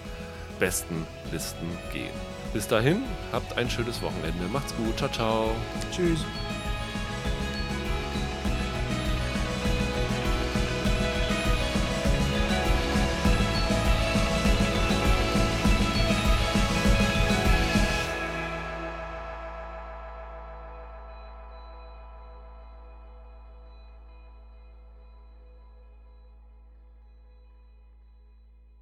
besten 0.58 1.06
Listen 1.32 1.66
gehen. 1.92 2.10
Bis 2.52 2.68
dahin, 2.68 3.02
habt 3.32 3.56
ein 3.56 3.70
schönes 3.70 4.00
Wochenende. 4.02 4.46
Macht's 4.52 4.74
gut. 4.76 4.96
Ciao, 4.96 5.10
ciao. 5.10 5.50
Tschüss. 5.92 6.24